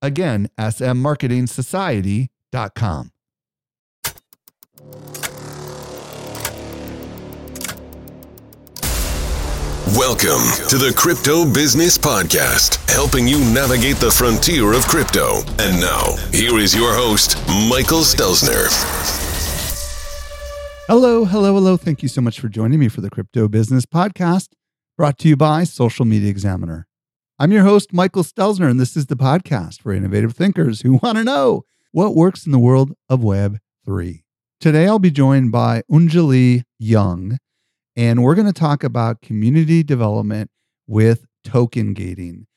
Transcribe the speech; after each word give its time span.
Again, 0.00 0.48
smmarketingsociety.com. 0.58 3.10
Welcome 9.96 10.44
to 10.68 10.76
the 10.76 10.92
Crypto 10.96 11.50
Business 11.52 11.96
Podcast, 11.96 12.76
helping 12.90 13.26
you 13.26 13.38
navigate 13.38 13.96
the 13.96 14.10
frontier 14.10 14.74
of 14.74 14.86
crypto. 14.86 15.38
And 15.58 15.80
now, 15.80 16.14
here 16.30 16.58
is 16.58 16.74
your 16.74 16.94
host, 16.94 17.36
Michael 17.68 18.02
Stelzner. 18.02 18.68
Hello, 20.86 21.24
hello, 21.24 21.54
hello. 21.54 21.76
Thank 21.76 22.02
you 22.02 22.08
so 22.08 22.20
much 22.20 22.38
for 22.38 22.48
joining 22.48 22.78
me 22.78 22.88
for 22.88 23.00
the 23.00 23.10
Crypto 23.10 23.48
Business 23.48 23.86
Podcast, 23.86 24.48
brought 24.96 25.18
to 25.18 25.28
you 25.28 25.36
by 25.36 25.64
Social 25.64 26.04
Media 26.04 26.30
Examiner. 26.30 26.87
I'm 27.40 27.52
your 27.52 27.62
host, 27.62 27.92
Michael 27.92 28.24
Stelzner, 28.24 28.68
and 28.68 28.80
this 28.80 28.96
is 28.96 29.06
the 29.06 29.14
podcast 29.14 29.80
for 29.80 29.92
innovative 29.92 30.34
thinkers 30.34 30.80
who 30.80 30.98
want 31.04 31.18
to 31.18 31.22
know 31.22 31.64
what 31.92 32.16
works 32.16 32.44
in 32.44 32.50
the 32.50 32.58
world 32.58 32.94
of 33.08 33.22
Web 33.22 33.58
3. 33.84 34.24
Today, 34.58 34.88
I'll 34.88 34.98
be 34.98 35.12
joined 35.12 35.52
by 35.52 35.82
Anjali 35.88 36.64
Young 36.80 37.38
and 37.94 38.24
we're 38.24 38.34
going 38.34 38.48
to 38.48 38.52
talk 38.52 38.82
about 38.82 39.22
community 39.22 39.84
development 39.84 40.50
with 40.88 41.26
token 41.44 41.94
gating. 41.94 42.48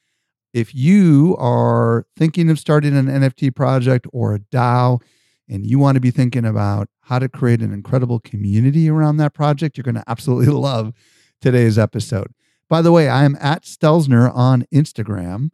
If 0.52 0.74
you 0.74 1.36
are 1.38 2.08
thinking 2.18 2.50
of 2.50 2.58
starting 2.58 2.98
an 2.98 3.06
NFT 3.06 3.56
project 3.56 4.08
or 4.12 4.34
a 4.34 4.40
DAO, 4.40 5.00
and 5.48 5.64
you 5.64 5.78
want 5.78 5.96
to 5.96 6.02
be 6.02 6.10
thinking 6.10 6.46
about 6.46 6.88
how 7.02 7.20
to 7.20 7.30
create 7.30 7.62
an 7.62 7.72
incredible 7.72 8.20
community 8.20 8.90
around 8.90 9.18
that 9.18 9.36
project, 9.36 9.78
you're 9.78 9.84
going 9.84 9.94
to 9.94 10.04
absolutely 10.08 10.48
love 10.52 10.92
today's 11.40 11.78
episode. 11.78 12.34
By 12.72 12.82
the 12.82 12.94
way, 12.94 13.10
I 13.10 13.26
am 13.26 13.38
at 13.42 13.64
Stelzner 13.64 14.34
on 14.34 14.66
Instagram 14.74 15.50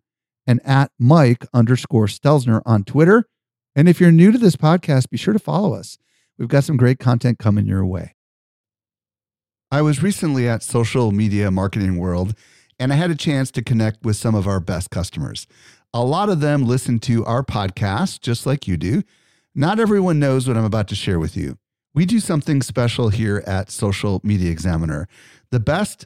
and 0.45 0.61
at 0.63 0.91
Mike 0.99 1.47
underscore 1.51 2.05
Stelzner 2.05 2.61
on 2.63 2.83
Twitter. 2.83 3.25
And 3.75 3.89
if 3.89 3.99
you're 3.99 4.11
new 4.11 4.31
to 4.31 4.37
this 4.37 4.55
podcast, 4.55 5.09
be 5.09 5.17
sure 5.17 5.33
to 5.33 5.39
follow 5.39 5.73
us. 5.73 5.97
We've 6.37 6.47
got 6.47 6.63
some 6.63 6.77
great 6.77 6.99
content 6.99 7.39
coming 7.39 7.65
your 7.65 7.83
way. 7.83 8.13
I 9.71 9.81
was 9.81 10.03
recently 10.03 10.47
at 10.47 10.61
Social 10.61 11.11
Media 11.11 11.49
Marketing 11.49 11.97
World 11.97 12.35
and 12.77 12.93
I 12.93 12.97
had 12.97 13.09
a 13.09 13.15
chance 13.15 13.49
to 13.53 13.63
connect 13.63 14.05
with 14.05 14.15
some 14.15 14.35
of 14.35 14.47
our 14.47 14.59
best 14.59 14.91
customers. 14.91 15.47
A 15.95 16.03
lot 16.03 16.29
of 16.29 16.39
them 16.39 16.67
listen 16.67 16.99
to 16.99 17.25
our 17.25 17.43
podcast 17.43 18.21
just 18.21 18.45
like 18.45 18.67
you 18.67 18.77
do. 18.77 19.01
Not 19.55 19.79
everyone 19.79 20.19
knows 20.19 20.47
what 20.47 20.55
I'm 20.55 20.65
about 20.65 20.87
to 20.89 20.95
share 20.95 21.19
with 21.19 21.35
you. 21.35 21.57
We 21.95 22.05
do 22.05 22.19
something 22.19 22.61
special 22.61 23.09
here 23.09 23.43
at 23.47 23.71
Social 23.71 24.21
Media 24.23 24.51
Examiner. 24.51 25.07
The 25.49 25.59
best 25.59 26.05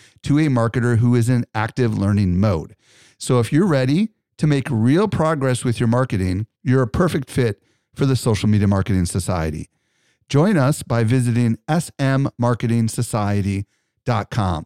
to 0.23 0.39
a 0.39 0.47
marketer 0.47 0.97
who 0.97 1.13
is 1.15 1.29
in 1.29 1.45
active 1.53 1.97
learning 1.97 2.37
mode. 2.39 2.75
So 3.17 3.39
if 3.39 3.53
you're 3.53 3.67
ready 3.67 4.09
to 4.37 4.47
make 4.47 4.67
real 4.69 5.07
progress 5.07 5.63
with 5.63 5.79
your 5.79 5.87
marketing, 5.87 6.47
you're 6.63 6.81
a 6.81 6.87
perfect 6.87 7.29
fit 7.29 7.61
for 7.93 8.05
the 8.05 8.15
Social 8.15 8.47
Media 8.49 8.67
Marketing 8.67 9.05
Society. 9.05 9.69
Join 10.29 10.57
us 10.57 10.81
by 10.83 11.03
visiting 11.03 11.57
smmarketingsociety.com. 11.67 14.65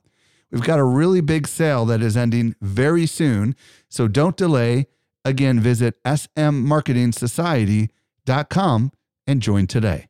We've 0.52 0.64
got 0.64 0.80
a 0.80 0.84
really 0.84 1.22
big 1.22 1.48
sale 1.48 1.86
that 1.86 2.02
is 2.02 2.16
ending 2.16 2.56
very 2.62 3.08
soon. 3.08 3.56
So 3.90 4.08
don't 4.08 4.38
delay. 4.38 4.86
Again, 5.26 5.60
visit 5.60 6.02
smmarketingsociety.com 6.04 8.92
and 9.28 9.42
join 9.42 9.68
today. 9.68 10.08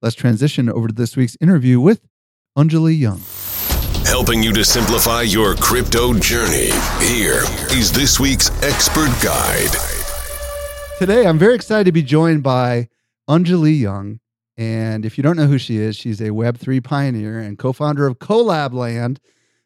Let's 0.00 0.16
transition 0.16 0.70
over 0.70 0.88
to 0.88 0.94
this 0.94 1.16
week's 1.16 1.36
interview 1.40 1.80
with 1.80 2.00
Anjali 2.56 2.98
Young. 2.98 3.20
Helping 4.04 4.42
you 4.42 4.52
to 4.52 4.64
simplify 4.64 5.22
your 5.22 5.54
crypto 5.54 6.14
journey. 6.14 6.70
Here 7.00 7.42
is 7.70 7.92
this 7.92 8.18
week's 8.18 8.50
expert 8.62 9.10
guide. 9.22 9.70
Today, 10.98 11.26
I'm 11.26 11.38
very 11.38 11.54
excited 11.54 11.84
to 11.84 11.92
be 11.92 12.02
joined 12.02 12.42
by 12.42 12.88
Anjali 13.28 13.78
Young. 13.78 14.20
And 14.56 15.04
if 15.04 15.16
you 15.16 15.22
don't 15.22 15.36
know 15.36 15.46
who 15.46 15.58
she 15.58 15.76
is, 15.76 15.94
she's 15.94 16.20
a 16.20 16.30
Web3 16.30 16.82
pioneer 16.82 17.38
and 17.38 17.58
co 17.58 17.72
founder 17.72 18.06
of 18.06 18.18
Collab 18.18 18.72
Land, 18.72 19.20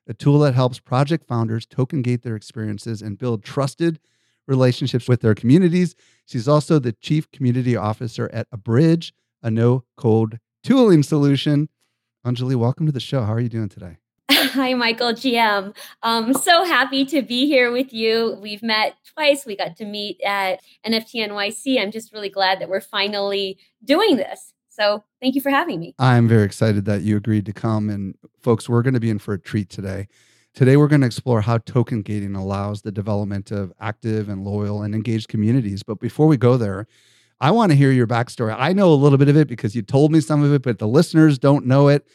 a 0.06 0.14
tool 0.14 0.40
that 0.40 0.54
helps 0.54 0.78
project 0.78 1.26
founders 1.26 1.64
token 1.64 2.02
gate 2.02 2.22
their 2.22 2.36
experiences 2.36 3.00
and 3.00 3.18
build 3.18 3.42
trusted 3.42 3.98
relationships 4.46 5.08
with 5.08 5.20
their 5.20 5.34
communities. 5.34 5.94
She's 6.26 6.48
also 6.48 6.78
the 6.78 6.92
chief 6.92 7.30
community 7.30 7.76
officer 7.76 8.28
at 8.32 8.48
Abridge, 8.52 9.14
a 9.42 9.50
no 9.50 9.84
code 9.96 10.40
tooling 10.62 11.02
solution. 11.02 11.68
Anjali, 12.26 12.56
welcome 12.56 12.86
to 12.86 12.92
the 12.92 13.00
show. 13.00 13.22
How 13.22 13.32
are 13.32 13.40
you 13.40 13.48
doing 13.48 13.68
today? 13.68 13.96
Hi, 14.54 14.72
Michael 14.72 15.12
GM. 15.12 15.74
I'm 16.02 16.24
um, 16.24 16.34
so 16.34 16.64
happy 16.64 17.04
to 17.04 17.20
be 17.20 17.46
here 17.46 17.70
with 17.70 17.92
you. 17.92 18.38
We've 18.40 18.62
met 18.62 18.94
twice. 19.14 19.44
We 19.44 19.56
got 19.56 19.76
to 19.76 19.84
meet 19.84 20.22
at 20.22 20.62
NFT 20.86 21.28
NYC. 21.28 21.78
I'm 21.78 21.90
just 21.90 22.14
really 22.14 22.30
glad 22.30 22.58
that 22.60 22.70
we're 22.70 22.80
finally 22.80 23.58
doing 23.84 24.16
this. 24.16 24.54
So 24.70 25.04
thank 25.20 25.34
you 25.34 25.42
for 25.42 25.50
having 25.50 25.80
me. 25.80 25.94
I'm 25.98 26.28
very 26.28 26.44
excited 26.44 26.86
that 26.86 27.02
you 27.02 27.18
agreed 27.18 27.44
to 27.44 27.52
come. 27.52 27.90
And 27.90 28.14
folks, 28.40 28.70
we're 28.70 28.80
going 28.80 28.94
to 28.94 29.00
be 29.00 29.10
in 29.10 29.18
for 29.18 29.34
a 29.34 29.38
treat 29.38 29.68
today. 29.68 30.08
Today, 30.54 30.78
we're 30.78 30.88
going 30.88 31.02
to 31.02 31.06
explore 31.06 31.42
how 31.42 31.58
token 31.58 32.00
gating 32.00 32.34
allows 32.34 32.80
the 32.80 32.92
development 32.92 33.50
of 33.50 33.70
active 33.80 34.30
and 34.30 34.44
loyal 34.44 34.82
and 34.82 34.94
engaged 34.94 35.28
communities. 35.28 35.82
But 35.82 36.00
before 36.00 36.26
we 36.26 36.38
go 36.38 36.56
there, 36.56 36.86
I 37.38 37.50
want 37.50 37.70
to 37.72 37.76
hear 37.76 37.90
your 37.90 38.06
backstory. 38.06 38.56
I 38.58 38.72
know 38.72 38.92
a 38.92 38.94
little 38.94 39.18
bit 39.18 39.28
of 39.28 39.36
it 39.36 39.48
because 39.48 39.76
you 39.76 39.82
told 39.82 40.10
me 40.10 40.20
some 40.20 40.42
of 40.42 40.54
it, 40.54 40.62
but 40.62 40.78
the 40.78 40.88
listeners 40.88 41.38
don't 41.38 41.66
know 41.66 41.88
it. 41.88 42.06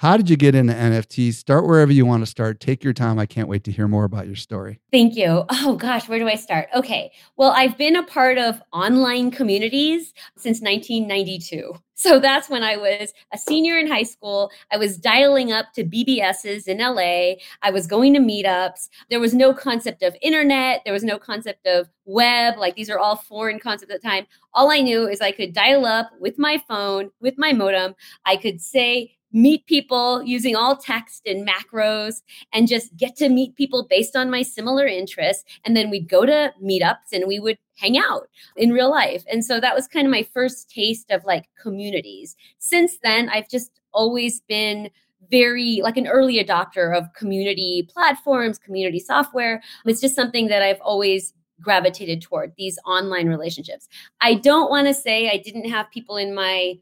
How 0.00 0.18
did 0.18 0.28
you 0.28 0.36
get 0.36 0.54
into 0.54 0.74
NFTs? 0.74 1.34
Start 1.36 1.66
wherever 1.66 1.90
you 1.90 2.04
want 2.04 2.22
to 2.22 2.26
start. 2.26 2.60
Take 2.60 2.84
your 2.84 2.92
time. 2.92 3.18
I 3.18 3.24
can't 3.24 3.48
wait 3.48 3.64
to 3.64 3.72
hear 3.72 3.88
more 3.88 4.04
about 4.04 4.26
your 4.26 4.36
story. 4.36 4.78
Thank 4.92 5.16
you. 5.16 5.46
Oh 5.48 5.76
gosh, 5.76 6.06
where 6.06 6.18
do 6.18 6.28
I 6.28 6.34
start? 6.34 6.68
Okay. 6.74 7.10
Well, 7.38 7.50
I've 7.52 7.78
been 7.78 7.96
a 7.96 8.02
part 8.02 8.36
of 8.36 8.60
online 8.74 9.30
communities 9.30 10.12
since 10.36 10.60
1992. 10.60 11.72
So 11.94 12.18
that's 12.18 12.50
when 12.50 12.62
I 12.62 12.76
was 12.76 13.14
a 13.32 13.38
senior 13.38 13.78
in 13.78 13.86
high 13.86 14.02
school. 14.02 14.50
I 14.70 14.76
was 14.76 14.98
dialing 14.98 15.50
up 15.50 15.72
to 15.76 15.82
BBSs 15.82 16.68
in 16.68 16.76
LA. 16.76 17.36
I 17.62 17.70
was 17.70 17.86
going 17.86 18.12
to 18.12 18.20
meetups. 18.20 18.90
There 19.08 19.18
was 19.18 19.32
no 19.32 19.54
concept 19.54 20.02
of 20.02 20.14
internet. 20.20 20.82
There 20.84 20.92
was 20.92 21.04
no 21.04 21.18
concept 21.18 21.66
of 21.66 21.88
web. 22.04 22.58
Like 22.58 22.76
these 22.76 22.90
are 22.90 22.98
all 22.98 23.16
foreign 23.16 23.58
concepts 23.58 23.94
at 23.94 24.02
the 24.02 24.06
time. 24.06 24.26
All 24.52 24.70
I 24.70 24.80
knew 24.80 25.08
is 25.08 25.22
I 25.22 25.32
could 25.32 25.54
dial 25.54 25.86
up 25.86 26.10
with 26.20 26.38
my 26.38 26.62
phone, 26.68 27.12
with 27.22 27.38
my 27.38 27.54
modem. 27.54 27.94
I 28.26 28.36
could 28.36 28.60
say, 28.60 29.16
meet 29.32 29.66
people 29.66 30.22
using 30.22 30.56
all 30.56 30.76
text 30.76 31.22
and 31.26 31.46
macros 31.46 32.22
and 32.52 32.68
just 32.68 32.96
get 32.96 33.16
to 33.16 33.28
meet 33.28 33.54
people 33.56 33.86
based 33.88 34.16
on 34.16 34.30
my 34.30 34.42
similar 34.42 34.86
interests. 34.86 35.44
And 35.64 35.76
then 35.76 35.90
we'd 35.90 36.08
go 36.08 36.24
to 36.24 36.52
meetups 36.62 37.12
and 37.12 37.24
we 37.26 37.38
would 37.38 37.58
hang 37.76 37.98
out 37.98 38.28
in 38.56 38.72
real 38.72 38.90
life. 38.90 39.24
And 39.30 39.44
so 39.44 39.60
that 39.60 39.74
was 39.74 39.86
kind 39.86 40.06
of 40.06 40.10
my 40.10 40.22
first 40.22 40.70
taste 40.70 41.10
of 41.10 41.24
like 41.24 41.48
communities. 41.60 42.36
Since 42.58 42.98
then, 43.02 43.28
I've 43.28 43.48
just 43.48 43.70
always 43.92 44.40
been 44.42 44.90
very 45.30 45.80
like 45.82 45.96
an 45.96 46.06
early 46.06 46.42
adopter 46.42 46.96
of 46.96 47.12
community 47.14 47.88
platforms, 47.92 48.58
community 48.58 49.00
software. 49.00 49.62
It's 49.84 50.00
just 50.00 50.14
something 50.14 50.48
that 50.48 50.62
I've 50.62 50.80
always 50.80 51.34
gravitated 51.60 52.22
toward 52.22 52.52
these 52.56 52.78
online 52.86 53.28
relationships. 53.28 53.88
I 54.20 54.34
don't 54.34 54.70
want 54.70 54.86
to 54.86 54.94
say 54.94 55.30
I 55.30 55.38
didn't 55.38 55.68
have 55.70 55.90
people 55.90 56.16
in 56.16 56.34
my 56.34 56.78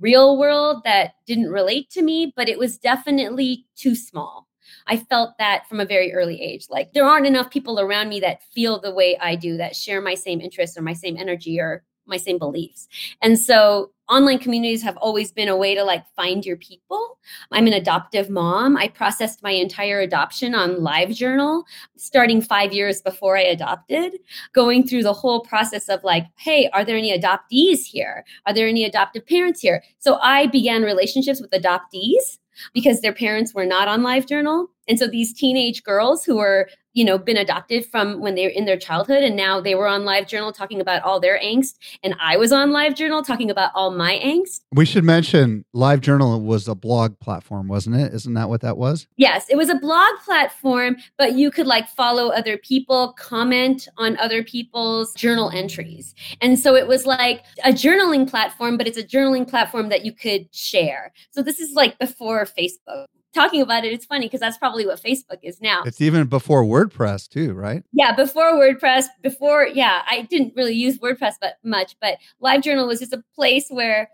real 0.00 0.38
world 0.38 0.82
that 0.84 1.14
didn't 1.26 1.50
relate 1.50 1.90
to 1.90 2.02
me, 2.02 2.32
but 2.36 2.48
it 2.48 2.58
was 2.58 2.78
definitely 2.78 3.66
too 3.76 3.94
small. 3.94 4.46
I 4.86 4.98
felt 4.98 5.38
that 5.38 5.68
from 5.68 5.80
a 5.80 5.86
very 5.86 6.12
early 6.12 6.40
age. 6.40 6.66
Like 6.68 6.92
there 6.92 7.04
aren't 7.04 7.26
enough 7.26 7.50
people 7.50 7.80
around 7.80 8.08
me 8.08 8.20
that 8.20 8.42
feel 8.52 8.80
the 8.80 8.94
way 8.94 9.16
I 9.18 9.34
do, 9.34 9.56
that 9.56 9.76
share 9.76 10.00
my 10.00 10.14
same 10.14 10.40
interests 10.40 10.76
or 10.76 10.82
my 10.82 10.92
same 10.92 11.16
energy 11.16 11.58
or 11.60 11.84
my 12.06 12.16
same 12.16 12.38
beliefs. 12.38 12.88
And 13.22 13.38
so 13.38 13.90
online 14.08 14.38
communities 14.38 14.82
have 14.82 14.96
always 14.98 15.32
been 15.32 15.48
a 15.48 15.56
way 15.56 15.74
to 15.74 15.82
like 15.82 16.04
find 16.14 16.46
your 16.46 16.56
people. 16.56 17.18
I'm 17.50 17.66
an 17.66 17.72
adoptive 17.72 18.30
mom. 18.30 18.76
I 18.76 18.86
processed 18.88 19.42
my 19.42 19.50
entire 19.50 20.00
adoption 20.00 20.54
on 20.54 20.76
LiveJournal 20.76 21.64
starting 21.96 22.40
5 22.40 22.72
years 22.72 23.02
before 23.02 23.36
I 23.36 23.42
adopted, 23.42 24.18
going 24.52 24.86
through 24.86 25.02
the 25.02 25.12
whole 25.12 25.40
process 25.40 25.88
of 25.88 26.04
like, 26.04 26.26
hey, 26.36 26.70
are 26.72 26.84
there 26.84 26.96
any 26.96 27.18
adoptees 27.18 27.84
here? 27.84 28.24
Are 28.46 28.54
there 28.54 28.68
any 28.68 28.84
adoptive 28.84 29.26
parents 29.26 29.60
here? 29.60 29.82
So 29.98 30.18
I 30.22 30.46
began 30.46 30.82
relationships 30.82 31.40
with 31.40 31.50
adoptees 31.50 32.38
because 32.72 33.00
their 33.00 33.12
parents 33.12 33.52
were 33.52 33.66
not 33.66 33.88
on 33.88 34.02
LiveJournal. 34.02 34.68
And 34.88 34.98
so 34.98 35.08
these 35.08 35.34
teenage 35.34 35.82
girls 35.82 36.24
who 36.24 36.36
were 36.36 36.68
you 36.96 37.04
know 37.04 37.18
been 37.18 37.36
adopted 37.36 37.84
from 37.84 38.20
when 38.20 38.34
they 38.34 38.44
were 38.44 38.50
in 38.50 38.64
their 38.64 38.78
childhood 38.78 39.22
and 39.22 39.36
now 39.36 39.60
they 39.60 39.74
were 39.74 39.86
on 39.86 40.04
live 40.04 40.26
journal 40.26 40.50
talking 40.50 40.80
about 40.80 41.02
all 41.02 41.20
their 41.20 41.38
angst 41.38 41.74
and 42.02 42.16
i 42.18 42.36
was 42.36 42.50
on 42.50 42.72
live 42.72 42.94
journal 42.94 43.22
talking 43.22 43.50
about 43.50 43.70
all 43.74 43.90
my 43.90 44.18
angst. 44.24 44.62
We 44.72 44.86
should 44.86 45.04
mention 45.04 45.64
live 45.74 46.00
journal 46.00 46.40
was 46.40 46.66
a 46.66 46.74
blog 46.74 47.20
platform 47.20 47.68
wasn't 47.68 47.96
it? 47.96 48.14
Isn't 48.14 48.34
that 48.34 48.48
what 48.48 48.62
that 48.62 48.78
was? 48.78 49.06
Yes 49.16 49.46
it 49.50 49.56
was 49.56 49.68
a 49.68 49.74
blog 49.74 50.16
platform 50.24 50.96
but 51.18 51.34
you 51.34 51.50
could 51.50 51.66
like 51.66 51.86
follow 51.88 52.30
other 52.30 52.56
people 52.56 53.12
comment 53.18 53.86
on 53.98 54.16
other 54.16 54.42
people's 54.42 55.12
journal 55.14 55.50
entries. 55.50 56.14
And 56.40 56.58
so 56.58 56.74
it 56.74 56.88
was 56.88 57.04
like 57.04 57.44
a 57.62 57.70
journaling 57.70 58.28
platform 58.28 58.78
but 58.78 58.86
it's 58.86 58.98
a 58.98 59.04
journaling 59.04 59.46
platform 59.46 59.90
that 59.90 60.04
you 60.06 60.12
could 60.12 60.52
share. 60.54 61.12
So 61.30 61.42
this 61.42 61.60
is 61.60 61.74
like 61.74 61.98
before 61.98 62.46
facebook 62.46 63.06
talking 63.36 63.60
about 63.62 63.84
it, 63.84 63.92
it's 63.92 64.06
funny 64.06 64.26
because 64.26 64.40
that's 64.40 64.58
probably 64.58 64.86
what 64.86 65.00
Facebook 65.00 65.38
is 65.42 65.60
now. 65.60 65.82
It's 65.84 66.00
even 66.00 66.26
before 66.26 66.64
WordPress 66.64 67.28
too, 67.28 67.52
right? 67.54 67.84
Yeah, 67.92 68.14
before 68.14 68.54
WordPress, 68.54 69.04
before 69.22 69.66
yeah, 69.66 70.02
I 70.08 70.22
didn't 70.22 70.54
really 70.56 70.74
use 70.74 70.98
WordPress 70.98 71.34
but 71.40 71.58
much, 71.62 71.96
but 72.00 72.18
LiveJournal 72.42 72.86
was 72.86 73.00
just 73.00 73.12
a 73.12 73.22
place 73.34 73.66
where 73.68 74.08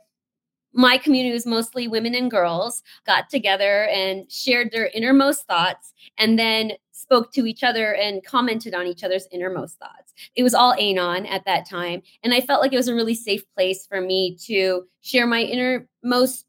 my 0.74 0.96
community 0.98 1.32
was 1.32 1.46
mostly 1.46 1.86
women 1.86 2.14
and 2.14 2.30
girls 2.30 2.82
got 3.06 3.28
together 3.28 3.84
and 3.88 4.30
shared 4.30 4.70
their 4.72 4.86
innermost 4.94 5.46
thoughts 5.46 5.92
and 6.18 6.38
then 6.38 6.72
spoke 6.92 7.32
to 7.32 7.46
each 7.46 7.62
other 7.62 7.94
and 7.94 8.24
commented 8.24 8.74
on 8.74 8.86
each 8.86 9.04
other's 9.04 9.26
innermost 9.32 9.78
thoughts. 9.78 10.14
It 10.34 10.42
was 10.42 10.54
all 10.54 10.72
anon 10.74 11.26
at 11.26 11.44
that 11.44 11.68
time. 11.68 12.02
And 12.22 12.32
I 12.32 12.40
felt 12.40 12.62
like 12.62 12.72
it 12.72 12.78
was 12.78 12.88
a 12.88 12.94
really 12.94 13.14
safe 13.14 13.42
place 13.54 13.86
for 13.86 14.00
me 14.00 14.36
to 14.46 14.84
share 15.02 15.26
my 15.26 15.42
innermost 15.42 16.46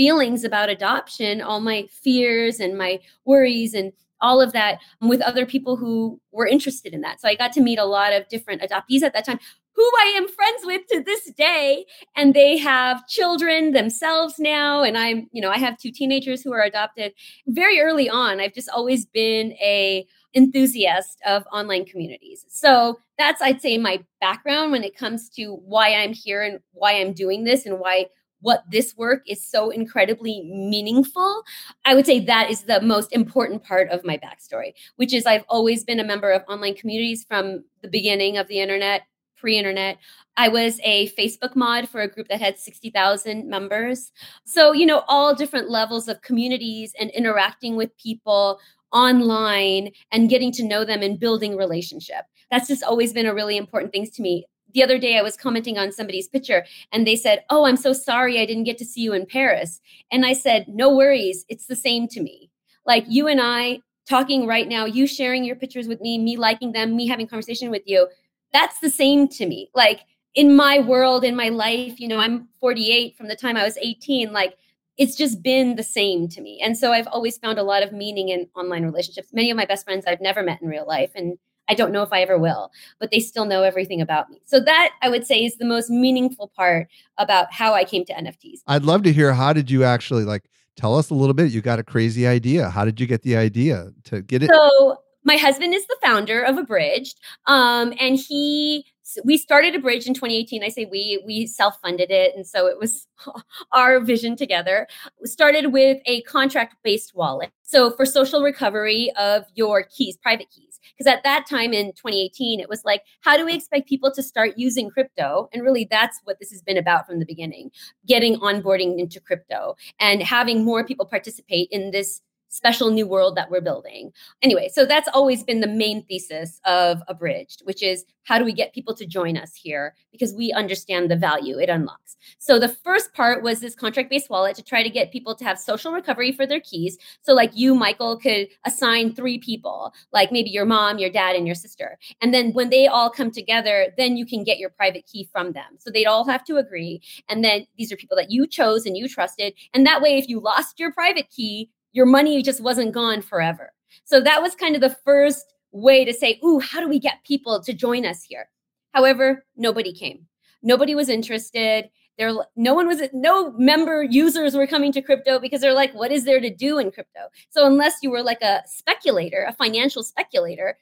feelings 0.00 0.44
about 0.44 0.70
adoption, 0.70 1.42
all 1.42 1.60
my 1.60 1.86
fears 1.90 2.58
and 2.58 2.78
my 2.78 2.98
worries 3.26 3.74
and 3.74 3.92
all 4.22 4.40
of 4.40 4.54
that 4.54 4.78
with 5.02 5.20
other 5.20 5.44
people 5.44 5.76
who 5.76 6.18
were 6.32 6.46
interested 6.46 6.94
in 6.94 7.02
that. 7.02 7.20
So 7.20 7.28
I 7.28 7.34
got 7.34 7.52
to 7.52 7.60
meet 7.60 7.78
a 7.78 7.84
lot 7.84 8.14
of 8.14 8.26
different 8.28 8.62
adoptees 8.62 9.02
at 9.02 9.12
that 9.12 9.26
time 9.26 9.38
who 9.74 9.82
I 9.98 10.14
am 10.16 10.26
friends 10.26 10.62
with 10.64 10.86
to 10.92 11.02
this 11.02 11.30
day 11.32 11.84
and 12.16 12.32
they 12.32 12.56
have 12.56 13.06
children 13.08 13.72
themselves 13.72 14.38
now 14.38 14.82
and 14.82 14.96
I'm, 14.96 15.28
you 15.32 15.42
know, 15.42 15.50
I 15.50 15.58
have 15.58 15.76
two 15.76 15.92
teenagers 15.92 16.40
who 16.40 16.54
are 16.54 16.62
adopted. 16.62 17.12
Very 17.46 17.78
early 17.78 18.08
on, 18.08 18.40
I've 18.40 18.54
just 18.54 18.70
always 18.70 19.04
been 19.04 19.52
a 19.60 20.06
enthusiast 20.34 21.18
of 21.26 21.44
online 21.52 21.84
communities. 21.84 22.46
So 22.48 23.00
that's 23.18 23.42
I'd 23.42 23.60
say 23.60 23.76
my 23.76 24.02
background 24.18 24.72
when 24.72 24.82
it 24.82 24.96
comes 24.96 25.28
to 25.30 25.56
why 25.66 25.94
I'm 25.94 26.14
here 26.14 26.42
and 26.42 26.60
why 26.72 26.92
I'm 26.92 27.12
doing 27.12 27.44
this 27.44 27.66
and 27.66 27.78
why 27.78 28.06
what 28.40 28.64
this 28.70 28.96
work 28.96 29.22
is 29.26 29.44
so 29.44 29.70
incredibly 29.70 30.42
meaningful, 30.42 31.42
I 31.84 31.94
would 31.94 32.06
say 32.06 32.20
that 32.20 32.50
is 32.50 32.62
the 32.62 32.80
most 32.80 33.12
important 33.12 33.62
part 33.62 33.88
of 33.90 34.04
my 34.04 34.18
backstory, 34.18 34.72
which 34.96 35.12
is 35.12 35.26
I've 35.26 35.44
always 35.48 35.84
been 35.84 36.00
a 36.00 36.04
member 36.04 36.30
of 36.30 36.42
online 36.48 36.74
communities 36.74 37.24
from 37.24 37.64
the 37.82 37.88
beginning 37.88 38.36
of 38.36 38.48
the 38.48 38.60
internet, 38.60 39.02
pre 39.36 39.56
internet. 39.56 39.98
I 40.36 40.48
was 40.48 40.80
a 40.84 41.08
Facebook 41.10 41.56
mod 41.56 41.88
for 41.88 42.00
a 42.00 42.08
group 42.08 42.28
that 42.28 42.40
had 42.40 42.58
60,000 42.58 43.48
members. 43.48 44.12
So, 44.44 44.72
you 44.72 44.86
know, 44.86 45.02
all 45.08 45.34
different 45.34 45.70
levels 45.70 46.08
of 46.08 46.22
communities 46.22 46.92
and 46.98 47.10
interacting 47.10 47.76
with 47.76 47.96
people 47.96 48.58
online 48.92 49.90
and 50.10 50.28
getting 50.28 50.52
to 50.52 50.64
know 50.64 50.84
them 50.84 51.02
and 51.02 51.18
building 51.18 51.56
relationship. 51.56 52.24
That's 52.50 52.68
just 52.68 52.82
always 52.82 53.12
been 53.12 53.26
a 53.26 53.34
really 53.34 53.56
important 53.56 53.92
thing 53.92 54.08
to 54.10 54.22
me 54.22 54.46
the 54.72 54.82
other 54.82 54.98
day 54.98 55.18
I 55.18 55.22
was 55.22 55.36
commenting 55.36 55.78
on 55.78 55.92
somebody's 55.92 56.28
picture 56.28 56.64
and 56.92 57.06
they 57.06 57.16
said, 57.16 57.44
Oh, 57.50 57.66
I'm 57.66 57.76
so 57.76 57.92
sorry 57.92 58.40
I 58.40 58.46
didn't 58.46 58.64
get 58.64 58.78
to 58.78 58.84
see 58.84 59.00
you 59.02 59.12
in 59.12 59.26
Paris. 59.26 59.80
And 60.10 60.24
I 60.24 60.32
said, 60.32 60.66
No 60.68 60.94
worries. 60.94 61.44
It's 61.48 61.66
the 61.66 61.76
same 61.76 62.08
to 62.08 62.20
me. 62.20 62.50
Like 62.86 63.04
you 63.08 63.26
and 63.26 63.40
I 63.40 63.80
talking 64.08 64.46
right 64.46 64.68
now, 64.68 64.84
you 64.84 65.06
sharing 65.06 65.44
your 65.44 65.56
pictures 65.56 65.86
with 65.86 66.00
me, 66.00 66.18
me 66.18 66.36
liking 66.36 66.72
them, 66.72 66.96
me 66.96 67.06
having 67.06 67.26
conversation 67.26 67.70
with 67.70 67.82
you, 67.86 68.08
that's 68.52 68.80
the 68.80 68.90
same 68.90 69.28
to 69.28 69.46
me. 69.46 69.70
Like 69.74 70.00
in 70.34 70.56
my 70.56 70.80
world, 70.80 71.24
in 71.24 71.36
my 71.36 71.48
life, 71.48 72.00
you 72.00 72.08
know, 72.08 72.18
I'm 72.18 72.48
48 72.60 73.16
from 73.16 73.28
the 73.28 73.36
time 73.36 73.56
I 73.56 73.64
was 73.64 73.78
18. 73.78 74.32
Like 74.32 74.56
it's 74.98 75.16
just 75.16 75.42
been 75.42 75.76
the 75.76 75.82
same 75.82 76.28
to 76.28 76.40
me. 76.40 76.60
And 76.62 76.76
so 76.76 76.92
I've 76.92 77.06
always 77.06 77.38
found 77.38 77.58
a 77.58 77.62
lot 77.62 77.82
of 77.82 77.92
meaning 77.92 78.28
in 78.28 78.48
online 78.54 78.84
relationships. 78.84 79.32
Many 79.32 79.50
of 79.50 79.56
my 79.56 79.64
best 79.64 79.84
friends 79.84 80.04
I've 80.06 80.20
never 80.20 80.42
met 80.42 80.60
in 80.60 80.68
real 80.68 80.86
life. 80.86 81.12
And 81.14 81.38
I 81.70 81.74
don't 81.74 81.92
know 81.92 82.02
if 82.02 82.12
I 82.12 82.20
ever 82.20 82.36
will, 82.36 82.72
but 82.98 83.12
they 83.12 83.20
still 83.20 83.44
know 83.44 83.62
everything 83.62 84.00
about 84.00 84.28
me. 84.28 84.42
So 84.44 84.58
that 84.58 84.90
I 85.02 85.08
would 85.08 85.24
say 85.24 85.44
is 85.44 85.56
the 85.56 85.64
most 85.64 85.88
meaningful 85.88 86.48
part 86.56 86.88
about 87.16 87.52
how 87.52 87.74
I 87.74 87.84
came 87.84 88.04
to 88.06 88.12
NFTs. 88.12 88.62
I'd 88.66 88.82
love 88.82 89.04
to 89.04 89.12
hear 89.12 89.32
how 89.32 89.52
did 89.52 89.70
you 89.70 89.84
actually 89.84 90.24
like 90.24 90.50
tell 90.76 90.96
us 90.96 91.10
a 91.10 91.14
little 91.14 91.32
bit. 91.32 91.52
You 91.52 91.60
got 91.60 91.78
a 91.78 91.84
crazy 91.84 92.26
idea. 92.26 92.68
How 92.68 92.84
did 92.84 92.98
you 92.98 93.06
get 93.06 93.22
the 93.22 93.36
idea 93.36 93.90
to 94.04 94.20
get 94.20 94.42
it? 94.42 94.50
So 94.50 94.96
my 95.22 95.36
husband 95.36 95.74
is 95.74 95.86
the 95.86 95.96
founder 96.02 96.42
of 96.42 96.58
Abridged, 96.58 97.20
um, 97.46 97.94
and 98.00 98.18
he 98.18 98.84
we 99.24 99.36
started 99.36 99.74
Abridged 99.74 100.06
in 100.06 100.14
2018 100.14 100.62
i 100.62 100.68
say 100.68 100.84
we 100.84 101.22
we 101.26 101.46
self-funded 101.46 102.10
it 102.10 102.34
and 102.34 102.46
so 102.46 102.66
it 102.66 102.78
was 102.78 103.06
our 103.72 104.00
vision 104.00 104.36
together. 104.36 104.86
We 105.20 105.28
started 105.28 105.72
with 105.72 105.98
a 106.06 106.22
contract 106.22 106.76
based 106.82 107.14
wallet. 107.14 107.50
So 107.62 107.90
for 107.90 108.04
social 108.04 108.42
recovery 108.42 109.12
of 109.18 109.44
your 109.54 109.84
keys 109.84 110.16
private 110.16 110.48
keys 110.50 110.80
because 110.96 111.12
at 111.12 111.22
that 111.24 111.46
time 111.48 111.72
in 111.72 111.92
2018, 111.92 112.60
it 112.60 112.68
was 112.68 112.84
like, 112.84 113.02
how 113.20 113.36
do 113.36 113.44
we 113.44 113.54
expect 113.54 113.88
people 113.88 114.10
to 114.12 114.22
start 114.22 114.54
using 114.56 114.90
crypto? 114.90 115.48
And 115.52 115.62
really, 115.62 115.86
that's 115.88 116.20
what 116.24 116.38
this 116.40 116.50
has 116.50 116.62
been 116.62 116.78
about 116.78 117.06
from 117.06 117.20
the 117.20 117.26
beginning 117.26 117.70
getting 118.06 118.36
onboarding 118.40 118.98
into 118.98 119.20
crypto 119.20 119.76
and 119.98 120.22
having 120.22 120.64
more 120.64 120.84
people 120.84 121.06
participate 121.06 121.68
in 121.70 121.90
this 121.90 122.22
special 122.50 122.90
new 122.90 123.06
world 123.06 123.36
that 123.36 123.50
we're 123.50 123.60
building. 123.60 124.12
Anyway, 124.42 124.68
so 124.72 124.84
that's 124.84 125.08
always 125.14 125.42
been 125.42 125.60
the 125.60 125.66
main 125.66 126.04
thesis 126.04 126.60
of 126.66 127.00
Abridged, 127.08 127.62
which 127.64 127.82
is 127.82 128.04
how 128.24 128.38
do 128.38 128.44
we 128.44 128.52
get 128.52 128.74
people 128.74 128.94
to 128.94 129.06
join 129.06 129.36
us 129.36 129.54
here 129.54 129.94
because 130.12 130.34
we 130.34 130.52
understand 130.52 131.10
the 131.10 131.16
value 131.16 131.58
it 131.58 131.68
unlocks. 131.68 132.16
So 132.38 132.58
the 132.58 132.68
first 132.68 133.14
part 133.14 133.42
was 133.42 133.60
this 133.60 133.74
contract 133.74 134.10
based 134.10 134.28
wallet 134.28 134.56
to 134.56 134.62
try 134.62 134.82
to 134.82 134.90
get 134.90 135.10
people 135.10 135.34
to 135.36 135.44
have 135.44 135.58
social 135.58 135.92
recovery 135.92 136.32
for 136.32 136.46
their 136.46 136.60
keys. 136.60 136.98
So 137.22 137.32
like 137.34 137.52
you 137.54 137.74
Michael 137.74 138.18
could 138.18 138.48
assign 138.66 139.14
3 139.14 139.38
people, 139.38 139.94
like 140.12 140.30
maybe 140.30 140.50
your 140.50 140.66
mom, 140.66 140.98
your 140.98 141.10
dad 141.10 141.34
and 141.34 141.46
your 141.46 141.54
sister. 141.54 141.98
And 142.20 142.34
then 142.34 142.52
when 142.52 142.68
they 142.68 142.86
all 142.86 143.10
come 143.10 143.30
together, 143.30 143.94
then 143.96 144.16
you 144.16 144.26
can 144.26 144.44
get 144.44 144.58
your 144.58 144.70
private 144.70 145.06
key 145.06 145.28
from 145.32 145.52
them. 145.52 145.78
So 145.78 145.90
they'd 145.90 146.06
all 146.06 146.26
have 146.26 146.44
to 146.44 146.56
agree 146.56 147.00
and 147.28 147.42
then 147.42 147.66
these 147.78 147.90
are 147.90 147.96
people 147.96 148.16
that 148.16 148.30
you 148.30 148.46
chose 148.46 148.86
and 148.86 148.96
you 148.96 149.08
trusted 149.08 149.54
and 149.72 149.86
that 149.86 150.02
way 150.02 150.18
if 150.18 150.28
you 150.28 150.40
lost 150.40 150.78
your 150.78 150.92
private 150.92 151.30
key, 151.30 151.70
your 151.92 152.06
money 152.06 152.42
just 152.42 152.60
wasn't 152.60 152.92
gone 152.92 153.22
forever. 153.22 153.72
So 154.04 154.20
that 154.20 154.42
was 154.42 154.54
kind 154.54 154.74
of 154.74 154.80
the 154.80 154.96
first 155.04 155.54
way 155.72 156.04
to 156.04 156.12
say, 156.12 156.40
ooh, 156.44 156.58
how 156.58 156.80
do 156.80 156.88
we 156.88 156.98
get 156.98 157.24
people 157.24 157.60
to 157.62 157.72
join 157.72 158.04
us 158.04 158.22
here? 158.22 158.48
However, 158.92 159.44
nobody 159.56 159.92
came. 159.92 160.26
Nobody 160.62 160.94
was 160.94 161.08
interested. 161.08 161.90
There, 162.18 162.32
no 162.56 162.74
one 162.74 162.86
was, 162.86 163.00
no 163.12 163.52
member 163.52 164.02
users 164.02 164.54
were 164.54 164.66
coming 164.66 164.92
to 164.92 165.00
crypto 165.00 165.38
because 165.38 165.60
they're 165.60 165.72
like, 165.72 165.94
what 165.94 166.12
is 166.12 166.24
there 166.24 166.40
to 166.40 166.54
do 166.54 166.78
in 166.78 166.90
crypto? 166.90 167.20
So 167.48 167.66
unless 167.66 167.94
you 168.02 168.10
were 168.10 168.22
like 168.22 168.42
a 168.42 168.62
speculator, 168.66 169.46
a 169.48 169.54
financial 169.54 170.02
speculator, 170.02 170.76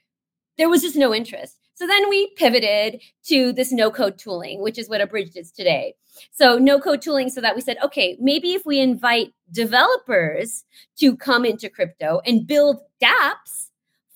there 0.57 0.69
was 0.69 0.83
just 0.83 0.97
no 0.97 1.15
interest. 1.15 1.68
So 1.79 1.87
then 1.87 2.09
we 2.09 2.35
pivoted 2.35 3.01
to 3.27 3.53
this 3.53 3.71
no 3.71 3.89
code 3.89 4.19
tooling, 4.19 4.61
which 4.61 4.79
is 4.79 4.89
what 4.89 5.01
Abridged 5.01 5.37
is 5.37 5.53
today. 5.53 5.95
So 6.33 6.59
no 6.59 6.81
code 6.81 7.01
tooling, 7.01 7.31
so 7.31 7.41
that 7.41 7.55
we 7.55 7.61
said, 7.61 7.77
okay, 7.85 8.17
maybe 8.21 8.55
if 8.55 8.67
we 8.67 8.81
invite 8.81 9.33
developers 9.53 10.65
to 10.99 11.17
come 11.17 11.45
into 11.45 11.71
crypto 11.71 12.21
and 12.27 12.49
build 12.49 12.81
dApps 13.01 13.69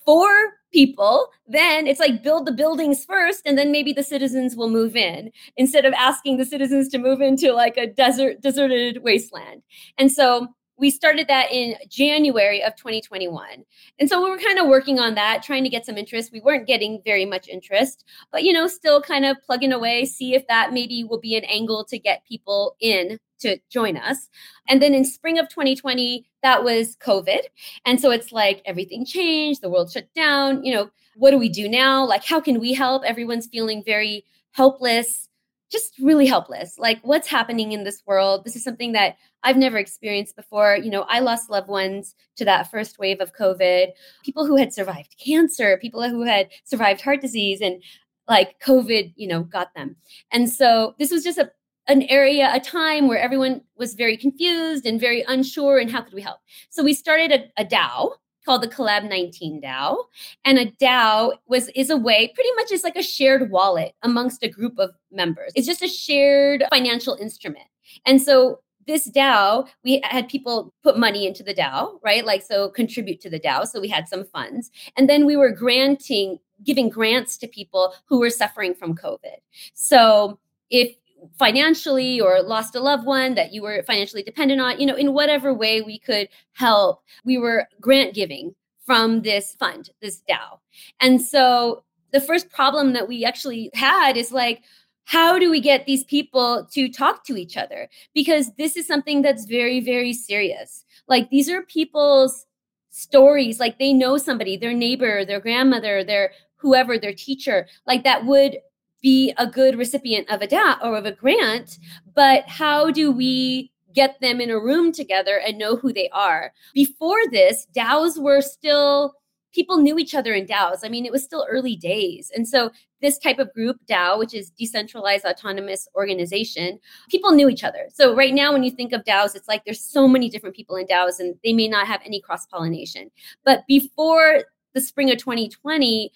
for 0.05 0.27
people, 0.73 1.29
then 1.47 1.87
it's 1.87 2.01
like 2.01 2.21
build 2.21 2.45
the 2.45 2.51
buildings 2.51 3.05
first 3.05 3.43
and 3.45 3.57
then 3.57 3.71
maybe 3.71 3.93
the 3.93 4.03
citizens 4.03 4.57
will 4.57 4.69
move 4.69 4.97
in 4.97 5.31
instead 5.55 5.85
of 5.85 5.93
asking 5.93 6.35
the 6.35 6.45
citizens 6.45 6.89
to 6.89 6.97
move 6.97 7.21
into 7.21 7.53
like 7.53 7.77
a 7.77 7.87
desert 7.87 8.41
deserted 8.41 9.03
wasteland. 9.03 9.61
And 9.97 10.11
so 10.11 10.49
we 10.83 10.91
started 10.91 11.29
that 11.29 11.49
in 11.49 11.75
January 11.87 12.61
of 12.61 12.75
2021. 12.75 13.63
And 13.99 14.09
so 14.09 14.21
we 14.21 14.29
were 14.29 14.37
kind 14.37 14.59
of 14.59 14.67
working 14.67 14.99
on 14.99 15.15
that, 15.15 15.41
trying 15.41 15.63
to 15.63 15.69
get 15.69 15.85
some 15.85 15.97
interest. 15.97 16.33
We 16.33 16.41
weren't 16.41 16.67
getting 16.67 17.01
very 17.05 17.23
much 17.23 17.47
interest, 17.47 18.03
but 18.33 18.43
you 18.43 18.51
know, 18.51 18.67
still 18.67 19.01
kind 19.01 19.23
of 19.23 19.37
plugging 19.45 19.71
away, 19.71 20.03
see 20.03 20.35
if 20.35 20.45
that 20.49 20.73
maybe 20.73 21.05
will 21.05 21.21
be 21.21 21.37
an 21.37 21.45
angle 21.45 21.85
to 21.85 21.97
get 21.97 22.27
people 22.27 22.75
in 22.81 23.17
to 23.39 23.59
join 23.69 23.95
us. 23.95 24.27
And 24.67 24.81
then 24.81 24.93
in 24.93 25.05
spring 25.05 25.39
of 25.39 25.47
2020, 25.47 26.25
that 26.41 26.65
was 26.65 26.97
COVID. 26.97 27.43
And 27.85 28.01
so 28.01 28.11
it's 28.11 28.33
like 28.33 28.61
everything 28.65 29.05
changed, 29.05 29.61
the 29.61 29.69
world 29.69 29.89
shut 29.89 30.13
down, 30.13 30.65
you 30.65 30.73
know, 30.73 30.91
what 31.15 31.31
do 31.31 31.37
we 31.37 31.47
do 31.47 31.69
now? 31.69 32.05
Like 32.05 32.25
how 32.25 32.41
can 32.41 32.59
we 32.59 32.73
help? 32.73 33.05
Everyone's 33.05 33.47
feeling 33.47 33.85
very 33.85 34.25
helpless 34.51 35.29
just 35.73 35.97
really 35.99 36.25
helpless. 36.25 36.79
Like, 36.79 36.99
what's 37.01 37.27
happening 37.27 37.73
in 37.73 37.83
this 37.83 38.03
world? 38.05 38.45
This 38.45 38.55
is 38.55 38.63
something 38.63 38.93
that 38.93 39.17
I've 39.43 39.57
never 39.57 39.77
experienced 39.77 40.35
before. 40.35 40.77
You 40.77 40.89
know, 40.89 41.05
I 41.09 41.19
lost 41.19 41.49
loved 41.49 41.67
ones 41.67 42.15
to 42.37 42.45
that 42.45 42.71
first 42.71 42.99
wave 42.99 43.19
of 43.19 43.35
COVID, 43.35 43.87
people 44.23 44.45
who 44.45 44.55
had 44.55 44.73
survived 44.73 45.15
cancer, 45.23 45.77
people 45.81 46.07
who 46.07 46.23
had 46.23 46.49
survived 46.63 47.01
heart 47.01 47.19
disease, 47.19 47.59
and 47.59 47.83
like 48.29 48.59
COVID, 48.61 49.13
you 49.17 49.27
know, 49.27 49.43
got 49.43 49.73
them. 49.73 49.97
And 50.31 50.49
so 50.49 50.95
this 50.99 51.11
was 51.11 51.23
just 51.23 51.37
a 51.37 51.51
an 51.89 52.03
area, 52.03 52.49
a 52.53 52.61
time 52.61 53.09
where 53.09 53.19
everyone 53.19 53.61
was 53.75 53.93
very 53.93 54.15
confused 54.15 54.85
and 54.85 55.01
very 55.01 55.21
unsure 55.27 55.79
and 55.79 55.91
how 55.91 56.01
could 56.01 56.13
we 56.13 56.21
help? 56.21 56.39
So 56.69 56.81
we 56.81 56.93
started 56.93 57.31
a, 57.31 57.61
a 57.61 57.65
DAO 57.65 58.13
called 58.43 58.61
the 58.63 58.67
Collab 58.67 59.07
19 59.09 59.61
DAO. 59.61 59.97
And 60.45 60.57
a 60.57 60.65
DAO 60.71 61.33
was 61.47 61.69
is 61.69 61.89
a 61.89 61.97
way, 61.97 62.31
pretty 62.33 62.51
much 62.55 62.71
is 62.71 62.83
like 62.83 62.95
a 62.95 63.03
shared 63.03 63.51
wallet 63.51 63.93
amongst 64.03 64.43
a 64.43 64.49
group 64.49 64.77
of 64.77 64.91
members. 65.11 65.51
It's 65.55 65.67
just 65.67 65.81
a 65.81 65.87
shared 65.87 66.63
financial 66.69 67.15
instrument. 67.15 67.65
And 68.05 68.21
so 68.21 68.59
this 68.85 69.09
DAO, 69.09 69.67
we 69.83 70.01
had 70.03 70.27
people 70.27 70.73
put 70.83 70.97
money 70.97 71.25
into 71.25 71.43
the 71.43 71.53
DAO, 71.53 71.99
right? 72.03 72.25
Like 72.25 72.41
so 72.41 72.69
contribute 72.69 73.21
to 73.21 73.29
the 73.29 73.39
DAO. 73.39 73.65
So 73.65 73.79
we 73.79 73.87
had 73.87 74.07
some 74.07 74.25
funds. 74.25 74.71
And 74.97 75.09
then 75.09 75.25
we 75.25 75.35
were 75.35 75.51
granting, 75.51 76.39
giving 76.63 76.89
grants 76.89 77.37
to 77.37 77.47
people 77.47 77.93
who 78.05 78.19
were 78.19 78.29
suffering 78.29 78.73
from 78.73 78.95
COVID. 78.95 79.37
So 79.73 80.39
if 80.69 80.95
financially 81.37 82.19
or 82.19 82.41
lost 82.41 82.75
a 82.75 82.79
loved 82.79 83.05
one 83.05 83.35
that 83.35 83.53
you 83.53 83.61
were 83.61 83.83
financially 83.83 84.23
dependent 84.23 84.61
on, 84.61 84.79
you 84.79 84.85
know, 84.85 84.95
in 84.95 85.13
whatever 85.13 85.53
way 85.53 85.81
we 85.81 85.99
could 85.99 86.27
help, 86.53 87.01
we 87.25 87.37
were 87.37 87.67
grant 87.81 88.13
giving 88.13 88.53
from 88.85 89.21
this 89.21 89.55
fund, 89.55 89.89
this 90.01 90.21
DAO. 90.29 90.59
And 90.99 91.21
so 91.21 91.83
the 92.11 92.21
first 92.21 92.49
problem 92.49 92.93
that 92.93 93.07
we 93.07 93.25
actually 93.25 93.69
had 93.73 94.17
is 94.17 94.31
like, 94.31 94.61
how 95.05 95.37
do 95.37 95.49
we 95.51 95.59
get 95.59 95.85
these 95.85 96.03
people 96.03 96.67
to 96.71 96.89
talk 96.89 97.25
to 97.25 97.37
each 97.37 97.57
other? 97.57 97.89
Because 98.13 98.53
this 98.57 98.77
is 98.77 98.87
something 98.87 99.21
that's 99.21 99.45
very, 99.45 99.79
very 99.81 100.13
serious. 100.13 100.85
Like 101.07 101.29
these 101.29 101.49
are 101.49 101.63
people's 101.63 102.45
stories. 102.89 103.59
Like 103.59 103.79
they 103.79 103.91
know 103.91 104.17
somebody, 104.17 104.55
their 104.55 104.73
neighbor, 104.73 105.25
their 105.25 105.39
grandmother, 105.39 106.03
their 106.03 106.31
whoever, 106.55 106.97
their 106.97 107.13
teacher, 107.13 107.67
like 107.85 108.03
that 108.03 108.25
would 108.25 108.57
be 109.03 109.33
a 109.37 109.45
good 109.45 109.77
recipient 109.77 110.27
of 110.31 110.41
a 110.41 110.47
DAO 110.47 110.83
or 110.83 110.97
of 110.97 111.05
a 111.05 111.11
grant, 111.11 111.77
but 112.15 112.47
how 112.47 112.89
do 112.89 113.11
we 113.11 113.71
get 113.93 114.19
them 114.21 114.41
in 114.41 114.49
a 114.49 114.59
room 114.59 114.91
together 114.91 115.39
and 115.45 115.59
know 115.59 115.75
who 115.75 115.93
they 115.93 116.09
are? 116.09 116.51
Before 116.73 117.19
this, 117.31 117.67
DAOs 117.75 118.17
were 118.17 118.41
still 118.41 119.13
people 119.53 119.77
knew 119.77 119.99
each 119.99 120.15
other 120.15 120.33
in 120.33 120.47
DAOs. 120.47 120.79
I 120.83 120.89
mean, 120.89 121.05
it 121.05 121.11
was 121.11 121.23
still 121.23 121.45
early 121.47 121.75
days. 121.75 122.31
And 122.35 122.47
so 122.47 122.71
this 123.01 123.19
type 123.19 123.37
of 123.37 123.53
group, 123.53 123.77
DAO, 123.87 124.17
which 124.17 124.33
is 124.33 124.49
decentralized 124.49 125.25
autonomous 125.25 125.87
organization, 125.95 126.79
people 127.09 127.31
knew 127.31 127.49
each 127.49 127.63
other. 127.63 127.87
So 127.93 128.15
right 128.15 128.33
now, 128.33 128.51
when 128.51 128.63
you 128.63 128.71
think 128.71 128.93
of 128.93 129.03
DAOs, 129.03 129.35
it's 129.35 129.47
like 129.47 129.63
there's 129.63 129.79
so 129.79 130.07
many 130.07 130.29
different 130.29 130.55
people 130.55 130.75
in 130.75 130.87
DAOs 130.87 131.19
and 131.19 131.35
they 131.43 131.53
may 131.53 131.67
not 131.67 131.85
have 131.85 132.01
any 132.03 132.19
cross 132.19 132.47
pollination. 132.47 133.11
But 133.45 133.63
before 133.67 134.45
the 134.73 134.81
spring 134.81 135.11
of 135.11 135.19
2020, 135.19 136.11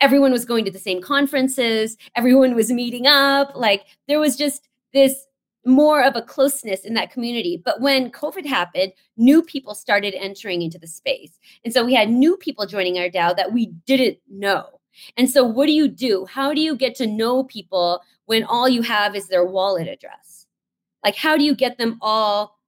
everyone 0.00 0.32
was 0.32 0.44
going 0.44 0.64
to 0.64 0.70
the 0.70 0.78
same 0.78 1.00
conferences, 1.00 1.96
everyone 2.14 2.54
was 2.54 2.70
meeting 2.70 3.06
up. 3.06 3.52
Like 3.54 3.84
there 4.08 4.20
was 4.20 4.36
just 4.36 4.68
this 4.92 5.26
more 5.66 6.02
of 6.02 6.14
a 6.14 6.22
closeness 6.22 6.84
in 6.84 6.94
that 6.94 7.10
community. 7.10 7.60
But 7.64 7.80
when 7.80 8.10
COVID 8.10 8.44
happened, 8.46 8.92
new 9.16 9.42
people 9.42 9.74
started 9.74 10.14
entering 10.14 10.62
into 10.62 10.78
the 10.78 10.86
space. 10.86 11.38
And 11.64 11.72
so 11.72 11.84
we 11.84 11.94
had 11.94 12.10
new 12.10 12.36
people 12.36 12.66
joining 12.66 12.98
our 12.98 13.08
DAO 13.08 13.36
that 13.36 13.52
we 13.52 13.66
didn't 13.86 14.18
know. 14.28 14.80
And 15.16 15.28
so, 15.28 15.44
what 15.44 15.66
do 15.66 15.72
you 15.72 15.88
do? 15.88 16.24
How 16.26 16.54
do 16.54 16.60
you 16.60 16.76
get 16.76 16.94
to 16.96 17.06
know 17.06 17.44
people 17.44 18.00
when 18.26 18.44
all 18.44 18.68
you 18.68 18.82
have 18.82 19.16
is 19.16 19.28
their 19.28 19.44
wallet 19.44 19.88
address? 19.88 20.46
Like, 21.04 21.16
how 21.16 21.36
do 21.36 21.44
you 21.44 21.54
get 21.54 21.78
them 21.78 21.98
all? 22.00 22.58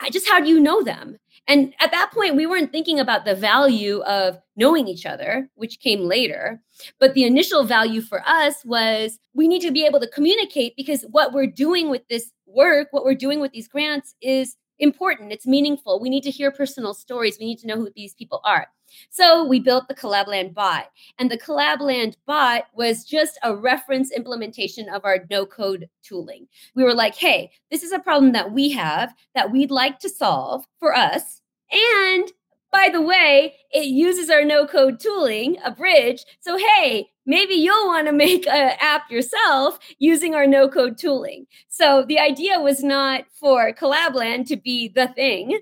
I 0.00 0.08
just 0.08 0.26
how 0.26 0.40
do 0.40 0.48
you 0.48 0.58
know 0.58 0.82
them? 0.82 1.18
And 1.48 1.74
at 1.80 1.90
that 1.90 2.12
point, 2.12 2.36
we 2.36 2.46
weren't 2.46 2.70
thinking 2.70 3.00
about 3.00 3.24
the 3.24 3.34
value 3.34 4.02
of 4.02 4.38
knowing 4.56 4.86
each 4.86 5.04
other, 5.04 5.48
which 5.54 5.80
came 5.80 6.00
later. 6.02 6.62
But 7.00 7.14
the 7.14 7.24
initial 7.24 7.64
value 7.64 8.02
for 8.02 8.22
us 8.26 8.64
was 8.64 9.18
we 9.34 9.48
need 9.48 9.62
to 9.62 9.72
be 9.72 9.84
able 9.84 10.00
to 10.00 10.06
communicate 10.08 10.74
because 10.76 11.04
what 11.10 11.32
we're 11.32 11.46
doing 11.46 11.90
with 11.90 12.02
this 12.08 12.30
work, 12.46 12.88
what 12.92 13.04
we're 13.04 13.14
doing 13.14 13.40
with 13.40 13.52
these 13.52 13.68
grants 13.68 14.14
is 14.20 14.56
important. 14.78 15.32
It's 15.32 15.46
meaningful. 15.46 16.00
We 16.00 16.10
need 16.10 16.22
to 16.22 16.30
hear 16.30 16.50
personal 16.50 16.94
stories. 16.94 17.36
We 17.38 17.46
need 17.46 17.58
to 17.58 17.66
know 17.66 17.76
who 17.76 17.90
these 17.94 18.14
people 18.14 18.40
are. 18.44 18.68
So 19.10 19.44
we 19.44 19.60
built 19.60 19.88
the 19.88 19.94
Collabland 19.94 20.54
bot. 20.54 20.90
And 21.18 21.30
the 21.30 21.38
Collabland 21.38 22.16
bot 22.26 22.64
was 22.74 23.04
just 23.04 23.38
a 23.42 23.54
reference 23.54 24.12
implementation 24.12 24.88
of 24.88 25.04
our 25.04 25.26
no 25.30 25.46
code 25.46 25.88
tooling. 26.02 26.46
We 26.74 26.84
were 26.84 26.94
like, 26.94 27.14
hey, 27.14 27.50
this 27.70 27.82
is 27.82 27.92
a 27.92 27.98
problem 27.98 28.32
that 28.32 28.52
we 28.52 28.70
have 28.70 29.14
that 29.34 29.50
we'd 29.50 29.70
like 29.70 29.98
to 30.00 30.08
solve 30.08 30.66
for 30.78 30.94
us. 30.94 31.40
And 31.70 32.30
by 32.72 32.88
the 32.92 33.02
way, 33.02 33.56
it 33.72 33.86
uses 33.86 34.30
our 34.30 34.44
no 34.44 34.66
code 34.66 35.00
tooling, 35.00 35.56
Abridged. 35.64 36.24
So, 36.40 36.56
hey, 36.56 37.08
maybe 37.26 37.54
you'll 37.54 37.88
want 37.88 38.06
to 38.06 38.12
make 38.12 38.46
an 38.46 38.76
app 38.80 39.10
yourself 39.10 39.78
using 39.98 40.34
our 40.34 40.46
no 40.46 40.68
code 40.68 40.96
tooling. 40.96 41.46
So, 41.68 42.04
the 42.06 42.18
idea 42.18 42.60
was 42.60 42.82
not 42.82 43.24
for 43.32 43.72
Collabland 43.72 44.46
to 44.48 44.56
be 44.56 44.88
the 44.88 45.08
thing 45.08 45.60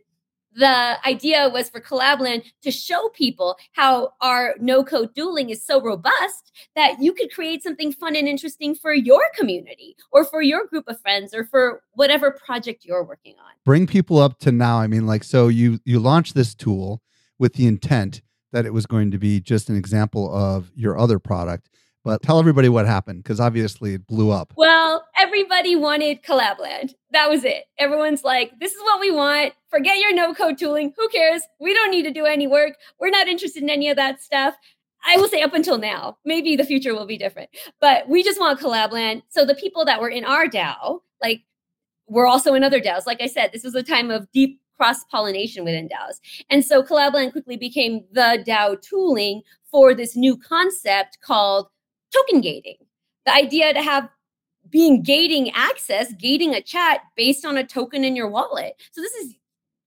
the 0.54 0.96
idea 1.06 1.48
was 1.48 1.68
for 1.68 1.80
Collabland 1.80 2.44
to 2.62 2.70
show 2.70 3.08
people 3.10 3.56
how 3.72 4.12
our 4.20 4.54
no 4.60 4.82
code 4.82 5.14
tooling 5.14 5.50
is 5.50 5.64
so 5.64 5.80
robust 5.80 6.52
that 6.74 6.96
you 7.00 7.12
could 7.12 7.32
create 7.32 7.62
something 7.62 7.92
fun 7.92 8.16
and 8.16 8.26
interesting 8.26 8.74
for 8.74 8.92
your 8.92 9.22
community 9.36 9.96
or 10.10 10.24
for 10.24 10.42
your 10.42 10.66
group 10.66 10.88
of 10.88 11.00
friends 11.00 11.34
or 11.34 11.44
for 11.44 11.82
whatever 11.92 12.30
project 12.30 12.84
you're 12.84 13.04
working 13.04 13.34
on. 13.38 13.52
Bring 13.64 13.86
people 13.86 14.18
up 14.18 14.38
to 14.40 14.52
now. 14.52 14.78
I 14.78 14.86
mean, 14.86 15.06
like, 15.06 15.24
so 15.24 15.48
you 15.48 15.80
you 15.84 15.98
launched 15.98 16.34
this 16.34 16.54
tool 16.54 17.02
with 17.38 17.54
the 17.54 17.66
intent 17.66 18.22
that 18.52 18.66
it 18.66 18.72
was 18.72 18.86
going 18.86 19.10
to 19.10 19.18
be 19.18 19.40
just 19.40 19.68
an 19.68 19.76
example 19.76 20.34
of 20.34 20.70
your 20.74 20.98
other 20.98 21.18
product. 21.18 21.68
But 22.04 22.22
tell 22.22 22.38
everybody 22.38 22.68
what 22.68 22.86
happened 22.86 23.22
because 23.22 23.40
obviously 23.40 23.94
it 23.94 24.06
blew 24.06 24.30
up. 24.30 24.54
Well, 24.56 25.04
everybody 25.18 25.76
wanted 25.76 26.22
Collabland. 26.22 26.94
That 27.10 27.28
was 27.28 27.44
it. 27.44 27.64
Everyone's 27.78 28.24
like, 28.24 28.58
this 28.60 28.72
is 28.72 28.80
what 28.82 29.00
we 29.00 29.10
want. 29.10 29.52
Forget 29.70 29.98
your 29.98 30.14
no 30.14 30.34
code 30.34 30.58
tooling. 30.58 30.94
Who 30.96 31.08
cares? 31.08 31.42
We 31.60 31.74
don't 31.74 31.90
need 31.90 32.04
to 32.04 32.10
do 32.10 32.24
any 32.24 32.46
work. 32.46 32.74
We're 32.98 33.10
not 33.10 33.28
interested 33.28 33.62
in 33.62 33.70
any 33.70 33.90
of 33.90 33.96
that 33.96 34.22
stuff. 34.22 34.54
I 35.06 35.16
will 35.16 35.28
say 35.28 35.42
up 35.42 35.54
until 35.54 35.78
now, 35.78 36.18
maybe 36.24 36.56
the 36.56 36.64
future 36.64 36.94
will 36.94 37.06
be 37.06 37.18
different, 37.18 37.50
but 37.80 38.08
we 38.08 38.24
just 38.24 38.40
want 38.40 38.58
Collabland. 38.58 39.22
So 39.28 39.44
the 39.44 39.54
people 39.54 39.84
that 39.84 40.00
were 40.00 40.08
in 40.08 40.24
our 40.24 40.46
DAO, 40.46 41.00
like, 41.22 41.42
were 42.08 42.26
also 42.26 42.54
in 42.54 42.64
other 42.64 42.80
DAOs. 42.80 43.06
Like 43.06 43.22
I 43.22 43.26
said, 43.26 43.52
this 43.52 43.62
was 43.62 43.74
a 43.74 43.82
time 43.82 44.10
of 44.10 44.30
deep 44.32 44.60
cross 44.76 45.04
pollination 45.04 45.64
within 45.64 45.88
DAOs. 45.88 46.20
And 46.50 46.64
so 46.64 46.82
Collabland 46.82 47.32
quickly 47.32 47.56
became 47.56 48.04
the 48.12 48.42
DAO 48.46 48.80
tooling 48.80 49.42
for 49.70 49.94
this 49.94 50.16
new 50.16 50.36
concept 50.36 51.18
called 51.20 51.68
token 52.12 52.40
gating. 52.40 52.78
The 53.26 53.34
idea 53.34 53.74
to 53.74 53.82
have 53.82 54.08
being 54.70 55.02
gating 55.02 55.50
access, 55.50 56.12
gating 56.14 56.54
a 56.54 56.62
chat 56.62 57.00
based 57.16 57.44
on 57.44 57.56
a 57.56 57.64
token 57.66 58.04
in 58.04 58.16
your 58.16 58.28
wallet. 58.28 58.74
So 58.92 59.00
this 59.00 59.12
is 59.14 59.34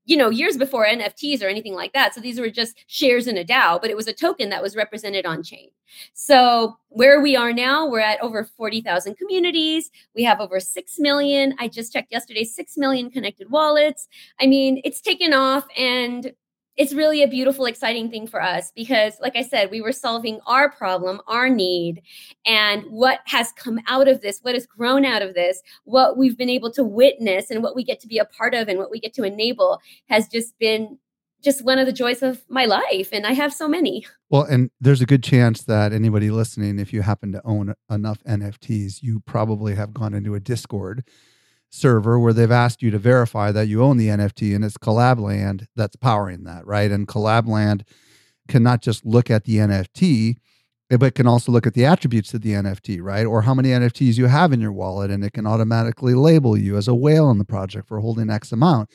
you 0.05 0.17
know, 0.17 0.29
years 0.29 0.57
before 0.57 0.85
NFTs 0.85 1.43
or 1.43 1.47
anything 1.47 1.73
like 1.73 1.93
that. 1.93 2.13
So 2.13 2.21
these 2.21 2.39
were 2.39 2.49
just 2.49 2.75
shares 2.87 3.27
in 3.27 3.37
a 3.37 3.43
DAO, 3.43 3.79
but 3.79 3.89
it 3.89 3.95
was 3.97 4.07
a 4.07 4.13
token 4.13 4.49
that 4.49 4.61
was 4.61 4.75
represented 4.75 5.25
on 5.25 5.43
chain. 5.43 5.69
So 6.13 6.77
where 6.89 7.21
we 7.21 7.35
are 7.35 7.53
now, 7.53 7.87
we're 7.87 7.99
at 7.99 8.21
over 8.21 8.43
40,000 8.43 9.15
communities. 9.15 9.91
We 10.15 10.23
have 10.23 10.39
over 10.39 10.59
6 10.59 10.99
million. 10.99 11.53
I 11.59 11.67
just 11.67 11.93
checked 11.93 12.11
yesterday, 12.11 12.43
6 12.43 12.77
million 12.77 13.09
connected 13.11 13.51
wallets. 13.51 14.07
I 14.39 14.47
mean, 14.47 14.81
it's 14.83 15.01
taken 15.01 15.33
off 15.33 15.65
and 15.77 16.31
it's 16.77 16.93
really 16.93 17.21
a 17.21 17.27
beautiful, 17.27 17.65
exciting 17.65 18.09
thing 18.09 18.27
for 18.27 18.41
us 18.41 18.71
because, 18.75 19.19
like 19.19 19.35
I 19.35 19.41
said, 19.41 19.71
we 19.71 19.81
were 19.81 19.91
solving 19.91 20.39
our 20.47 20.71
problem, 20.71 21.21
our 21.27 21.49
need, 21.49 22.01
and 22.45 22.83
what 22.83 23.19
has 23.25 23.51
come 23.51 23.79
out 23.87 24.07
of 24.07 24.21
this, 24.21 24.39
what 24.41 24.55
has 24.55 24.65
grown 24.65 25.05
out 25.05 25.21
of 25.21 25.33
this, 25.33 25.61
what 25.83 26.17
we've 26.17 26.37
been 26.37 26.49
able 26.49 26.71
to 26.71 26.83
witness, 26.83 27.51
and 27.51 27.61
what 27.61 27.75
we 27.75 27.83
get 27.83 27.99
to 28.01 28.07
be 28.07 28.17
a 28.17 28.25
part 28.25 28.53
of, 28.53 28.67
and 28.67 28.79
what 28.79 28.89
we 28.91 28.99
get 28.99 29.13
to 29.15 29.23
enable 29.23 29.79
has 30.07 30.27
just 30.27 30.57
been 30.59 30.97
just 31.43 31.65
one 31.65 31.79
of 31.79 31.87
the 31.87 31.93
joys 31.93 32.21
of 32.21 32.43
my 32.49 32.65
life. 32.65 33.09
And 33.11 33.25
I 33.25 33.33
have 33.33 33.53
so 33.53 33.67
many. 33.67 34.05
Well, 34.29 34.43
and 34.43 34.69
there's 34.79 35.01
a 35.01 35.07
good 35.07 35.23
chance 35.23 35.63
that 35.63 35.91
anybody 35.91 36.29
listening, 36.29 36.79
if 36.79 36.93
you 36.93 37.01
happen 37.01 37.31
to 37.31 37.41
own 37.43 37.73
enough 37.89 38.23
NFTs, 38.23 39.01
you 39.01 39.21
probably 39.21 39.75
have 39.75 39.93
gone 39.93 40.13
into 40.13 40.35
a 40.35 40.39
Discord 40.39 41.03
server 41.71 42.19
where 42.19 42.33
they've 42.33 42.51
asked 42.51 42.81
you 42.81 42.91
to 42.91 42.99
verify 42.99 43.51
that 43.51 43.67
you 43.67 43.81
own 43.81 43.97
the 43.97 44.09
NFT 44.09 44.53
and 44.53 44.63
it's 44.63 44.77
Collabland 44.77 45.65
that's 45.75 45.95
powering 45.95 46.43
that, 46.43 46.67
right? 46.67 46.91
And 46.91 47.07
Collabland 47.07 47.83
can 48.47 48.61
not 48.61 48.81
just 48.81 49.05
look 49.05 49.31
at 49.31 49.45
the 49.45 49.57
NFT, 49.57 50.35
eh, 50.91 50.97
but 50.97 51.15
can 51.15 51.27
also 51.27 51.51
look 51.51 51.65
at 51.65 51.73
the 51.73 51.85
attributes 51.85 52.33
of 52.33 52.41
the 52.41 52.51
NFT, 52.51 53.01
right? 53.01 53.25
Or 53.25 53.43
how 53.43 53.53
many 53.53 53.69
NFTs 53.69 54.17
you 54.17 54.25
have 54.25 54.51
in 54.51 54.59
your 54.59 54.73
wallet, 54.73 55.09
and 55.09 55.23
it 55.23 55.31
can 55.31 55.47
automatically 55.47 56.13
label 56.13 56.57
you 56.57 56.75
as 56.75 56.89
a 56.89 56.95
whale 56.95 57.31
in 57.31 57.37
the 57.37 57.45
project 57.45 57.87
for 57.87 57.99
holding 58.01 58.29
X 58.29 58.51
amount. 58.51 58.89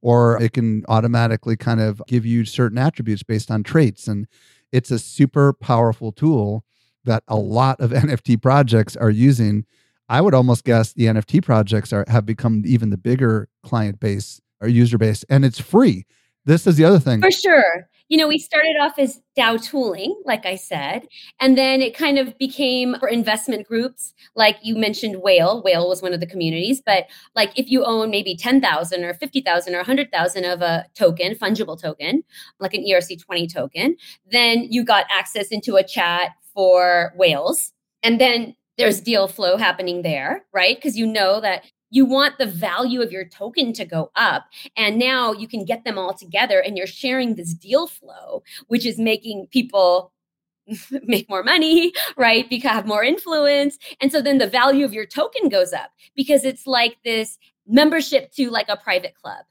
Or 0.00 0.40
it 0.40 0.52
can 0.54 0.84
automatically 0.88 1.56
kind 1.56 1.80
of 1.80 2.00
give 2.06 2.24
you 2.24 2.46
certain 2.46 2.78
attributes 2.78 3.22
based 3.22 3.50
on 3.50 3.62
traits. 3.62 4.06
And 4.06 4.26
it's 4.72 4.90
a 4.90 4.98
super 4.98 5.52
powerful 5.52 6.10
tool 6.12 6.64
that 7.04 7.24
a 7.28 7.36
lot 7.36 7.80
of 7.80 7.90
NFT 7.90 8.40
projects 8.40 8.96
are 8.96 9.10
using 9.10 9.66
I 10.10 10.20
would 10.20 10.34
almost 10.34 10.64
guess 10.64 10.92
the 10.92 11.04
NFT 11.04 11.42
projects 11.42 11.92
are 11.92 12.04
have 12.08 12.26
become 12.26 12.64
even 12.66 12.90
the 12.90 12.98
bigger 12.98 13.48
client 13.62 14.00
base 14.00 14.40
or 14.60 14.66
user 14.66 14.98
base, 14.98 15.24
and 15.30 15.44
it's 15.44 15.60
free. 15.60 16.04
This 16.44 16.66
is 16.66 16.76
the 16.76 16.84
other 16.84 16.98
thing. 16.98 17.20
For 17.20 17.30
sure. 17.30 17.88
You 18.08 18.18
know, 18.18 18.26
we 18.26 18.38
started 18.38 18.76
off 18.80 18.98
as 18.98 19.20
DAO 19.38 19.62
tooling, 19.62 20.20
like 20.24 20.44
I 20.44 20.56
said, 20.56 21.06
and 21.38 21.56
then 21.56 21.80
it 21.80 21.96
kind 21.96 22.18
of 22.18 22.36
became 22.38 22.96
for 22.98 23.08
investment 23.08 23.68
groups. 23.68 24.12
Like 24.34 24.56
you 24.64 24.74
mentioned, 24.74 25.22
Whale. 25.22 25.62
Whale 25.62 25.88
was 25.88 26.02
one 26.02 26.12
of 26.12 26.18
the 26.18 26.26
communities, 26.26 26.82
but 26.84 27.06
like 27.36 27.56
if 27.56 27.70
you 27.70 27.84
own 27.84 28.10
maybe 28.10 28.34
10,000 28.34 29.04
or 29.04 29.14
50,000 29.14 29.74
or 29.74 29.76
100,000 29.76 30.44
of 30.44 30.60
a 30.60 30.86
token, 30.96 31.36
fungible 31.36 31.80
token, 31.80 32.24
like 32.58 32.74
an 32.74 32.84
ERC20 32.84 33.52
token, 33.52 33.96
then 34.28 34.66
you 34.70 34.84
got 34.84 35.06
access 35.08 35.48
into 35.48 35.76
a 35.76 35.84
chat 35.84 36.32
for 36.52 37.12
whales. 37.16 37.72
And 38.02 38.20
then 38.20 38.56
there's 38.80 39.00
deal 39.00 39.28
flow 39.28 39.56
happening 39.56 40.02
there, 40.02 40.44
right? 40.52 40.76
Because 40.76 40.96
you 40.96 41.06
know 41.06 41.40
that 41.40 41.64
you 41.90 42.04
want 42.04 42.38
the 42.38 42.46
value 42.46 43.02
of 43.02 43.12
your 43.12 43.24
token 43.24 43.72
to 43.74 43.84
go 43.84 44.10
up. 44.14 44.46
And 44.76 44.98
now 44.98 45.32
you 45.32 45.48
can 45.48 45.64
get 45.64 45.84
them 45.84 45.98
all 45.98 46.14
together 46.14 46.60
and 46.60 46.76
you're 46.76 46.86
sharing 46.86 47.34
this 47.34 47.52
deal 47.52 47.86
flow, 47.86 48.42
which 48.68 48.86
is 48.86 48.98
making 48.98 49.48
people 49.50 50.12
make 51.02 51.28
more 51.28 51.42
money, 51.42 51.92
right? 52.16 52.48
Because 52.48 52.70
have 52.70 52.86
more 52.86 53.02
influence. 53.02 53.76
And 54.00 54.12
so 54.12 54.22
then 54.22 54.38
the 54.38 54.46
value 54.46 54.84
of 54.84 54.92
your 54.92 55.06
token 55.06 55.48
goes 55.48 55.72
up 55.72 55.90
because 56.14 56.44
it's 56.44 56.66
like 56.66 56.96
this 57.04 57.38
membership 57.66 58.32
to 58.32 58.50
like 58.50 58.68
a 58.68 58.76
private 58.76 59.14
club. 59.14 59.44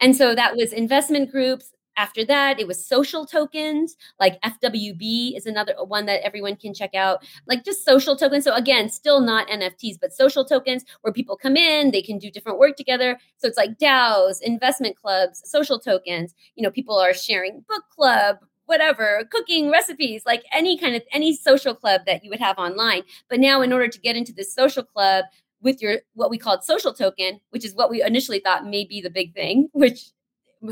And 0.00 0.16
so 0.16 0.34
that 0.34 0.56
was 0.56 0.72
investment 0.72 1.30
groups, 1.30 1.70
after 1.96 2.24
that, 2.26 2.60
it 2.60 2.66
was 2.66 2.84
social 2.84 3.26
tokens, 3.26 3.96
like 4.20 4.40
FWB 4.42 5.36
is 5.36 5.46
another 5.46 5.74
uh, 5.78 5.84
one 5.84 6.06
that 6.06 6.24
everyone 6.24 6.56
can 6.56 6.74
check 6.74 6.94
out, 6.94 7.24
like 7.46 7.64
just 7.64 7.84
social 7.84 8.16
tokens. 8.16 8.44
So, 8.44 8.54
again, 8.54 8.88
still 8.88 9.20
not 9.20 9.48
NFTs, 9.48 9.98
but 10.00 10.12
social 10.12 10.44
tokens 10.44 10.84
where 11.00 11.12
people 11.12 11.36
come 11.36 11.56
in, 11.56 11.90
they 11.90 12.02
can 12.02 12.18
do 12.18 12.30
different 12.30 12.58
work 12.58 12.76
together. 12.76 13.18
So, 13.38 13.48
it's 13.48 13.56
like 13.56 13.78
DAOs, 13.78 14.40
investment 14.42 14.96
clubs, 14.96 15.42
social 15.44 15.78
tokens. 15.78 16.34
You 16.54 16.62
know, 16.62 16.70
people 16.70 16.98
are 16.98 17.14
sharing 17.14 17.64
book 17.68 17.84
club, 17.90 18.38
whatever 18.66 19.22
cooking 19.30 19.70
recipes 19.70 20.22
like 20.26 20.42
any 20.52 20.76
kind 20.76 20.96
of 20.96 21.02
any 21.12 21.34
social 21.34 21.72
club 21.72 22.00
that 22.04 22.24
you 22.24 22.30
would 22.30 22.40
have 22.40 22.58
online 22.58 23.02
but 23.30 23.38
now 23.38 23.62
in 23.62 23.72
order 23.72 23.86
to 23.86 24.00
get 24.00 24.16
into 24.16 24.32
this 24.32 24.52
social 24.52 24.82
club 24.82 25.24
with 25.60 25.80
your 25.80 25.98
what 26.14 26.30
we 26.30 26.36
called 26.36 26.64
social 26.64 26.92
token 26.92 27.40
which 27.50 27.64
is 27.64 27.76
what 27.76 27.90
we 27.90 28.02
initially 28.02 28.40
thought 28.40 28.66
may 28.66 28.84
be 28.84 29.00
the 29.00 29.08
big 29.08 29.32
thing 29.34 29.68
which 29.72 30.10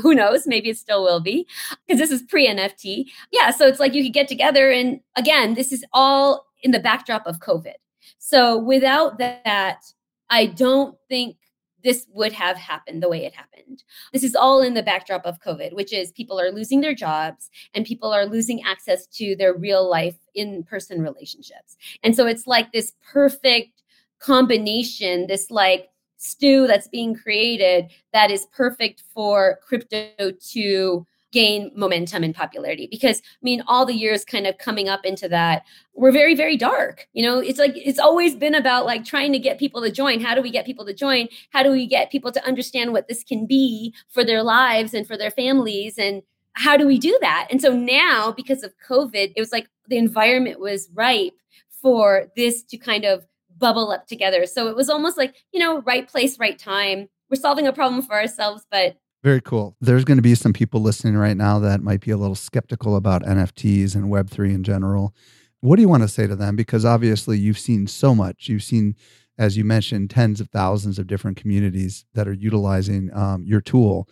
who 0.01 0.13
knows 0.13 0.47
maybe 0.47 0.69
it 0.69 0.77
still 0.77 1.03
will 1.03 1.19
be 1.19 1.47
because 1.87 1.99
this 1.99 2.11
is 2.11 2.21
pre 2.23 2.47
nft 2.47 3.05
yeah 3.31 3.51
so 3.51 3.67
it's 3.67 3.79
like 3.79 3.93
you 3.93 4.03
could 4.03 4.13
get 4.13 4.27
together 4.27 4.71
and 4.71 4.99
again 5.15 5.53
this 5.53 5.71
is 5.71 5.83
all 5.93 6.45
in 6.63 6.71
the 6.71 6.79
backdrop 6.79 7.25
of 7.25 7.39
covid 7.39 7.75
so 8.17 8.57
without 8.57 9.17
that 9.17 9.83
i 10.29 10.45
don't 10.45 10.97
think 11.09 11.37
this 11.85 12.07
would 12.11 12.33
have 12.33 12.57
happened 12.57 13.01
the 13.01 13.07
way 13.07 13.25
it 13.25 13.33
happened. 13.35 13.83
This 14.11 14.23
is 14.23 14.35
all 14.35 14.61
in 14.61 14.73
the 14.73 14.81
backdrop 14.81 15.23
of 15.23 15.39
COVID, 15.39 15.73
which 15.73 15.93
is 15.93 16.11
people 16.11 16.41
are 16.41 16.51
losing 16.51 16.81
their 16.81 16.95
jobs 16.95 17.51
and 17.75 17.85
people 17.85 18.11
are 18.11 18.25
losing 18.25 18.63
access 18.63 19.05
to 19.17 19.35
their 19.35 19.53
real 19.53 19.87
life 19.87 20.17
in 20.33 20.63
person 20.63 21.01
relationships. 21.01 21.77
And 22.03 22.15
so 22.15 22.25
it's 22.25 22.47
like 22.47 22.71
this 22.71 22.93
perfect 23.07 23.83
combination, 24.19 25.27
this 25.27 25.51
like 25.51 25.89
stew 26.25 26.67
that's 26.67 26.87
being 26.87 27.15
created 27.15 27.91
that 28.13 28.31
is 28.31 28.47
perfect 28.55 29.03
for 29.13 29.59
crypto 29.65 30.31
to 30.39 31.05
gain 31.31 31.69
momentum 31.75 32.23
and 32.23 32.33
popularity. 32.33 32.87
Because 32.89 33.19
i 33.19 33.43
mean 33.43 33.61
all 33.67 33.85
the 33.85 33.93
years 33.93 34.23
kind 34.23 34.47
of 34.47 34.57
coming 34.57 34.87
up 34.87 35.05
into 35.05 35.27
that 35.27 35.63
were 35.93 36.11
very 36.11 36.33
very 36.33 36.55
dark 36.55 37.07
you 37.13 37.23
know? 37.23 37.39
It's 37.39 37.59
like 37.59 37.73
it's 37.75 37.99
always 37.99 38.35
been 38.35 38.55
about 38.55 38.85
like 38.85 39.03
trying 39.03 39.31
to 39.33 39.39
get 39.39 39.59
people 39.59 39.81
to 39.81 39.91
join. 39.91 40.19
How 40.21 40.33
do 40.33 40.41
we 40.41 40.49
get 40.49 40.65
people 40.65 40.85
to 40.85 40.93
join? 40.93 41.27
How 41.49 41.63
do 41.63 41.71
we 41.71 41.85
get 41.87 42.11
people 42.11 42.31
to 42.31 42.45
understand 42.45 42.93
what 42.93 43.07
this 43.07 43.23
can 43.23 43.45
be 43.45 43.93
for 44.09 44.23
their 44.23 44.43
lives 44.43 44.93
and 44.93 45.05
for 45.05 45.17
their 45.17 45.31
families? 45.31 45.97
And 45.97 46.21
how 46.53 46.77
do 46.77 46.87
we 46.87 46.97
do 46.97 47.17
that? 47.21 47.47
And 47.51 47.61
so 47.61 47.75
now 47.75 48.31
because 48.31 48.63
of 48.63 48.73
covid 48.87 49.33
it 49.35 49.39
was 49.39 49.51
like 49.51 49.67
the 49.87 49.97
environment 49.97 50.59
was 50.59 50.89
ripe 50.93 51.33
for 51.81 52.31
this 52.35 52.63
to 52.63 52.77
kind 52.77 53.05
of 53.05 53.25
bubble 53.57 53.91
up 53.91 54.07
together. 54.07 54.45
So 54.45 54.67
it 54.67 54.75
was 54.75 54.89
almost 54.89 55.17
like, 55.17 55.35
you 55.51 55.59
know, 55.59 55.81
right 55.81 56.07
place, 56.07 56.39
right 56.39 56.57
time. 56.57 57.07
We're 57.29 57.39
solving 57.39 57.67
a 57.67 57.73
problem 57.73 58.01
for 58.01 58.13
ourselves, 58.13 58.65
but 58.69 58.97
very 59.23 59.41
cool. 59.41 59.75
There's 59.81 60.05
going 60.05 60.19
to 60.19 60.21
be 60.21 60.35
some 60.35 60.53
people 60.53 60.81
listening 60.81 61.17
right 61.17 61.35
now 61.35 61.57
that 61.57 61.81
might 61.81 62.01
be 62.01 62.11
a 62.11 62.17
little 62.17 62.35
skeptical 62.35 62.95
about 62.95 63.23
NFTs 63.23 63.95
and 63.95 64.05
Web3 64.05 64.53
in 64.53 64.63
general. 64.63 65.15
What 65.61 65.77
do 65.77 65.81
you 65.81 65.89
want 65.89 66.03
to 66.03 66.07
say 66.07 66.27
to 66.27 66.35
them? 66.35 66.55
Because 66.55 66.85
obviously 66.85 67.39
you've 67.39 67.57
seen 67.57 67.87
so 67.87 68.13
much. 68.13 68.47
You've 68.47 68.61
seen, 68.61 68.95
as 69.39 69.57
you 69.57 69.63
mentioned, 69.63 70.11
tens 70.11 70.39
of 70.39 70.49
thousands 70.49 70.99
of 70.99 71.07
different 71.07 71.37
communities 71.37 72.05
that 72.13 72.27
are 72.27 72.33
utilizing 72.33 73.09
um, 73.15 73.43
your 73.47 73.61
tool. 73.61 74.07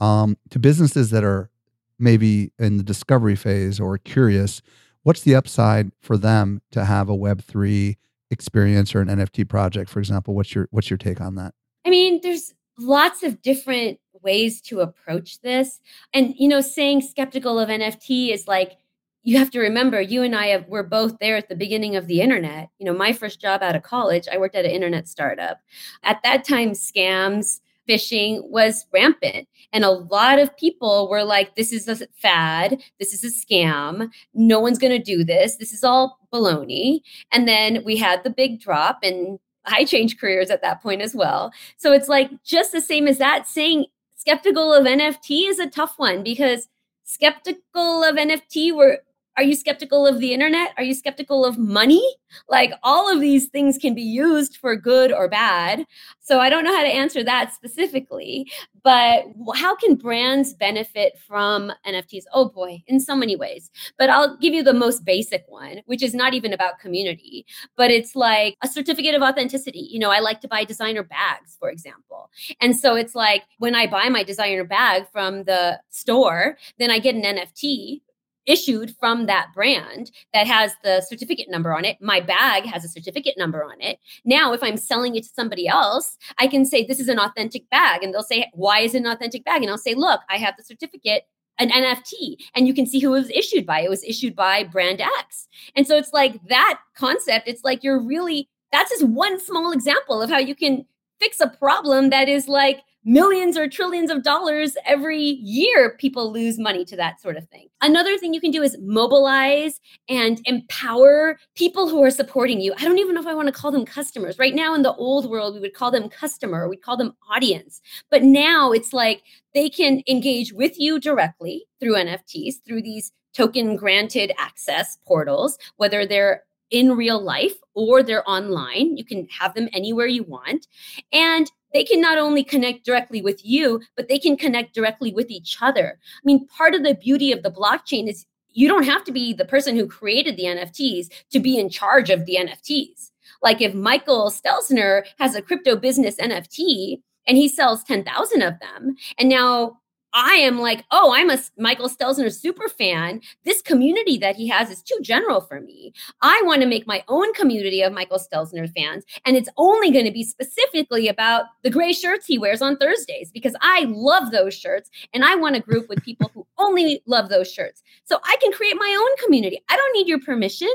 Um, 0.00 0.36
to 0.50 0.58
businesses 0.58 1.10
that 1.10 1.22
are 1.22 1.48
maybe 1.96 2.52
in 2.58 2.76
the 2.76 2.82
discovery 2.82 3.36
phase 3.36 3.78
or 3.78 3.98
curious, 3.98 4.62
what's 5.04 5.20
the 5.20 5.36
upside 5.36 5.92
for 6.00 6.16
them 6.16 6.60
to 6.72 6.84
have 6.84 7.08
a 7.08 7.16
Web3 7.16 7.96
experience 8.30 8.94
or 8.94 9.00
an 9.00 9.08
NFT 9.08 9.48
project, 9.48 9.90
for 9.90 9.98
example? 9.98 10.34
What's 10.34 10.54
your 10.54 10.68
what's 10.70 10.90
your 10.90 10.98
take 10.98 11.20
on 11.20 11.34
that? 11.36 11.54
I 11.84 11.90
mean, 11.90 12.20
there's 12.22 12.52
lots 12.78 13.22
of 13.22 13.40
different 13.42 13.98
ways 14.22 14.60
to 14.60 14.80
approach 14.80 15.40
this. 15.40 15.80
And 16.12 16.34
you 16.36 16.48
know, 16.48 16.60
saying 16.60 17.02
skeptical 17.02 17.58
of 17.58 17.68
NFT 17.68 18.32
is 18.32 18.48
like 18.48 18.78
you 19.22 19.38
have 19.38 19.50
to 19.50 19.58
remember 19.58 20.00
you 20.00 20.22
and 20.22 20.36
I 20.36 20.46
have, 20.48 20.68
were 20.68 20.84
both 20.84 21.18
there 21.18 21.36
at 21.36 21.48
the 21.48 21.56
beginning 21.56 21.96
of 21.96 22.06
the 22.06 22.20
internet. 22.20 22.70
You 22.78 22.86
know, 22.86 22.94
my 22.94 23.12
first 23.12 23.40
job 23.40 23.60
out 23.60 23.74
of 23.74 23.82
college, 23.82 24.28
I 24.32 24.38
worked 24.38 24.54
at 24.54 24.64
an 24.64 24.70
internet 24.70 25.08
startup. 25.08 25.58
At 26.04 26.22
that 26.22 26.44
time, 26.44 26.70
scams, 26.70 27.60
phishing 27.88 28.48
was 28.48 28.86
rampant. 28.92 29.48
And 29.72 29.84
a 29.84 29.90
lot 29.90 30.38
of 30.38 30.56
people 30.56 31.08
were 31.08 31.24
like, 31.24 31.56
this 31.56 31.72
is 31.72 31.88
a 31.88 32.06
fad. 32.16 32.82
This 32.98 33.12
is 33.12 33.24
a 33.24 33.46
scam. 33.46 34.10
No 34.34 34.60
one's 34.60 34.78
going 34.78 34.92
to 34.96 35.02
do 35.02 35.24
this. 35.24 35.56
This 35.56 35.72
is 35.72 35.84
all 35.84 36.18
baloney. 36.32 37.00
And 37.32 37.46
then 37.46 37.82
we 37.84 37.96
had 37.96 38.24
the 38.24 38.30
big 38.30 38.60
drop 38.60 39.00
and 39.02 39.38
I 39.64 39.84
changed 39.84 40.20
careers 40.20 40.50
at 40.50 40.62
that 40.62 40.82
point 40.82 41.02
as 41.02 41.14
well. 41.14 41.52
So 41.76 41.92
it's 41.92 42.08
like 42.08 42.30
just 42.44 42.72
the 42.72 42.80
same 42.80 43.08
as 43.08 43.18
that 43.18 43.48
saying 43.48 43.86
skeptical 44.14 44.72
of 44.72 44.86
NFT 44.86 45.48
is 45.48 45.58
a 45.58 45.68
tough 45.68 45.94
one 45.98 46.22
because 46.22 46.68
skeptical 47.04 48.02
of 48.04 48.16
NFT 48.16 48.74
were 48.74 49.00
are 49.36 49.42
you 49.42 49.54
skeptical 49.54 50.06
of 50.06 50.18
the 50.18 50.32
internet? 50.32 50.72
Are 50.76 50.82
you 50.82 50.94
skeptical 50.94 51.44
of 51.44 51.58
money? 51.58 52.02
Like 52.48 52.72
all 52.82 53.12
of 53.12 53.20
these 53.20 53.48
things 53.48 53.78
can 53.78 53.94
be 53.94 54.02
used 54.02 54.56
for 54.56 54.76
good 54.76 55.12
or 55.12 55.28
bad. 55.28 55.84
So 56.20 56.40
I 56.40 56.48
don't 56.48 56.64
know 56.64 56.74
how 56.74 56.82
to 56.82 56.88
answer 56.88 57.22
that 57.22 57.52
specifically, 57.52 58.50
but 58.82 59.24
how 59.54 59.76
can 59.76 59.94
brands 59.94 60.54
benefit 60.54 61.18
from 61.26 61.70
NFTs? 61.86 62.24
Oh 62.32 62.48
boy, 62.48 62.82
in 62.86 62.98
so 62.98 63.14
many 63.14 63.36
ways. 63.36 63.70
But 63.98 64.10
I'll 64.10 64.36
give 64.38 64.54
you 64.54 64.62
the 64.62 64.72
most 64.72 65.04
basic 65.04 65.44
one, 65.48 65.82
which 65.86 66.02
is 66.02 66.14
not 66.14 66.34
even 66.34 66.52
about 66.52 66.78
community, 66.78 67.46
but 67.76 67.90
it's 67.90 68.16
like 68.16 68.56
a 68.62 68.68
certificate 68.68 69.14
of 69.14 69.22
authenticity. 69.22 69.86
You 69.90 69.98
know, 69.98 70.10
I 70.10 70.20
like 70.20 70.40
to 70.40 70.48
buy 70.48 70.64
designer 70.64 71.02
bags, 71.02 71.56
for 71.58 71.70
example. 71.70 72.30
And 72.60 72.76
so 72.76 72.96
it's 72.96 73.14
like 73.14 73.44
when 73.58 73.74
I 73.74 73.86
buy 73.86 74.08
my 74.08 74.22
designer 74.22 74.64
bag 74.64 75.06
from 75.12 75.44
the 75.44 75.80
store, 75.90 76.56
then 76.78 76.90
I 76.90 76.98
get 76.98 77.14
an 77.14 77.22
NFT 77.22 78.00
issued 78.46 78.94
from 78.98 79.26
that 79.26 79.48
brand 79.54 80.10
that 80.32 80.46
has 80.46 80.72
the 80.82 81.00
certificate 81.00 81.50
number 81.50 81.74
on 81.74 81.84
it. 81.84 81.96
My 82.00 82.20
bag 82.20 82.64
has 82.64 82.84
a 82.84 82.88
certificate 82.88 83.34
number 83.36 83.64
on 83.64 83.80
it. 83.80 83.98
Now, 84.24 84.52
if 84.52 84.62
I'm 84.62 84.76
selling 84.76 85.16
it 85.16 85.24
to 85.24 85.30
somebody 85.34 85.68
else, 85.68 86.16
I 86.38 86.46
can 86.46 86.64
say, 86.64 86.84
This 86.84 87.00
is 87.00 87.08
an 87.08 87.18
authentic 87.18 87.68
bag. 87.70 88.02
And 88.02 88.14
they'll 88.14 88.22
say, 88.22 88.50
Why 88.54 88.80
is 88.80 88.94
it 88.94 88.98
an 88.98 89.06
authentic 89.06 89.44
bag? 89.44 89.62
And 89.62 89.70
I'll 89.70 89.78
say, 89.78 89.94
Look, 89.94 90.20
I 90.30 90.36
have 90.36 90.54
the 90.56 90.64
certificate 90.64 91.24
an 91.58 91.70
NFT 91.70 92.36
and 92.54 92.66
you 92.66 92.74
can 92.74 92.86
see 92.86 93.00
who 93.00 93.14
it 93.14 93.20
was 93.20 93.30
issued 93.30 93.66
by. 93.66 93.80
It 93.80 93.90
was 93.90 94.04
issued 94.04 94.36
by 94.36 94.64
brand 94.64 95.00
X. 95.00 95.48
And 95.74 95.86
so 95.86 95.96
it's 95.96 96.12
like 96.12 96.38
that 96.48 96.80
concept, 96.94 97.48
it's 97.48 97.64
like 97.64 97.82
you're 97.82 97.98
really, 97.98 98.48
that's 98.72 98.90
just 98.90 99.04
one 99.04 99.40
small 99.40 99.72
example 99.72 100.20
of 100.20 100.30
how 100.30 100.38
you 100.38 100.54
can 100.54 100.84
fix 101.18 101.40
a 101.40 101.48
problem 101.48 102.10
that 102.10 102.28
is 102.28 102.46
like 102.46 102.82
millions 103.06 103.56
or 103.56 103.68
trillions 103.68 104.10
of 104.10 104.24
dollars 104.24 104.76
every 104.84 105.20
year 105.20 105.96
people 105.96 106.32
lose 106.32 106.58
money 106.58 106.84
to 106.84 106.96
that 106.96 107.20
sort 107.20 107.36
of 107.36 107.48
thing 107.48 107.68
another 107.80 108.18
thing 108.18 108.34
you 108.34 108.40
can 108.40 108.50
do 108.50 108.62
is 108.62 108.76
mobilize 108.80 109.80
and 110.08 110.40
empower 110.44 111.38
people 111.54 111.88
who 111.88 112.02
are 112.02 112.10
supporting 112.10 112.60
you 112.60 112.74
i 112.78 112.82
don't 112.82 112.98
even 112.98 113.14
know 113.14 113.20
if 113.20 113.26
i 113.28 113.34
want 113.34 113.46
to 113.46 113.52
call 113.52 113.70
them 113.70 113.86
customers 113.86 114.40
right 114.40 114.56
now 114.56 114.74
in 114.74 114.82
the 114.82 114.94
old 114.94 115.30
world 115.30 115.54
we 115.54 115.60
would 115.60 115.72
call 115.72 115.92
them 115.92 116.08
customer 116.08 116.68
we'd 116.68 116.82
call 116.82 116.96
them 116.96 117.14
audience 117.32 117.80
but 118.10 118.24
now 118.24 118.72
it's 118.72 118.92
like 118.92 119.22
they 119.54 119.70
can 119.70 120.02
engage 120.08 120.52
with 120.52 120.78
you 120.78 120.98
directly 120.98 121.64
through 121.78 121.94
nfts 121.94 122.54
through 122.66 122.82
these 122.82 123.12
token 123.32 123.76
granted 123.76 124.32
access 124.36 124.98
portals 125.06 125.56
whether 125.76 126.04
they're 126.04 126.42
in 126.70 126.96
real 126.96 127.22
life 127.22 127.54
or 127.74 128.02
they're 128.02 128.28
online. 128.28 128.96
You 128.96 129.04
can 129.04 129.28
have 129.28 129.54
them 129.54 129.68
anywhere 129.72 130.06
you 130.06 130.24
want. 130.24 130.66
And 131.12 131.50
they 131.76 131.84
can 131.84 132.00
not 132.00 132.16
only 132.16 132.42
connect 132.42 132.86
directly 132.86 133.20
with 133.20 133.44
you, 133.44 133.82
but 133.96 134.08
they 134.08 134.18
can 134.18 134.34
connect 134.34 134.74
directly 134.74 135.12
with 135.12 135.30
each 135.30 135.58
other. 135.60 135.98
I 136.00 136.22
mean, 136.24 136.46
part 136.46 136.74
of 136.74 136.82
the 136.82 136.94
beauty 136.94 137.32
of 137.32 137.42
the 137.42 137.50
blockchain 137.50 138.08
is 138.08 138.24
you 138.48 138.66
don't 138.66 138.86
have 138.86 139.04
to 139.04 139.12
be 139.12 139.34
the 139.34 139.44
person 139.44 139.76
who 139.76 139.86
created 139.86 140.38
the 140.38 140.44
NFTs 140.44 141.08
to 141.32 141.38
be 141.38 141.58
in 141.58 141.68
charge 141.68 142.08
of 142.08 142.24
the 142.24 142.36
NFTs. 142.36 143.10
Like 143.42 143.60
if 143.60 143.74
Michael 143.74 144.30
Stelzner 144.30 145.04
has 145.18 145.34
a 145.34 145.42
crypto 145.42 145.76
business 145.76 146.16
NFT 146.16 147.02
and 147.26 147.36
he 147.36 147.46
sells 147.46 147.84
10,000 147.84 148.40
of 148.40 148.58
them, 148.58 148.96
and 149.18 149.28
now 149.28 149.76
I 150.16 150.32
am 150.36 150.58
like, 150.58 150.82
oh, 150.92 151.12
I'm 151.14 151.28
a 151.28 151.38
Michael 151.58 151.90
Stelzner 151.90 152.32
super 152.32 152.70
fan. 152.70 153.20
This 153.44 153.60
community 153.60 154.16
that 154.16 154.34
he 154.34 154.48
has 154.48 154.70
is 154.70 154.82
too 154.82 154.96
general 155.02 155.42
for 155.42 155.60
me. 155.60 155.92
I 156.22 156.42
want 156.46 156.62
to 156.62 156.66
make 156.66 156.86
my 156.86 157.04
own 157.08 157.34
community 157.34 157.82
of 157.82 157.92
Michael 157.92 158.18
Stelzner 158.18 158.66
fans. 158.72 159.04
And 159.26 159.36
it's 159.36 159.50
only 159.58 159.90
going 159.90 160.06
to 160.06 160.10
be 160.10 160.24
specifically 160.24 161.06
about 161.08 161.44
the 161.62 161.68
gray 161.68 161.92
shirts 161.92 162.24
he 162.24 162.38
wears 162.38 162.62
on 162.62 162.78
Thursdays 162.78 163.30
because 163.30 163.54
I 163.60 163.84
love 163.90 164.30
those 164.30 164.54
shirts 164.54 164.88
and 165.12 165.22
I 165.22 165.34
want 165.34 165.54
to 165.54 165.60
group 165.60 165.86
with 165.90 166.02
people 166.02 166.30
who 166.32 166.46
only 166.58 167.02
love 167.06 167.28
those 167.28 167.52
shirts. 167.52 167.82
So 168.06 168.18
I 168.24 168.38
can 168.40 168.52
create 168.52 168.76
my 168.78 168.96
own 168.98 169.22
community. 169.22 169.60
I 169.68 169.76
don't 169.76 169.92
need 169.92 170.08
your 170.08 170.20
permission. 170.20 170.72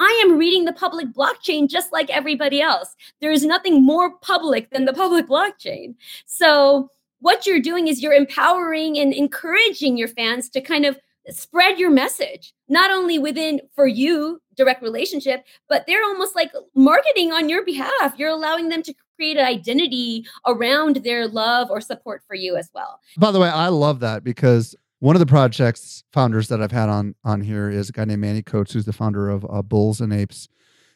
I 0.00 0.22
am 0.26 0.36
reading 0.36 0.66
the 0.66 0.72
public 0.74 1.08
blockchain 1.14 1.66
just 1.66 1.92
like 1.92 2.10
everybody 2.10 2.60
else. 2.60 2.94
There 3.22 3.32
is 3.32 3.46
nothing 3.46 3.82
more 3.82 4.18
public 4.18 4.68
than 4.68 4.84
the 4.84 4.92
public 4.92 5.28
blockchain. 5.28 5.94
So, 6.26 6.90
what 7.22 7.46
you're 7.46 7.60
doing 7.60 7.86
is 7.86 8.02
you're 8.02 8.12
empowering 8.12 8.98
and 8.98 9.14
encouraging 9.14 9.96
your 9.96 10.08
fans 10.08 10.50
to 10.50 10.60
kind 10.60 10.84
of 10.84 10.98
spread 11.30 11.78
your 11.78 11.90
message 11.90 12.52
not 12.68 12.90
only 12.90 13.16
within 13.16 13.60
for 13.76 13.86
you 13.86 14.40
direct 14.56 14.82
relationship 14.82 15.44
but 15.68 15.84
they're 15.86 16.02
almost 16.02 16.34
like 16.34 16.50
marketing 16.74 17.32
on 17.32 17.48
your 17.48 17.64
behalf. 17.64 18.14
You're 18.16 18.30
allowing 18.30 18.68
them 18.68 18.82
to 18.82 18.94
create 19.16 19.36
an 19.36 19.46
identity 19.46 20.26
around 20.46 20.96
their 20.96 21.28
love 21.28 21.70
or 21.70 21.80
support 21.80 22.22
for 22.26 22.34
you 22.34 22.56
as 22.56 22.68
well. 22.74 23.00
By 23.16 23.30
the 23.30 23.38
way 23.38 23.48
i 23.48 23.68
love 23.68 24.00
that 24.00 24.24
because 24.24 24.74
one 24.98 25.14
of 25.14 25.20
the 25.20 25.26
projects 25.26 26.02
founders 26.12 26.48
that 26.48 26.60
i've 26.60 26.72
had 26.72 26.88
on 26.88 27.14
on 27.24 27.40
here 27.40 27.70
is 27.70 27.88
a 27.88 27.92
guy 27.92 28.04
named 28.04 28.20
manny 28.20 28.42
coats 28.42 28.72
who's 28.72 28.84
the 28.84 28.92
founder 28.92 29.28
of 29.28 29.46
uh, 29.48 29.62
bulls 29.62 30.00
and 30.00 30.12
apes 30.12 30.48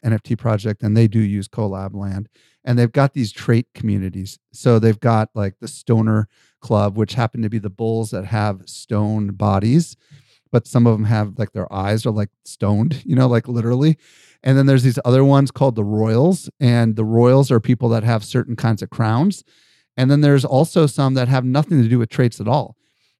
nft 0.03 0.37
project 0.37 0.83
and 0.83 0.95
they 0.95 1.07
do 1.07 1.19
use 1.19 1.47
collab 1.47 1.95
land 1.95 2.27
and 2.67 2.77
they've 2.77 2.91
got 2.91 3.13
these 3.13 3.31
trait 3.31 3.65
communities. 3.73 4.37
So 4.51 4.77
they've 4.77 4.99
got 4.99 5.29
like 5.33 5.55
the 5.59 5.69
stoner 5.69 6.27
club, 6.59 6.97
which 6.97 7.13
happen 7.13 7.41
to 7.41 7.49
be 7.49 7.59
the 7.59 7.69
bulls 7.69 8.11
that 8.11 8.25
have 8.25 8.67
stone 8.67 9.29
bodies, 9.29 9.95
but 10.51 10.67
some 10.67 10.85
of 10.85 10.93
them 10.93 11.05
have 11.05 11.39
like 11.39 11.53
their 11.53 11.71
eyes 11.73 12.05
are 12.05 12.11
like 12.11 12.29
stoned, 12.43 13.03
you 13.05 13.15
know, 13.15 13.27
like 13.27 13.47
literally. 13.47 13.97
And 14.43 14.57
then 14.57 14.65
there's 14.65 14.83
these 14.83 14.99
other 15.05 15.23
ones 15.23 15.49
called 15.49 15.75
the 15.75 15.83
royals, 15.83 16.49
and 16.59 16.95
the 16.95 17.05
royals 17.05 17.49
are 17.51 17.59
people 17.59 17.89
that 17.89 18.03
have 18.03 18.23
certain 18.23 18.55
kinds 18.55 18.81
of 18.81 18.89
crowns. 18.89 19.43
And 19.95 20.11
then 20.11 20.21
there's 20.21 20.45
also 20.45 20.85
some 20.85 21.15
that 21.15 21.27
have 21.27 21.43
nothing 21.43 21.81
to 21.81 21.89
do 21.89 21.97
with 21.97 22.09
traits 22.09 22.39
at 22.39 22.47
all. 22.47 22.76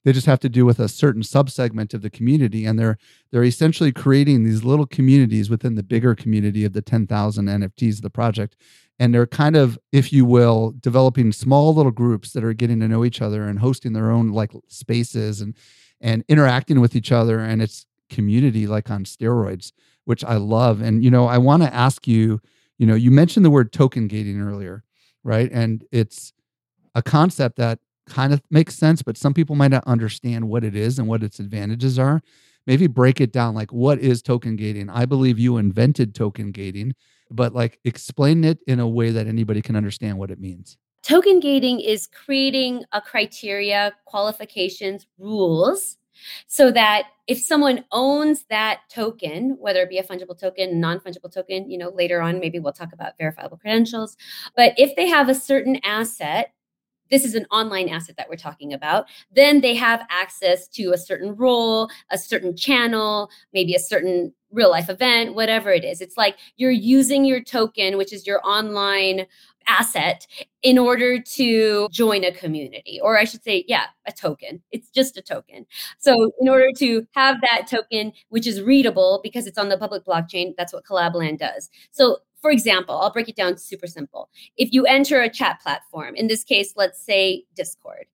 They 0.07 0.13
just 0.13 0.25
have 0.25 0.39
to 0.39 0.47
do 0.47 0.65
with 0.65 0.79
a 0.79 0.87
certain 0.87 1.21
subsegment 1.21 1.93
of 1.93 2.01
the 2.01 2.09
community, 2.09 2.65
and 2.65 2.79
they're 2.79 2.97
they're 3.29 3.43
essentially 3.43 3.91
creating 3.91 4.43
these 4.43 4.63
little 4.63 4.85
communities 4.85 5.49
within 5.49 5.75
the 5.75 5.83
bigger 5.83 6.15
community 6.15 6.63
of 6.63 6.71
the 6.71 6.81
10,000 6.81 7.45
NFTs 7.45 7.97
of 7.97 8.01
the 8.03 8.09
project. 8.09 8.55
And 8.97 9.13
they're 9.13 9.27
kind 9.27 9.57
of 9.57 9.77
if 9.91 10.13
you 10.13 10.23
will 10.23 10.73
developing 10.79 11.33
small 11.33 11.75
little 11.75 11.91
groups 11.91 12.31
that 12.31 12.43
are 12.45 12.53
getting 12.53 12.79
to 12.79 12.87
know 12.87 13.03
each 13.03 13.21
other 13.21 13.43
and 13.43 13.59
hosting 13.59 13.91
their 13.91 14.09
own 14.09 14.29
like 14.29 14.53
spaces 14.69 15.41
and 15.41 15.55
and 15.99 16.23
interacting 16.29 16.79
with 16.79 16.95
each 16.95 17.11
other. 17.11 17.39
And 17.39 17.61
it's 17.61 17.85
community 18.09 18.67
like 18.67 18.89
on 18.89 19.03
steroids 19.03 19.73
which 20.05 20.23
i 20.23 20.37
love. 20.37 20.81
And 20.81 21.03
you 21.03 21.11
know 21.11 21.27
i 21.27 21.37
want 21.37 21.63
to 21.63 21.73
ask 21.73 22.07
you 22.07 22.39
you 22.77 22.87
know 22.87 22.95
you 22.95 23.11
mentioned 23.11 23.43
the 23.45 23.49
word 23.49 23.73
token 23.73 24.07
gating 24.07 24.39
earlier 24.39 24.85
right? 25.27 25.51
And 25.51 25.83
it's 25.91 26.31
a 26.95 27.03
concept 27.03 27.57
that 27.57 27.79
kind 28.07 28.33
of 28.33 28.41
makes 28.49 28.75
sense 28.75 29.01
but 29.01 29.17
some 29.17 29.33
people 29.33 29.55
might 29.55 29.71
not 29.71 29.83
understand 29.85 30.47
what 30.47 30.63
it 30.63 30.75
is 30.75 30.97
and 30.97 31.07
what 31.07 31.23
its 31.23 31.39
advantages 31.39 31.99
are 31.99 32.21
maybe 32.65 32.87
break 32.87 33.21
it 33.21 33.31
down 33.31 33.53
like 33.53 33.71
what 33.71 33.99
is 33.99 34.21
token 34.21 34.55
gating 34.55 34.89
i 34.89 35.05
believe 35.05 35.37
you 35.37 35.57
invented 35.57 36.15
token 36.15 36.51
gating 36.51 36.93
but 37.31 37.53
like 37.53 37.79
explain 37.83 38.43
it 38.43 38.59
in 38.67 38.79
a 38.79 38.87
way 38.87 39.11
that 39.11 39.27
anybody 39.27 39.61
can 39.61 39.75
understand 39.75 40.17
what 40.17 40.31
it 40.31 40.39
means. 40.39 40.77
Token 41.03 41.39
gating 41.39 41.79
is 41.79 42.07
creating 42.07 42.83
a 42.91 43.01
criteria, 43.01 43.93
qualifications, 44.05 45.07
rules 45.17 45.97
so 46.47 46.71
that 46.71 47.09
if 47.27 47.37
someone 47.37 47.85
owns 47.91 48.45
that 48.49 48.79
token, 48.89 49.55
whether 49.59 49.81
it 49.81 49.89
be 49.89 49.99
a 49.99 50.03
fungible 50.03 50.37
token, 50.37 50.79
non 50.79 50.99
fungible 50.99 51.31
token, 51.31 51.69
you 51.69 51.77
know, 51.77 51.89
later 51.89 52.21
on, 52.21 52.39
maybe 52.39 52.59
we'll 52.59 52.73
talk 52.73 52.91
about 52.91 53.17
verifiable 53.19 53.57
credentials. 53.57 54.17
But 54.55 54.73
if 54.77 54.95
they 54.95 55.07
have 55.07 55.29
a 55.29 55.35
certain 55.35 55.79
asset 55.83 56.53
this 57.09 57.25
is 57.25 57.35
an 57.35 57.45
online 57.51 57.89
asset 57.89 58.17
that 58.17 58.29
we're 58.29 58.35
talking 58.35 58.73
about, 58.73 59.07
then 59.31 59.61
they 59.61 59.75
have 59.75 60.05
access 60.09 60.67
to 60.69 60.91
a 60.91 60.97
certain 60.97 61.35
role, 61.35 61.89
a 62.11 62.17
certain 62.17 62.55
channel, 62.55 63.29
maybe 63.53 63.73
a 63.75 63.79
certain 63.79 64.33
real 64.51 64.71
life 64.71 64.89
event, 64.89 65.35
whatever 65.35 65.71
it 65.71 65.83
is. 65.83 66.01
It's 66.01 66.17
like 66.17 66.37
you're 66.55 66.71
using 66.71 67.25
your 67.25 67.43
token, 67.43 67.97
which 67.97 68.13
is 68.13 68.25
your 68.25 68.39
online 68.45 69.25
asset, 69.67 70.25
in 70.63 70.77
order 70.77 71.21
to 71.21 71.87
join 71.91 72.23
a 72.23 72.31
community, 72.31 72.99
or 73.01 73.17
I 73.17 73.25
should 73.25 73.43
say, 73.43 73.65
yeah, 73.67 73.85
a 74.05 74.11
token. 74.11 74.61
It's 74.71 74.89
just 74.89 75.17
a 75.17 75.21
token. 75.21 75.65
So, 75.97 76.31
in 76.39 76.47
order 76.47 76.69
to 76.77 77.05
have 77.11 77.41
that 77.41 77.67
token, 77.69 78.13
which 78.29 78.47
is 78.47 78.61
readable 78.61 79.19
because 79.23 79.45
it's 79.45 79.57
on 79.57 79.69
the 79.69 79.77
public 79.77 80.05
blockchain, 80.05 80.53
that's 80.57 80.73
what 80.73 80.85
Collabland 80.85 81.39
does. 81.39 81.69
So, 81.91 82.19
for 82.47 82.51
example, 82.51 82.97
I'll 82.97 83.11
break 83.11 83.27
it 83.27 83.35
down 83.35 83.57
super 83.57 83.87
simple. 83.87 84.29
If 84.55 84.71
you 84.71 84.85
enter 84.85 85.19
a 85.19 85.29
chat 85.29 85.59
platform, 85.61 86.15
in 86.15 86.27
this 86.27 86.45
case, 86.45 86.71
let's 86.77 86.97
say 86.97 87.43
Discord, 87.57 88.05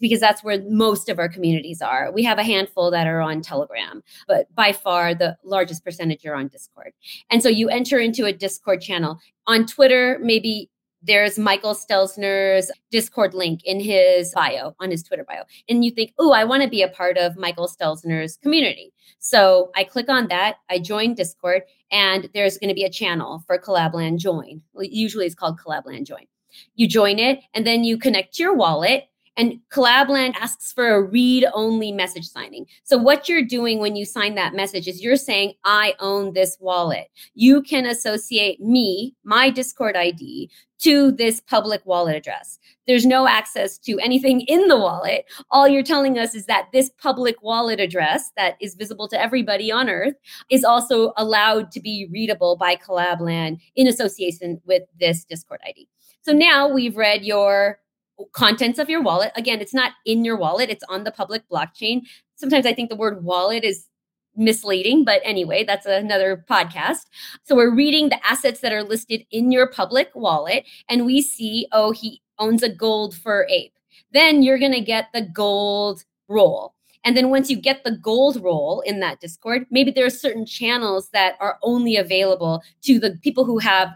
because 0.00 0.18
that's 0.18 0.42
where 0.42 0.62
most 0.62 1.10
of 1.10 1.18
our 1.18 1.28
communities 1.28 1.82
are. 1.82 2.10
We 2.10 2.22
have 2.22 2.38
a 2.38 2.42
handful 2.42 2.90
that 2.90 3.06
are 3.06 3.20
on 3.20 3.42
Telegram, 3.42 4.02
but 4.26 4.46
by 4.54 4.72
far 4.72 5.14
the 5.14 5.36
largest 5.44 5.84
percentage 5.84 6.24
are 6.24 6.34
on 6.34 6.48
Discord. 6.48 6.92
And 7.30 7.42
so 7.42 7.50
you 7.50 7.68
enter 7.68 7.98
into 7.98 8.24
a 8.24 8.32
Discord 8.32 8.80
channel. 8.80 9.18
On 9.46 9.66
Twitter, 9.66 10.18
maybe 10.22 10.70
there's 11.02 11.38
Michael 11.38 11.74
Stelzner's 11.74 12.70
Discord 12.90 13.34
link 13.34 13.60
in 13.64 13.78
his 13.78 14.32
bio, 14.32 14.74
on 14.80 14.90
his 14.90 15.02
Twitter 15.02 15.24
bio. 15.28 15.42
And 15.68 15.84
you 15.84 15.90
think, 15.90 16.14
oh, 16.18 16.32
I 16.32 16.44
want 16.44 16.62
to 16.62 16.68
be 16.68 16.80
a 16.80 16.88
part 16.88 17.18
of 17.18 17.36
Michael 17.36 17.68
Stelzner's 17.68 18.38
community. 18.38 18.94
So 19.18 19.70
I 19.76 19.84
click 19.84 20.08
on 20.08 20.28
that, 20.28 20.56
I 20.70 20.78
join 20.78 21.14
Discord, 21.14 21.62
and 21.92 22.28
there's 22.34 22.58
going 22.58 22.68
to 22.68 22.74
be 22.74 22.84
a 22.84 22.90
channel 22.90 23.44
for 23.46 23.58
Collabland 23.58 24.18
Join. 24.18 24.62
Usually 24.80 25.26
it's 25.26 25.34
called 25.34 25.60
Collabland 25.60 26.06
Join. 26.06 26.26
You 26.74 26.88
join 26.88 27.18
it, 27.18 27.40
and 27.54 27.66
then 27.66 27.84
you 27.84 27.96
connect 27.96 28.34
to 28.34 28.42
your 28.42 28.54
wallet 28.54 29.04
and 29.36 29.60
Collabland 29.70 30.34
asks 30.36 30.72
for 30.72 30.94
a 30.94 31.02
read 31.02 31.46
only 31.54 31.90
message 31.90 32.28
signing. 32.28 32.66
So, 32.84 32.98
what 32.98 33.28
you're 33.28 33.44
doing 33.44 33.78
when 33.78 33.96
you 33.96 34.04
sign 34.04 34.34
that 34.34 34.54
message 34.54 34.86
is 34.86 35.02
you're 35.02 35.16
saying, 35.16 35.54
I 35.64 35.94
own 36.00 36.34
this 36.34 36.56
wallet. 36.60 37.08
You 37.34 37.62
can 37.62 37.86
associate 37.86 38.60
me, 38.60 39.14
my 39.24 39.48
Discord 39.48 39.96
ID, 39.96 40.50
to 40.80 41.12
this 41.12 41.40
public 41.40 41.80
wallet 41.86 42.16
address. 42.16 42.58
There's 42.86 43.06
no 43.06 43.28
access 43.28 43.78
to 43.78 43.98
anything 44.00 44.40
in 44.42 44.66
the 44.66 44.76
wallet. 44.76 45.24
All 45.50 45.68
you're 45.68 45.84
telling 45.84 46.18
us 46.18 46.34
is 46.34 46.46
that 46.46 46.68
this 46.72 46.90
public 47.00 47.40
wallet 47.40 47.78
address 47.78 48.32
that 48.36 48.56
is 48.60 48.74
visible 48.74 49.08
to 49.08 49.20
everybody 49.20 49.70
on 49.70 49.88
earth 49.88 50.14
is 50.50 50.64
also 50.64 51.12
allowed 51.16 51.70
to 51.72 51.80
be 51.80 52.08
readable 52.12 52.56
by 52.56 52.76
Collabland 52.76 53.60
in 53.76 53.86
association 53.86 54.60
with 54.66 54.82
this 54.98 55.24
Discord 55.24 55.60
ID. 55.64 55.88
So 56.22 56.32
now 56.32 56.68
we've 56.68 56.96
read 56.96 57.24
your 57.24 57.78
contents 58.32 58.78
of 58.78 58.88
your 58.88 59.02
wallet. 59.02 59.32
Again, 59.36 59.60
it's 59.60 59.74
not 59.74 59.92
in 60.06 60.24
your 60.24 60.36
wallet, 60.36 60.70
it's 60.70 60.84
on 60.88 61.04
the 61.04 61.12
public 61.12 61.42
blockchain. 61.50 62.02
Sometimes 62.36 62.66
I 62.66 62.74
think 62.74 62.90
the 62.90 62.96
word 62.96 63.24
wallet 63.24 63.64
is 63.64 63.88
misleading, 64.34 65.04
but 65.04 65.20
anyway, 65.24 65.64
that's 65.64 65.86
another 65.86 66.44
podcast. 66.48 67.06
So 67.44 67.54
we're 67.54 67.74
reading 67.74 68.08
the 68.08 68.26
assets 68.26 68.60
that 68.60 68.72
are 68.72 68.82
listed 68.82 69.24
in 69.30 69.52
your 69.52 69.66
public 69.66 70.10
wallet, 70.14 70.64
and 70.88 71.04
we 71.04 71.22
see, 71.22 71.66
oh, 71.72 71.92
he 71.92 72.22
owns 72.38 72.62
a 72.62 72.68
gold 72.68 73.14
fur 73.14 73.46
ape. 73.48 73.74
Then 74.12 74.42
you're 74.42 74.58
going 74.58 74.72
to 74.72 74.80
get 74.80 75.08
the 75.12 75.22
gold 75.22 76.04
role. 76.28 76.74
And 77.04 77.16
then 77.16 77.30
once 77.30 77.50
you 77.50 77.56
get 77.56 77.82
the 77.82 77.96
gold 77.96 78.42
role 78.42 78.80
in 78.82 79.00
that 79.00 79.20
Discord, 79.20 79.66
maybe 79.70 79.90
there 79.90 80.06
are 80.06 80.10
certain 80.10 80.46
channels 80.46 81.08
that 81.12 81.34
are 81.40 81.58
only 81.62 81.96
available 81.96 82.62
to 82.82 83.00
the 83.00 83.18
people 83.22 83.44
who 83.44 83.58
have 83.58 83.88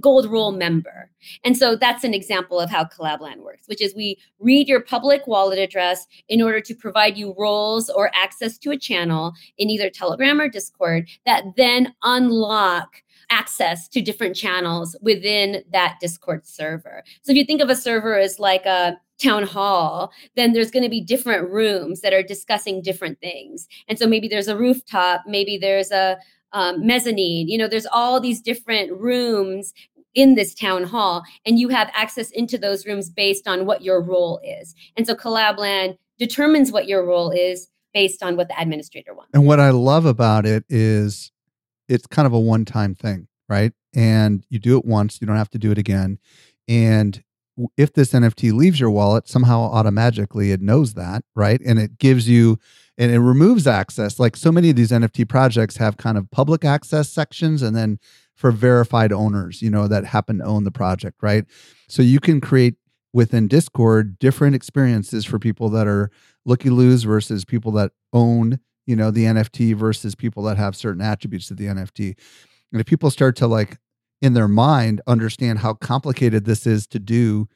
gold 0.00 0.30
rule 0.30 0.52
member. 0.52 1.10
And 1.44 1.56
so 1.56 1.76
that's 1.76 2.04
an 2.04 2.14
example 2.14 2.58
of 2.60 2.70
how 2.70 2.84
Collabland 2.84 3.38
works, 3.38 3.68
which 3.68 3.82
is 3.82 3.94
we 3.94 4.18
read 4.38 4.68
your 4.68 4.80
public 4.80 5.26
wallet 5.26 5.58
address 5.58 6.06
in 6.28 6.42
order 6.42 6.60
to 6.60 6.74
provide 6.74 7.16
you 7.16 7.34
roles 7.38 7.90
or 7.90 8.10
access 8.14 8.58
to 8.58 8.70
a 8.70 8.78
channel 8.78 9.32
in 9.58 9.70
either 9.70 9.90
Telegram 9.90 10.40
or 10.40 10.48
Discord 10.48 11.08
that 11.24 11.44
then 11.56 11.94
unlock 12.02 13.02
access 13.30 13.88
to 13.88 14.00
different 14.00 14.36
channels 14.36 14.96
within 15.00 15.64
that 15.72 15.98
Discord 16.00 16.46
server. 16.46 17.02
So 17.22 17.32
if 17.32 17.36
you 17.36 17.44
think 17.44 17.60
of 17.60 17.70
a 17.70 17.76
server 17.76 18.18
as 18.18 18.38
like 18.38 18.64
a 18.66 18.96
town 19.20 19.44
hall, 19.44 20.12
then 20.36 20.52
there's 20.52 20.70
going 20.70 20.82
to 20.82 20.90
be 20.90 21.00
different 21.00 21.50
rooms 21.50 22.02
that 22.02 22.12
are 22.12 22.22
discussing 22.22 22.82
different 22.82 23.18
things. 23.20 23.66
And 23.88 23.98
so 23.98 24.06
maybe 24.06 24.28
there's 24.28 24.48
a 24.48 24.56
rooftop, 24.56 25.22
maybe 25.26 25.58
there's 25.58 25.90
a 25.90 26.18
um, 26.52 26.86
mezzanine. 26.86 27.48
You 27.48 27.58
know, 27.58 27.68
there's 27.68 27.86
all 27.86 28.20
these 28.20 28.40
different 28.40 28.92
rooms 28.98 29.72
in 30.14 30.34
this 30.34 30.54
town 30.54 30.84
hall, 30.84 31.22
and 31.44 31.58
you 31.58 31.68
have 31.68 31.90
access 31.92 32.30
into 32.30 32.56
those 32.56 32.86
rooms 32.86 33.10
based 33.10 33.46
on 33.46 33.66
what 33.66 33.82
your 33.82 34.00
role 34.00 34.40
is. 34.42 34.74
And 34.96 35.06
so 35.06 35.14
Collabland 35.14 35.98
determines 36.18 36.72
what 36.72 36.88
your 36.88 37.04
role 37.04 37.30
is 37.30 37.68
based 37.92 38.22
on 38.22 38.36
what 38.36 38.48
the 38.48 38.60
administrator 38.60 39.14
wants. 39.14 39.30
And 39.34 39.46
what 39.46 39.60
I 39.60 39.70
love 39.70 40.06
about 40.06 40.46
it 40.46 40.64
is 40.68 41.32
it's 41.88 42.06
kind 42.06 42.26
of 42.26 42.32
a 42.32 42.40
one 42.40 42.64
time 42.64 42.94
thing. 42.94 43.28
right? 43.48 43.72
And 43.94 44.44
you 44.50 44.58
do 44.58 44.76
it 44.76 44.84
once, 44.84 45.20
you 45.20 45.26
don't 45.26 45.36
have 45.36 45.50
to 45.50 45.58
do 45.58 45.70
it 45.70 45.78
again. 45.78 46.18
And 46.68 47.22
if 47.76 47.92
this 47.92 48.12
NFT 48.12 48.52
leaves 48.52 48.78
your 48.78 48.90
wallet, 48.90 49.28
somehow 49.28 49.60
automatically 49.60 50.50
it 50.52 50.60
knows 50.60 50.94
that, 50.94 51.24
right? 51.34 51.60
And 51.64 51.78
it 51.78 51.98
gives 51.98 52.28
you 52.28 52.58
and 52.98 53.12
it 53.12 53.20
removes 53.20 53.66
access. 53.66 54.18
Like 54.18 54.36
so 54.36 54.50
many 54.50 54.70
of 54.70 54.76
these 54.76 54.90
NFT 54.90 55.28
projects 55.28 55.76
have 55.76 55.96
kind 55.96 56.16
of 56.16 56.30
public 56.30 56.64
access 56.64 57.10
sections 57.10 57.62
and 57.62 57.76
then 57.76 57.98
for 58.34 58.50
verified 58.50 59.12
owners, 59.12 59.62
you 59.62 59.70
know, 59.70 59.88
that 59.88 60.04
happen 60.04 60.38
to 60.38 60.44
own 60.44 60.64
the 60.64 60.70
project, 60.70 61.18
right? 61.22 61.44
So 61.88 62.02
you 62.02 62.20
can 62.20 62.40
create 62.40 62.74
within 63.12 63.48
Discord 63.48 64.18
different 64.18 64.54
experiences 64.54 65.24
for 65.24 65.38
people 65.38 65.70
that 65.70 65.86
are 65.86 66.10
looky 66.44 66.70
loos 66.70 67.04
versus 67.04 67.44
people 67.44 67.72
that 67.72 67.92
own, 68.12 68.60
you 68.86 68.94
know, 68.94 69.10
the 69.10 69.24
NFT 69.24 69.74
versus 69.74 70.14
people 70.14 70.42
that 70.44 70.58
have 70.58 70.76
certain 70.76 71.00
attributes 71.00 71.48
to 71.48 71.54
the 71.54 71.66
NFT. 71.66 72.14
And 72.72 72.80
if 72.80 72.86
people 72.86 73.10
start 73.10 73.36
to 73.36 73.46
like 73.46 73.78
in 74.20 74.34
their 74.34 74.48
mind 74.48 75.00
understand 75.06 75.60
how 75.60 75.74
complicated 75.74 76.44
this 76.44 76.66
is 76.66 76.86
to 76.88 76.98
do 76.98 77.48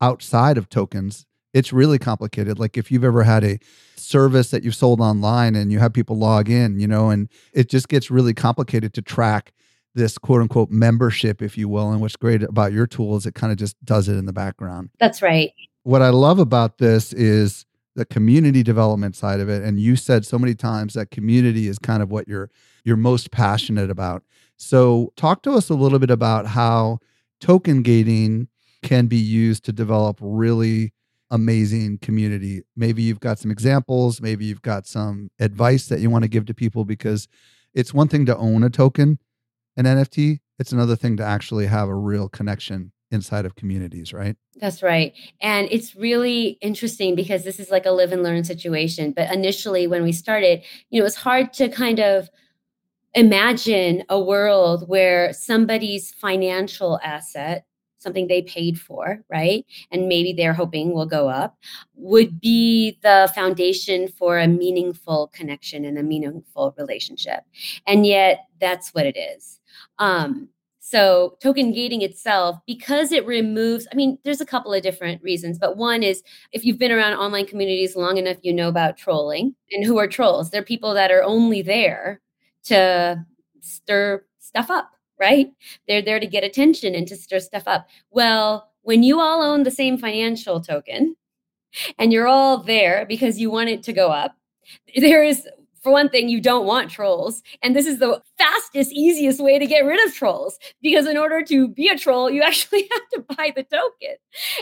outside 0.00 0.56
of 0.56 0.68
tokens, 0.68 1.26
it's 1.52 1.72
really 1.72 1.98
complicated. 1.98 2.58
Like 2.58 2.76
if 2.76 2.90
you've 2.90 3.04
ever 3.04 3.22
had 3.22 3.44
a 3.44 3.58
service 3.96 4.50
that 4.50 4.64
you've 4.64 4.74
sold 4.74 5.00
online 5.00 5.54
and 5.54 5.72
you 5.72 5.78
have 5.78 5.92
people 5.92 6.16
log 6.16 6.48
in, 6.48 6.78
you 6.78 6.86
know, 6.86 7.10
and 7.10 7.28
it 7.52 7.68
just 7.68 7.88
gets 7.88 8.10
really 8.10 8.34
complicated 8.34 8.94
to 8.94 9.02
track 9.02 9.52
this 9.94 10.18
quote 10.18 10.40
unquote 10.40 10.70
membership, 10.70 11.42
if 11.42 11.58
you 11.58 11.68
will. 11.68 11.90
And 11.90 12.00
what's 12.00 12.16
great 12.16 12.42
about 12.42 12.72
your 12.72 12.86
tool 12.86 13.16
is 13.16 13.26
it 13.26 13.34
kind 13.34 13.52
of 13.52 13.58
just 13.58 13.82
does 13.84 14.08
it 14.08 14.14
in 14.14 14.26
the 14.26 14.32
background. 14.32 14.90
That's 14.98 15.22
right. 15.22 15.52
What 15.82 16.02
I 16.02 16.10
love 16.10 16.38
about 16.38 16.78
this 16.78 17.12
is 17.12 17.66
the 17.96 18.04
community 18.04 18.62
development 18.62 19.16
side 19.16 19.40
of 19.40 19.48
it. 19.48 19.62
And 19.62 19.80
you 19.80 19.96
said 19.96 20.24
so 20.24 20.38
many 20.38 20.54
times 20.54 20.94
that 20.94 21.10
community 21.10 21.66
is 21.66 21.78
kind 21.78 22.02
of 22.02 22.10
what 22.10 22.28
you're 22.28 22.50
you're 22.84 22.96
most 22.96 23.30
passionate 23.30 23.90
about. 23.90 24.22
So 24.56 25.12
talk 25.16 25.42
to 25.42 25.52
us 25.52 25.70
a 25.70 25.74
little 25.74 25.98
bit 25.98 26.10
about 26.10 26.46
how 26.46 27.00
token 27.40 27.82
gating 27.82 28.48
can 28.82 29.06
be 29.06 29.16
used 29.16 29.64
to 29.64 29.72
develop 29.72 30.18
really 30.20 30.92
amazing 31.30 31.98
community. 31.98 32.62
Maybe 32.76 33.02
you've 33.02 33.20
got 33.20 33.38
some 33.38 33.50
examples, 33.50 34.20
maybe 34.20 34.44
you've 34.44 34.62
got 34.62 34.86
some 34.86 35.30
advice 35.38 35.88
that 35.88 36.00
you 36.00 36.10
want 36.10 36.24
to 36.24 36.28
give 36.28 36.46
to 36.46 36.54
people 36.54 36.84
because 36.84 37.28
it's 37.72 37.94
one 37.94 38.08
thing 38.08 38.26
to 38.26 38.36
own 38.36 38.64
a 38.64 38.70
token 38.70 39.18
an 39.76 39.84
NFT, 39.84 40.40
it's 40.58 40.72
another 40.72 40.96
thing 40.96 41.16
to 41.16 41.24
actually 41.24 41.66
have 41.66 41.88
a 41.88 41.94
real 41.94 42.28
connection 42.28 42.92
inside 43.10 43.44
of 43.44 43.56
communities, 43.56 44.12
right? 44.12 44.36
That's 44.56 44.82
right. 44.82 45.12
And 45.40 45.68
it's 45.70 45.96
really 45.96 46.58
interesting 46.60 47.14
because 47.16 47.44
this 47.44 47.58
is 47.58 47.70
like 47.70 47.86
a 47.86 47.90
live 47.90 48.12
and 48.12 48.22
learn 48.22 48.44
situation. 48.44 49.12
But 49.12 49.32
initially, 49.32 49.86
when 49.86 50.02
we 50.02 50.12
started, 50.12 50.62
you 50.90 51.00
know, 51.00 51.06
it's 51.06 51.16
hard 51.16 51.52
to 51.54 51.68
kind 51.68 51.98
of 51.98 52.28
imagine 53.14 54.04
a 54.08 54.20
world 54.20 54.88
where 54.88 55.32
somebody's 55.32 56.12
financial 56.12 57.00
asset, 57.02 57.64
something 58.00 58.26
they 58.26 58.42
paid 58.42 58.80
for, 58.80 59.22
right? 59.28 59.64
And 59.92 60.08
maybe 60.08 60.32
they're 60.32 60.52
hoping 60.52 60.92
will 60.92 61.06
go 61.06 61.28
up, 61.28 61.56
would 61.94 62.40
be 62.40 62.98
the 63.02 63.30
foundation 63.34 64.08
for 64.08 64.38
a 64.38 64.48
meaningful 64.48 65.28
connection 65.32 65.84
and 65.84 65.98
a 65.98 66.02
meaningful 66.02 66.74
relationship. 66.76 67.44
And 67.86 68.06
yet, 68.06 68.46
that's 68.60 68.90
what 68.90 69.06
it 69.06 69.16
is. 69.16 69.60
Um, 69.98 70.48
so 70.82 71.36
token 71.40 71.72
gating 71.72 72.02
itself, 72.02 72.56
because 72.66 73.12
it 73.12 73.24
removes, 73.24 73.86
I 73.92 73.94
mean, 73.94 74.18
there's 74.24 74.40
a 74.40 74.46
couple 74.46 74.72
of 74.72 74.82
different 74.82 75.22
reasons, 75.22 75.56
but 75.58 75.76
one 75.76 76.02
is 76.02 76.22
if 76.52 76.64
you've 76.64 76.78
been 76.78 76.90
around 76.90 77.14
online 77.14 77.46
communities 77.46 77.94
long 77.94 78.16
enough, 78.16 78.38
you 78.42 78.52
know 78.52 78.68
about 78.68 78.96
trolling. 78.96 79.54
And 79.70 79.84
who 79.84 79.98
are 79.98 80.08
trolls? 80.08 80.50
They're 80.50 80.64
people 80.64 80.92
that 80.94 81.12
are 81.12 81.22
only 81.22 81.62
there 81.62 82.20
to 82.64 83.24
stir 83.60 84.24
stuff 84.40 84.68
up, 84.68 84.90
right? 85.20 85.52
They're 85.86 86.02
there 86.02 86.18
to 86.18 86.26
get 86.26 86.44
attention 86.44 86.94
and 86.94 87.06
to 87.08 87.16
stir 87.16 87.40
stuff 87.40 87.64
up. 87.66 87.86
Well, 88.10 88.70
when 88.82 89.02
you 89.02 89.20
all 89.20 89.42
own 89.42 89.62
the 89.62 89.70
same 89.70 89.98
financial 89.98 90.60
token 90.60 91.16
and 91.98 92.12
you're 92.12 92.26
all 92.26 92.58
there 92.62 93.04
because 93.06 93.38
you 93.38 93.50
want 93.50 93.68
it 93.68 93.82
to 93.84 93.92
go 93.92 94.08
up, 94.10 94.36
there 94.96 95.22
is 95.22 95.46
for 95.82 95.92
one 95.92 96.08
thing, 96.10 96.28
you 96.28 96.40
don't 96.40 96.66
want 96.66 96.90
trolls. 96.90 97.42
And 97.62 97.74
this 97.74 97.86
is 97.86 97.98
the 97.98 98.20
fastest, 98.36 98.92
easiest 98.92 99.40
way 99.40 99.58
to 99.58 99.66
get 99.66 99.84
rid 99.84 100.04
of 100.06 100.14
trolls 100.14 100.58
because 100.82 101.06
in 101.06 101.16
order 101.16 101.42
to 101.44 101.68
be 101.68 101.88
a 101.88 101.96
troll, 101.96 102.30
you 102.30 102.42
actually 102.46 102.88
have 102.92 103.08
to 103.14 103.34
buy 103.36 103.52
the 103.54 103.62
token. 103.62 104.16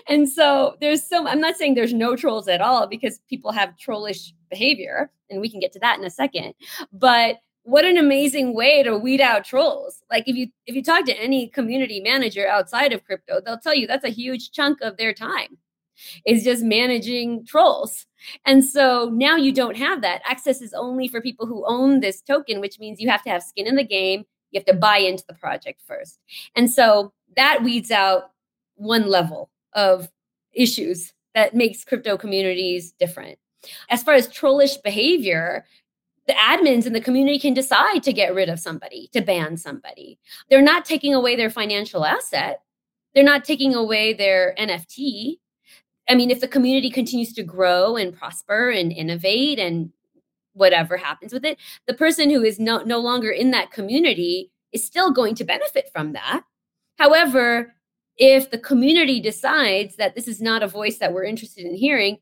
And 0.09 0.29
so 0.29 0.77
there's 0.81 1.03
some, 1.03 1.27
I'm 1.27 1.40
not 1.40 1.57
saying 1.57 1.75
there's 1.75 1.94
no 1.94 2.16
trolls 2.16 2.49
at 2.49 2.61
all 2.61 2.87
because 2.87 3.21
people 3.29 3.53
have 3.53 3.77
trollish 3.77 4.33
behavior, 4.49 5.11
and 5.29 5.40
we 5.40 5.51
can 5.51 5.61
get 5.61 5.73
to 5.73 5.79
that 5.81 5.99
in 5.99 6.05
a 6.05 6.11
second. 6.11 6.55
But 6.92 7.38
what 7.69 7.85
an 7.85 7.99
amazing 7.99 8.55
way 8.55 8.83
to 8.83 8.97
weed 8.97 9.21
out 9.21 9.45
trolls 9.45 10.03
like 10.11 10.27
if 10.27 10.35
you 10.35 10.49
if 10.67 10.75
you 10.75 10.83
talk 10.83 11.05
to 11.05 11.15
any 11.21 11.49
community 11.49 12.01
manager 12.01 12.49
outside 12.49 12.93
of 12.93 13.05
crypto 13.05 13.41
they'll 13.45 13.59
tell 13.59 13.75
you 13.75 13.87
that's 13.87 14.05
a 14.05 14.11
huge 14.11 14.51
chunk 14.53 14.81
of 14.81 14.97
their 14.97 15.13
time 15.13 15.59
is 16.27 16.45
just 16.45 16.63
managing 16.63 17.45
trolls. 17.45 18.07
And 18.45 18.65
so 18.65 19.11
now 19.13 19.37
you 19.37 19.53
don't 19.53 19.77
have 19.77 20.03
that. 20.03 20.23
Access 20.25 20.61
is 20.61 20.73
only 20.73 21.09
for 21.09 21.21
people 21.21 21.47
who 21.47 21.65
own 21.67 22.01
this 22.01 22.21
token, 22.21 22.61
which 22.61 22.79
means 22.79 23.01
you 23.01 23.09
have 23.09 23.23
to 23.25 23.31
have 23.31 23.43
skin 23.43 23.67
in 23.67 23.77
the 23.77 23.85
game. 23.85 24.25
You 24.51 24.59
have 24.61 24.67
to 24.67 24.75
buy 24.75 24.99
into 24.99 25.25
the 25.29 25.35
project 25.35 25.83
first. 25.87 26.19
And 26.57 26.71
so 26.71 27.13
that 27.37 27.63
weeds 27.63 27.91
out 27.91 28.31
one 28.77 29.09
level 29.09 29.51
of 29.75 30.09
issues 30.53 31.13
that 31.35 31.55
makes 31.55 31.85
crypto 31.85 32.17
communities 32.17 32.93
different. 32.99 33.39
As 33.91 34.03
far 34.03 34.15
as 34.15 34.29
trollish 34.29 34.77
behavior, 34.79 35.65
the 36.29 36.35
admins 36.35 36.87
in 36.87 36.93
the 36.93 37.01
community 37.01 37.38
can 37.38 37.55
decide 37.55 38.03
to 38.03 38.12
get 38.12 38.35
rid 38.35 38.51
of 38.51 38.61
somebody, 38.61 39.09
to 39.14 39.23
ban 39.23 39.57
somebody. 39.57 40.19
They're 40.51 40.62
not 40.62 40.85
taking 40.85 41.14
away 41.14 41.35
their 41.35 41.51
financial 41.51 42.05
asset. 42.05 42.61
They're 43.14 43.25
not 43.25 43.45
taking 43.45 43.75
away 43.75 44.12
their 44.12 44.55
NFT. 44.59 45.38
I 46.09 46.14
mean, 46.14 46.31
if 46.31 46.41
the 46.41 46.47
community 46.47 46.91
continues 46.91 47.33
to 47.33 47.43
grow 47.43 47.97
and 47.97 48.17
prosper 48.17 48.69
and 48.69 48.93
innovate 48.93 49.59
and 49.59 49.91
whatever 50.53 50.99
happens 50.99 51.33
with 51.33 51.47
it, 51.47 51.59
the 51.87 51.95
person 51.95 52.29
who 52.29 52.45
is 52.45 52.61
no, 52.61 52.83
no 52.83 52.99
longer 52.99 53.31
in 53.31 53.51
that 53.53 53.71
community 53.71 54.53
is 54.73 54.85
still 54.85 55.11
going 55.11 55.35
to 55.37 55.45
benefit 55.45 55.88
from 55.93 56.12
that. 56.12 56.43
However, 56.99 57.75
if 58.19 58.51
the 58.51 58.59
community 58.59 59.19
decides 59.21 59.97
that 59.97 60.14
this 60.14 60.29
is 60.29 60.43
not 60.43 60.62
a 60.62 60.69
voice 60.69 60.99
that 60.99 61.14
we're 61.14 61.25
interested 61.25 61.64
in 61.64 61.75
hearing, 61.75 62.19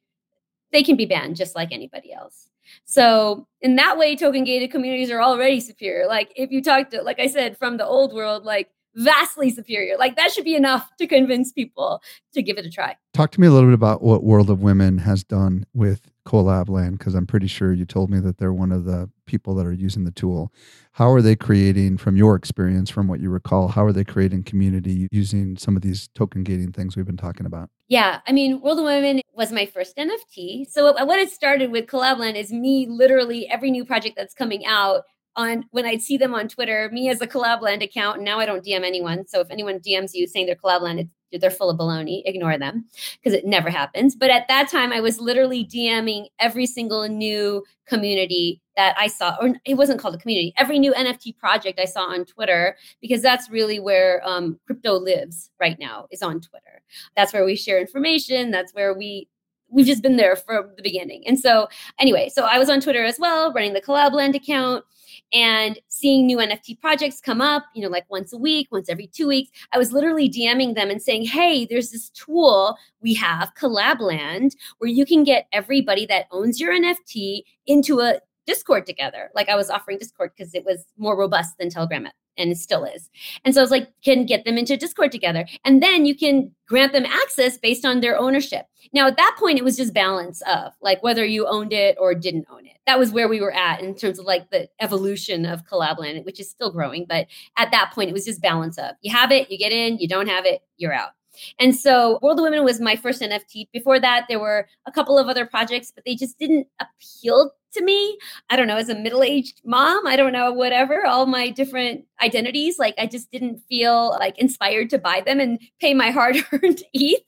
they 0.71 0.85
can 0.85 0.97
be 0.97 1.07
banned 1.07 1.35
just 1.35 1.57
like 1.57 1.73
anybody 1.73 2.13
else. 2.13 2.46
So, 2.85 3.47
in 3.61 3.77
that 3.77 3.99
way, 3.99 4.17
token 4.17 4.45
gated 4.45 4.71
communities 4.71 5.11
are 5.11 5.21
already 5.21 5.61
superior. 5.61 6.07
Like, 6.07 6.33
if 6.37 6.51
you 6.51 6.63
talk 6.63 6.91
to, 6.91 7.03
like 7.03 7.21
I 7.21 7.27
said, 7.27 7.57
from 7.57 7.77
the 7.77 7.87
old 7.87 8.13
world, 8.13 8.45
like 8.45 8.71
vastly 8.97 9.51
superior. 9.51 9.97
Like 9.99 10.17
that 10.17 10.33
should 10.33 10.45
be 10.45 10.57
enough 10.57 10.91
to 10.97 11.07
convince 11.07 11.53
people 11.53 12.03
to 12.33 12.43
give 12.43 12.59
it 12.59 12.67
a 12.67 12.71
try. 12.71 12.97
Talk 13.15 13.31
to 13.33 13.41
me 13.41 13.47
a 13.47 13.51
little 13.51 13.69
bit 13.69 13.75
about 13.75 14.03
what 14.03 14.25
World 14.25 14.51
of 14.51 14.63
Women 14.63 14.99
has 14.99 15.23
done 15.23 15.67
with 15.73 16.11
Collabland, 16.27 16.99
because 16.99 17.15
I'm 17.15 17.27
pretty 17.27 17.47
sure 17.47 17.73
you 17.73 17.87
told 17.87 18.11
me 18.11 18.21
that 18.21 18.37
they're 18.37 18.53
one 18.53 18.73
of 18.73 18.85
the 18.85 19.09
people 19.27 19.55
that 19.55 19.67
are 19.67 19.73
using 19.73 20.05
the 20.05 20.11
tool. 20.11 20.53
How 20.93 21.11
are 21.11 21.23
they 21.23 21.37
creating, 21.37 21.97
from 21.97 22.17
your 22.17 22.37
experience, 22.37 22.91
from 22.91 23.09
what 23.09 23.21
you 23.21 23.31
recall, 23.31 23.69
how 23.69 23.85
are 23.85 23.93
they 23.93 24.05
creating 24.05 24.43
community 24.43 25.09
using 25.11 25.57
some 25.57 25.77
of 25.77 25.83
these 25.83 26.09
token 26.15 26.43
gating 26.43 26.73
things 26.73 26.97
we've 26.97 27.07
been 27.07 27.17
talking 27.17 27.47
about? 27.47 27.71
Yeah, 27.89 28.21
I 28.27 28.33
mean, 28.33 28.61
World 28.61 28.81
of 28.81 28.85
Women 28.85 29.21
was 29.33 29.53
my 29.53 29.65
first 29.65 29.97
NFT. 29.97 30.71
So 30.71 30.89
uh, 30.89 31.07
what 31.07 31.19
it 31.19 31.31
started 31.31 31.71
with 31.71 31.87
Collabland 31.87 32.35
is 32.35 32.53
me 32.53 32.87
literally 32.89 33.49
every 33.49 33.71
new 33.71 33.85
project 33.85 34.17
that's 34.17 34.35
coming 34.35 34.67
out 34.67 35.05
on 35.37 35.67
when 35.71 35.85
I'd 35.85 36.03
see 36.03 36.17
them 36.17 36.35
on 36.35 36.49
Twitter, 36.49 36.91
me 36.93 37.11
as 37.11 37.21
a 37.21 37.27
Collabland 37.27 37.83
account, 37.83 38.17
and 38.17 38.25
now 38.25 38.41
I 38.41 38.47
don't 38.47 38.65
DM 38.65 38.85
anyone. 38.85 39.27
So 39.27 39.41
if 39.41 39.51
anyone 39.51 39.79
DMs 39.79 40.15
you 40.15 40.27
saying 40.27 40.47
they're 40.47 40.57
Collabland, 40.57 41.11
they're 41.41 41.51
full 41.51 41.71
of 41.71 41.79
baloney. 41.79 42.23
Ignore 42.25 42.59
them 42.59 42.87
because 43.23 43.37
it 43.37 43.47
never 43.47 43.71
happens. 43.71 44.15
But 44.15 44.31
at 44.31 44.49
that 44.49 44.69
time, 44.71 44.93
I 44.93 45.01
was 45.01 45.21
literally 45.21 45.65
DMing 45.65 46.27
every 46.39 46.67
single 46.67 47.09
new 47.09 47.65
community 47.87 48.61
that 48.77 48.95
I 48.99 49.07
saw, 49.07 49.37
or 49.41 49.55
it 49.65 49.75
wasn't 49.75 50.01
called 50.01 50.15
a 50.15 50.19
community, 50.19 50.53
every 50.59 50.79
new 50.79 50.93
NFT 50.93 51.39
project 51.39 51.81
I 51.81 51.87
saw 51.87 52.05
on 52.05 52.25
Twitter, 52.25 52.77
because 53.01 53.23
that's 53.23 53.51
really 53.51 53.81
where 53.81 54.21
um, 54.27 54.59
crypto 54.67 54.99
lives 54.99 55.51
right 55.59 55.79
now, 55.79 56.07
is 56.11 56.23
on 56.23 56.41
Twitter. 56.41 56.83
That's 57.17 57.33
where 57.33 57.45
we 57.45 57.57
share 57.57 57.81
information. 57.81 58.51
That's 58.51 58.73
where 58.75 58.95
we 58.95 59.29
we've 59.69 59.87
just 59.87 60.03
been 60.03 60.17
there 60.17 60.37
from 60.37 60.71
the 60.77 60.83
beginning. 60.83 61.25
And 61.27 61.39
so 61.39 61.69
anyway, 61.99 62.29
so 62.33 62.45
I 62.45 62.59
was 62.59 62.71
on 62.71 62.81
Twitter 62.81 63.05
as 63.05 63.19
well, 63.19 63.53
running 63.53 63.73
the 63.73 63.81
Collabland 63.81 64.35
account 64.37 64.85
and 65.33 65.79
seeing 65.89 66.27
new 66.27 66.39
NFT 66.39 66.81
projects 66.81 67.21
come 67.21 67.41
up, 67.41 67.65
you 67.75 67.83
know, 67.83 67.89
like 67.89 68.05
once 68.11 68.33
a 68.33 68.39
week, 68.39 68.69
once 68.71 68.89
every 68.89 69.09
two 69.09 69.29
weeks. 69.29 69.51
I 69.73 69.79
was 69.79 69.93
literally 69.93 70.29
DMing 70.29 70.75
them 70.75 70.91
and 70.91 71.03
saying, 71.03 71.27
hey, 71.27 71.67
there's 71.67 71.91
this 71.91 72.11
tool 72.11 72.77
we 73.01 73.15
have, 73.15 73.53
Collabland, 73.55 74.53
where 74.79 74.91
you 74.91 75.05
can 75.05 75.25
get 75.25 75.47
everybody 75.53 76.07
that 76.07 76.27
owns 76.31 76.61
your 76.61 76.73
NFT 76.73 77.43
into 77.67 78.01
a 78.01 78.21
Discord 78.47 78.87
together. 78.87 79.31
Like 79.35 79.49
I 79.49 79.57
was 79.57 79.71
offering 79.71 79.99
Discord 79.99 80.33
because 80.37 80.55
it 80.55 80.65
was 80.65 80.85
more 80.97 81.17
robust 81.17 81.59
than 81.59 81.71
Telegram 81.71 82.09
and 82.39 82.51
it 82.51 82.59
still 82.59 82.85
is. 82.85 83.11
And 83.45 83.55
so 83.55 83.61
I 83.61 83.65
was 83.65 83.71
like, 83.71 83.89
can 84.03 84.27
get 84.27 84.45
them 84.45 84.59
into 84.59 84.77
Discord 84.77 85.13
together. 85.13 85.47
And 85.65 85.83
then 85.83 86.05
you 86.07 86.15
can 86.15 86.53
grant 86.69 86.93
them 86.93 87.07
access 87.07 87.59
based 87.59 87.85
on 87.85 88.01
their 88.01 88.19
ownership. 88.19 88.67
Now, 88.93 89.07
at 89.07 89.17
that 89.17 89.37
point, 89.39 89.59
it 89.59 89.65
was 89.65 89.77
just 89.77 89.95
balance 89.95 90.43
of 90.43 90.73
like 90.81 91.03
whether 91.03 91.25
you 91.25 91.47
owned 91.47 91.73
it 91.73 91.97
or 91.99 92.15
didn't 92.15 92.47
own 92.51 92.67
it. 92.67 92.77
That 92.87 92.99
was 92.99 93.11
where 93.11 93.29
we 93.29 93.41
were 93.41 93.55
at 93.55 93.81
in 93.81 93.95
terms 93.95 94.19
of 94.19 94.27
like 94.27 94.51
the 94.51 94.69
evolution 94.81 95.45
of 95.47 95.67
Collabland, 95.67 96.25
which 96.25 96.41
is 96.41 96.51
still 96.51 96.71
growing. 96.71 97.07
But 97.09 97.27
at 97.57 97.71
that 97.73 97.93
point, 97.95 98.11
it 98.11 98.13
was 98.13 98.25
just 98.25 98.43
balance 98.43 98.79
of 98.79 98.97
you 99.01 99.13
have 99.13 99.33
it, 99.33 99.51
you 99.51 99.59
get 99.59 99.73
in, 99.73 99.99
you 99.99 100.09
don't 100.09 100.29
have 100.29 100.45
it, 100.45 100.63
you're 100.77 100.93
out. 100.93 101.11
And 101.59 101.75
so 101.77 102.19
World 102.23 102.39
of 102.39 102.45
Women 102.45 102.65
was 102.65 102.81
my 102.81 102.97
first 102.97 103.21
NFT. 103.21 103.69
Before 103.73 104.01
that, 104.01 104.25
there 104.29 104.41
were 104.41 104.67
a 104.87 104.93
couple 104.93 105.19
of 105.19 105.29
other 105.29 105.45
projects, 105.45 105.93
but 105.95 106.05
they 106.05 106.15
just 106.15 106.39
didn't 106.39 106.67
appeal 106.81 107.51
to 107.77 107.85
me. 107.85 108.19
I 108.51 108.57
don't 108.57 108.67
know, 108.67 108.77
as 108.77 108.89
a 108.89 108.95
middle 108.95 109.23
aged 109.23 109.61
mom, 109.65 110.07
I 110.07 110.17
don't 110.17 110.33
know, 110.33 110.53
whatever, 110.53 111.07
all 111.07 111.27
my 111.27 111.51
different 111.51 112.05
identities, 112.23 112.79
like 112.79 112.95
I 112.99 113.07
just 113.07 113.31
didn't 113.31 113.61
feel 113.69 114.11
like 114.19 114.39
inspired 114.39 114.91
to 114.91 114.99
buy 114.99 115.23
them 115.25 115.41
and 115.41 115.59
pay 115.81 115.95
my 115.95 116.11
hard 116.17 116.37
earned 116.53 116.83
ETH 116.93 117.23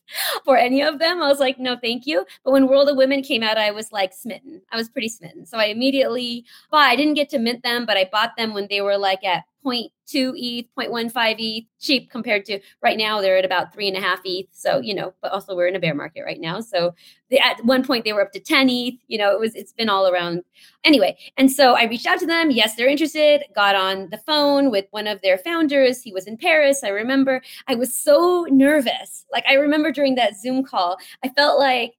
for 0.45 0.57
any 0.57 0.83
of 0.83 0.99
them. 0.99 1.23
I 1.23 1.29
was 1.29 1.39
like, 1.41 1.59
no, 1.59 1.77
thank 1.77 2.07
you. 2.07 2.25
But 2.45 2.53
when 2.53 2.69
World 2.69 2.89
of 2.89 2.97
Women 2.97 3.23
came 3.23 3.43
out, 3.43 3.59
I 3.59 3.71
was 3.71 3.93
like 3.93 4.13
smitten. 4.13 4.63
I 4.73 4.77
was 4.77 4.89
pretty 4.89 5.09
smitten. 5.09 5.47
So 5.47 5.59
I 5.59 5.67
immediately 5.67 6.45
bought, 6.71 6.89
I 6.89 6.97
didn't 6.97 7.15
get 7.15 7.29
to 7.31 7.39
mint 7.39 7.63
them, 7.63 7.87
but 7.87 7.97
I 7.97 8.09
bought 8.11 8.37
them 8.37 8.55
when 8.55 8.67
they 8.69 8.81
were 8.81 8.99
like 8.99 9.25
at 9.25 9.45
0.2 9.69 10.33
ETH, 10.37 10.67
0.15 10.79 11.37
ETH, 11.39 11.65
cheap 11.81 12.11
compared 12.11 12.45
to 12.47 12.61
right 12.83 12.97
now 12.97 13.21
they're 13.21 13.37
at 13.37 13.45
about 13.45 13.73
three 13.73 13.89
and 13.89 13.97
a 13.97 14.01
half 14.01 14.21
ETH. 14.25 14.47
So, 14.53 14.81
you 14.81 14.95
know, 14.95 15.15
but 15.21 15.33
also 15.33 15.55
we're 15.55 15.67
in 15.67 15.77
a 15.77 15.81
bear 15.81 15.95
market 15.95 16.23
right 16.25 16.41
now. 16.41 16.61
So 16.61 16.95
they, 17.31 17.39
at 17.39 17.65
one 17.65 17.85
point 17.85 18.05
they 18.05 18.13
were 18.13 18.23
up 18.23 18.33
to 18.33 18.41
10 18.41 18.69
ETH, 18.71 18.95
you 19.07 19.19
know, 19.19 19.31
it 19.31 19.39
was, 19.41 19.55
it's 19.55 19.73
been 19.73 19.89
all 19.89 20.09
around 20.09 20.43
anyway. 20.85 21.17
And 21.37 21.51
so 21.53 21.75
I 21.75 21.85
reached 21.85 22.07
out 22.07 22.19
to 22.21 22.27
them. 22.27 22.51
Yes, 22.51 22.75
they're 22.75 22.89
interested. 22.89 23.45
Got 23.55 23.77
on 23.77 24.09
the 24.11 24.19
phone 24.19 24.71
with 24.71 24.87
one 24.91 25.07
of 25.07 25.21
their 25.23 25.39
founders. 25.39 26.03
He 26.03 26.13
was 26.13 26.27
in 26.27 26.37
Paris. 26.37 26.83
I 26.83 26.89
remember 26.89 27.43
I 27.67 27.75
was 27.75 27.95
so 27.95 28.47
nervous. 28.51 29.27
Like 29.33 29.45
I 29.49 29.55
remember 29.55 29.93
during 29.93 30.15
that 30.15 30.39
Zoom 30.39 30.65
call, 30.65 30.99
I 31.23 31.29
felt 31.29 31.59
like 31.59 31.95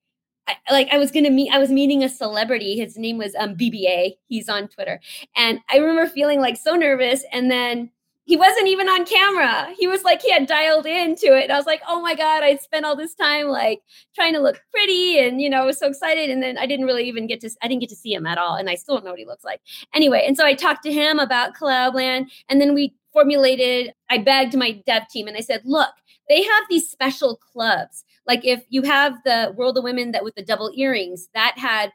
I, 0.50 0.74
like 0.74 0.90
I 0.92 0.98
was 0.98 1.12
gonna 1.12 1.30
meet, 1.30 1.54
I 1.54 1.60
was 1.60 1.70
meeting 1.70 2.04
a 2.04 2.10
celebrity. 2.10 2.78
His 2.78 2.98
name 2.98 3.18
was 3.18 3.36
um, 3.36 3.56
BBA. 3.56 4.18
He's 4.28 4.50
on 4.50 4.68
Twitter, 4.68 5.00
and 5.36 5.60
I 5.70 5.78
remember 5.78 6.08
feeling 6.08 6.40
like 6.42 6.58
so 6.58 6.76
nervous. 6.76 7.24
And 7.32 7.50
then 7.52 7.92
he 8.26 8.38
wasn't 8.38 8.68
even 8.68 8.88
on 8.88 9.06
camera. 9.06 9.74
He 9.80 9.88
was 9.88 10.04
like 10.04 10.22
he 10.22 10.32
had 10.32 10.46
dialed 10.46 10.86
into 10.86 11.36
it. 11.36 11.46
And 11.46 11.52
I 11.52 11.58
was 11.58 11.66
like, 11.66 11.82
oh 11.88 12.00
my 12.00 12.14
god, 12.14 12.44
I 12.44 12.58
spent 12.58 12.86
all 12.86 12.96
this 12.96 13.16
time 13.16 13.48
like 13.48 13.82
trying 14.14 14.34
to 14.34 14.40
look 14.40 14.62
pretty, 14.72 15.20
and 15.20 15.42
you 15.42 15.50
know, 15.50 15.62
I 15.62 15.66
was 15.66 15.80
so 15.80 15.88
excited. 15.88 16.30
And 16.30 16.42
then 16.42 16.58
I 16.58 16.66
didn't 16.66 16.86
really 16.86 17.08
even 17.08 17.28
get 17.28 17.42
to, 17.42 17.50
I 17.62 17.68
didn't 17.68 17.82
get 17.82 17.90
to 17.90 17.96
see 17.96 18.14
him 18.14 18.26
at 18.26 18.38
all, 18.38 18.56
and 18.56 18.70
I 18.70 18.76
still 18.76 18.96
don't 18.96 19.06
know 19.06 19.12
what 19.12 19.20
he 19.20 19.26
looks 19.26 19.44
like. 19.44 19.62
Anyway, 19.94 20.24
and 20.26 20.38
so 20.38 20.46
I 20.46 20.54
talked 20.54 20.84
to 20.84 20.92
him 20.92 21.20
about 21.20 21.56
Collabland, 21.56 22.28
and 22.48 22.62
then 22.62 22.74
we 22.74 22.94
formulated. 23.14 23.94
I 24.10 24.20
begged 24.20 24.56
my 24.56 24.82
dev 24.86 25.08
team, 25.10 25.28
and 25.28 25.36
I 25.36 25.42
said, 25.42 25.62
look, 25.66 25.90
they 26.30 26.44
have 26.44 26.64
these 26.70 26.88
special 26.88 27.38
clubs 27.38 28.04
like 28.28 28.46
if 28.46 28.64
you 28.70 28.82
have 28.84 29.18
the 29.24 29.54
World 29.56 29.78
of 29.78 29.84
Women 29.84 30.12
that 30.12 30.24
with 30.24 30.36
the 30.36 30.44
double 30.44 30.72
earrings, 30.76 31.30
that 31.34 31.58
had 31.58 31.92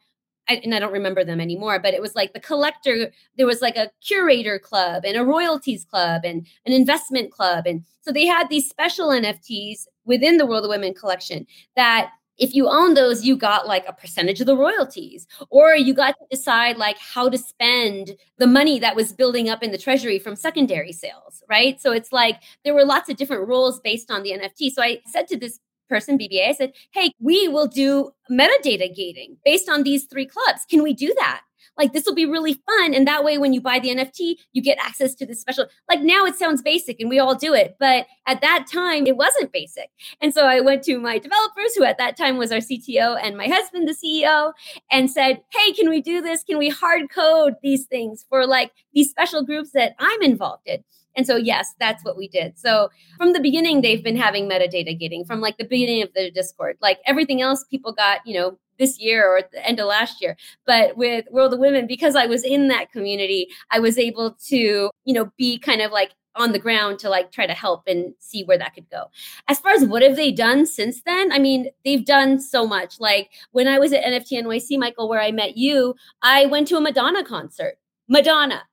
I, 0.48 0.60
and 0.62 0.74
I 0.74 0.78
don't 0.78 0.92
remember 0.92 1.24
them 1.24 1.40
anymore, 1.40 1.78
but 1.78 1.94
it 1.94 2.02
was 2.02 2.14
like 2.14 2.32
the 2.32 2.40
collector, 2.40 3.10
there 3.36 3.46
was 3.46 3.62
like 3.62 3.76
a 3.76 3.90
curator 4.06 4.58
club 4.58 5.04
and 5.06 5.16
a 5.16 5.24
royalties 5.24 5.84
club 5.84 6.22
and 6.24 6.46
an 6.66 6.72
investment 6.72 7.32
club. 7.32 7.66
And 7.66 7.84
so 8.02 8.12
they 8.12 8.26
had 8.26 8.48
these 8.48 8.68
special 8.68 9.08
NFTs 9.08 9.86
within 10.04 10.36
the 10.36 10.46
World 10.46 10.64
of 10.64 10.68
Women 10.68 10.94
collection 10.94 11.46
that 11.76 12.10
if 12.36 12.52
you 12.52 12.68
own 12.68 12.94
those, 12.94 13.24
you 13.24 13.36
got 13.36 13.68
like 13.68 13.84
a 13.86 13.92
percentage 13.92 14.40
of 14.40 14.46
the 14.46 14.56
royalties, 14.56 15.26
or 15.50 15.76
you 15.76 15.94
got 15.94 16.16
to 16.18 16.36
decide 16.36 16.76
like 16.76 16.98
how 16.98 17.28
to 17.28 17.38
spend 17.38 18.16
the 18.38 18.46
money 18.46 18.80
that 18.80 18.96
was 18.96 19.12
building 19.12 19.48
up 19.48 19.62
in 19.62 19.70
the 19.70 19.78
treasury 19.78 20.18
from 20.18 20.34
secondary 20.34 20.92
sales, 20.92 21.44
right? 21.48 21.80
So 21.80 21.92
it's 21.92 22.10
like 22.10 22.42
there 22.64 22.74
were 22.74 22.84
lots 22.84 23.08
of 23.08 23.16
different 23.16 23.46
rules 23.46 23.78
based 23.80 24.10
on 24.10 24.24
the 24.24 24.32
NFT. 24.32 24.72
So 24.72 24.82
I 24.82 25.00
said 25.06 25.28
to 25.28 25.36
this 25.36 25.60
person, 25.88 26.18
BBA, 26.18 26.48
I 26.48 26.52
said, 26.52 26.72
hey, 26.92 27.12
we 27.20 27.48
will 27.48 27.66
do 27.66 28.10
metadata 28.30 28.94
gating 28.94 29.36
based 29.44 29.68
on 29.68 29.82
these 29.82 30.04
three 30.04 30.26
clubs. 30.26 30.64
Can 30.68 30.82
we 30.82 30.92
do 30.92 31.14
that? 31.18 31.42
Like, 31.76 31.92
this 31.92 32.04
will 32.06 32.14
be 32.14 32.26
really 32.26 32.54
fun. 32.66 32.94
And 32.94 33.06
that 33.08 33.24
way, 33.24 33.36
when 33.36 33.52
you 33.52 33.60
buy 33.60 33.80
the 33.80 33.88
NFT, 33.88 34.36
you 34.52 34.62
get 34.62 34.78
access 34.78 35.14
to 35.16 35.26
this 35.26 35.40
special. 35.40 35.66
Like, 35.88 36.02
now 36.02 36.24
it 36.24 36.36
sounds 36.36 36.62
basic 36.62 37.00
and 37.00 37.10
we 37.10 37.18
all 37.18 37.34
do 37.34 37.52
it. 37.52 37.76
But 37.80 38.06
at 38.26 38.40
that 38.42 38.66
time, 38.72 39.06
it 39.06 39.16
wasn't 39.16 39.52
basic. 39.52 39.90
And 40.20 40.32
so 40.32 40.46
I 40.46 40.60
went 40.60 40.84
to 40.84 41.00
my 41.00 41.18
developers, 41.18 41.74
who 41.74 41.84
at 41.84 41.98
that 41.98 42.16
time 42.16 42.36
was 42.36 42.52
our 42.52 42.58
CTO 42.58 43.18
and 43.20 43.36
my 43.36 43.48
husband, 43.48 43.88
the 43.88 43.92
CEO, 43.94 44.52
and 44.90 45.10
said, 45.10 45.42
hey, 45.52 45.72
can 45.72 45.90
we 45.90 46.00
do 46.00 46.20
this? 46.20 46.44
Can 46.44 46.58
we 46.58 46.68
hard 46.68 47.10
code 47.10 47.54
these 47.62 47.86
things 47.86 48.24
for 48.28 48.46
like 48.46 48.70
these 48.92 49.10
special 49.10 49.44
groups 49.44 49.70
that 49.72 49.94
I'm 49.98 50.22
involved 50.22 50.66
in? 50.66 50.84
And 51.16 51.26
so, 51.26 51.36
yes, 51.36 51.74
that's 51.78 52.04
what 52.04 52.16
we 52.16 52.28
did. 52.28 52.58
So, 52.58 52.90
from 53.16 53.32
the 53.32 53.40
beginning, 53.40 53.80
they've 53.80 54.02
been 54.02 54.16
having 54.16 54.48
metadata 54.48 54.98
gating 54.98 55.24
from 55.24 55.40
like 55.40 55.58
the 55.58 55.64
beginning 55.64 56.02
of 56.02 56.12
the 56.14 56.30
Discord. 56.30 56.76
Like 56.80 56.98
everything 57.06 57.40
else, 57.40 57.64
people 57.70 57.92
got, 57.92 58.20
you 58.26 58.34
know, 58.34 58.58
this 58.78 58.98
year 58.98 59.26
or 59.26 59.38
at 59.38 59.52
the 59.52 59.64
end 59.66 59.80
of 59.80 59.86
last 59.86 60.20
year. 60.20 60.36
But 60.66 60.96
with 60.96 61.26
World 61.30 61.54
of 61.54 61.60
Women, 61.60 61.86
because 61.86 62.16
I 62.16 62.26
was 62.26 62.44
in 62.44 62.68
that 62.68 62.90
community, 62.92 63.48
I 63.70 63.78
was 63.78 63.98
able 63.98 64.32
to, 64.46 64.90
you 65.04 65.14
know, 65.14 65.30
be 65.36 65.58
kind 65.58 65.80
of 65.80 65.92
like 65.92 66.12
on 66.36 66.52
the 66.52 66.58
ground 66.58 66.98
to 66.98 67.08
like 67.08 67.30
try 67.30 67.46
to 67.46 67.54
help 67.54 67.84
and 67.86 68.12
see 68.18 68.42
where 68.44 68.58
that 68.58 68.74
could 68.74 68.90
go. 68.90 69.04
As 69.48 69.60
far 69.60 69.72
as 69.72 69.84
what 69.84 70.02
have 70.02 70.16
they 70.16 70.32
done 70.32 70.66
since 70.66 71.02
then? 71.02 71.30
I 71.32 71.38
mean, 71.38 71.68
they've 71.84 72.04
done 72.04 72.40
so 72.40 72.66
much. 72.66 72.98
Like 72.98 73.30
when 73.52 73.68
I 73.68 73.78
was 73.78 73.92
at 73.92 74.04
NFT 74.04 74.42
NYC, 74.42 74.78
Michael, 74.78 75.08
where 75.08 75.20
I 75.20 75.30
met 75.30 75.56
you, 75.56 75.94
I 76.22 76.46
went 76.46 76.68
to 76.68 76.76
a 76.76 76.80
Madonna 76.80 77.24
concert. 77.24 77.78
Madonna, 78.08 78.64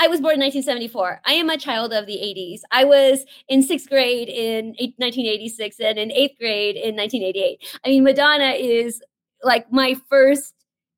I 0.00 0.08
was 0.08 0.22
born 0.22 0.34
in 0.34 0.40
1974. 0.40 1.20
I 1.26 1.34
am 1.34 1.50
a 1.50 1.58
child 1.58 1.92
of 1.92 2.06
the 2.06 2.14
80s. 2.14 2.60
I 2.72 2.84
was 2.84 3.26
in 3.48 3.62
sixth 3.62 3.86
grade 3.90 4.30
in 4.30 4.68
1986 4.96 5.78
and 5.78 5.98
in 5.98 6.10
eighth 6.10 6.38
grade 6.38 6.76
in 6.76 6.96
1988. 6.96 7.80
I 7.84 7.88
mean, 7.90 8.04
Madonna 8.04 8.52
is 8.52 9.02
like 9.42 9.70
my 9.70 9.94
first 10.08 10.54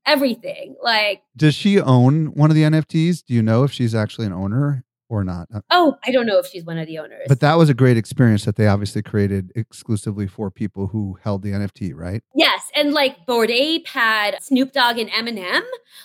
everything. 0.06 0.76
Like, 0.80 1.22
does 1.36 1.56
she 1.56 1.80
own 1.80 2.26
one 2.26 2.50
of 2.50 2.54
the 2.54 2.62
NFTs? 2.62 3.24
Do 3.26 3.34
you 3.34 3.42
know 3.42 3.64
if 3.64 3.72
she's 3.72 3.92
actually 3.92 4.26
an 4.26 4.32
owner? 4.32 4.84
Or 5.12 5.24
not. 5.24 5.46
Uh, 5.54 5.60
oh, 5.70 5.98
I 6.06 6.10
don't 6.10 6.24
know 6.26 6.38
if 6.38 6.46
she's 6.46 6.64
one 6.64 6.78
of 6.78 6.86
the 6.86 6.98
owners. 6.98 7.26
But 7.28 7.40
that 7.40 7.58
was 7.58 7.68
a 7.68 7.74
great 7.74 7.98
experience 7.98 8.46
that 8.46 8.56
they 8.56 8.66
obviously 8.66 9.02
created 9.02 9.52
exclusively 9.54 10.26
for 10.26 10.50
people 10.50 10.86
who 10.86 11.18
held 11.22 11.42
the 11.42 11.50
NFT, 11.50 11.92
right? 11.94 12.22
Yes, 12.34 12.70
and 12.74 12.94
like 12.94 13.26
Bored 13.26 13.50
Ape 13.50 13.86
had 13.86 14.42
Snoop 14.42 14.72
Dogg 14.72 14.98
and 14.98 15.10
Eminem, 15.10 15.60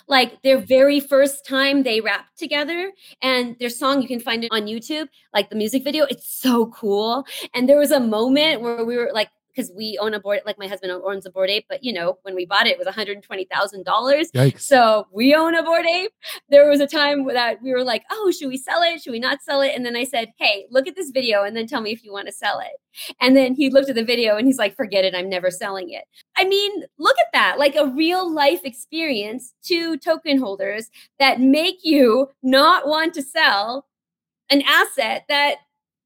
like 0.08 0.42
their 0.42 0.58
very 0.58 1.00
first 1.00 1.46
time 1.46 1.84
they 1.84 2.02
rapped 2.02 2.38
together, 2.38 2.92
and 3.22 3.56
their 3.58 3.70
song 3.70 4.02
you 4.02 4.08
can 4.08 4.20
find 4.20 4.44
it 4.44 4.52
on 4.52 4.66
YouTube, 4.66 5.08
like 5.32 5.48
the 5.48 5.56
music 5.56 5.84
video. 5.84 6.04
It's 6.10 6.28
so 6.28 6.66
cool. 6.66 7.26
And 7.54 7.66
there 7.66 7.78
was 7.78 7.90
a 7.90 8.00
moment 8.00 8.60
where 8.60 8.84
we 8.84 8.96
were 8.96 9.10
like 9.14 9.30
because 9.58 9.72
we 9.74 9.98
own 10.00 10.14
a 10.14 10.20
board, 10.20 10.40
like 10.46 10.56
my 10.56 10.68
husband 10.68 10.92
owns 10.92 11.26
a 11.26 11.30
Bored 11.30 11.50
Ape, 11.50 11.66
but 11.68 11.82
you 11.82 11.92
know, 11.92 12.18
when 12.22 12.36
we 12.36 12.46
bought 12.46 12.68
it, 12.68 12.70
it 12.70 12.78
was 12.78 12.86
$120,000. 12.86 14.30
So 14.60 15.08
we 15.12 15.34
own 15.34 15.56
a 15.56 15.64
Bored 15.64 15.84
Ape. 15.84 16.12
There 16.48 16.68
was 16.68 16.78
a 16.80 16.86
time 16.86 17.26
that 17.26 17.60
we 17.60 17.72
were 17.72 17.82
like, 17.82 18.04
oh, 18.12 18.30
should 18.30 18.48
we 18.48 18.56
sell 18.56 18.82
it? 18.82 19.02
Should 19.02 19.10
we 19.10 19.18
not 19.18 19.42
sell 19.42 19.60
it? 19.60 19.72
And 19.74 19.84
then 19.84 19.96
I 19.96 20.04
said, 20.04 20.28
hey, 20.38 20.66
look 20.70 20.86
at 20.86 20.94
this 20.94 21.10
video 21.10 21.42
and 21.42 21.56
then 21.56 21.66
tell 21.66 21.80
me 21.80 21.90
if 21.90 22.04
you 22.04 22.12
want 22.12 22.28
to 22.28 22.32
sell 22.32 22.60
it. 22.60 23.14
And 23.20 23.36
then 23.36 23.54
he 23.54 23.68
looked 23.68 23.88
at 23.88 23.96
the 23.96 24.04
video 24.04 24.36
and 24.36 24.46
he's 24.46 24.58
like, 24.58 24.76
forget 24.76 25.04
it. 25.04 25.14
I'm 25.14 25.28
never 25.28 25.50
selling 25.50 25.90
it. 25.90 26.04
I 26.36 26.44
mean, 26.44 26.84
look 26.98 27.16
at 27.18 27.32
that 27.32 27.58
like 27.58 27.74
a 27.74 27.86
real 27.86 28.32
life 28.32 28.60
experience 28.62 29.54
to 29.64 29.96
token 29.96 30.38
holders 30.38 30.88
that 31.18 31.40
make 31.40 31.78
you 31.82 32.30
not 32.44 32.86
want 32.86 33.12
to 33.14 33.22
sell 33.22 33.86
an 34.50 34.62
asset 34.62 35.24
that 35.28 35.56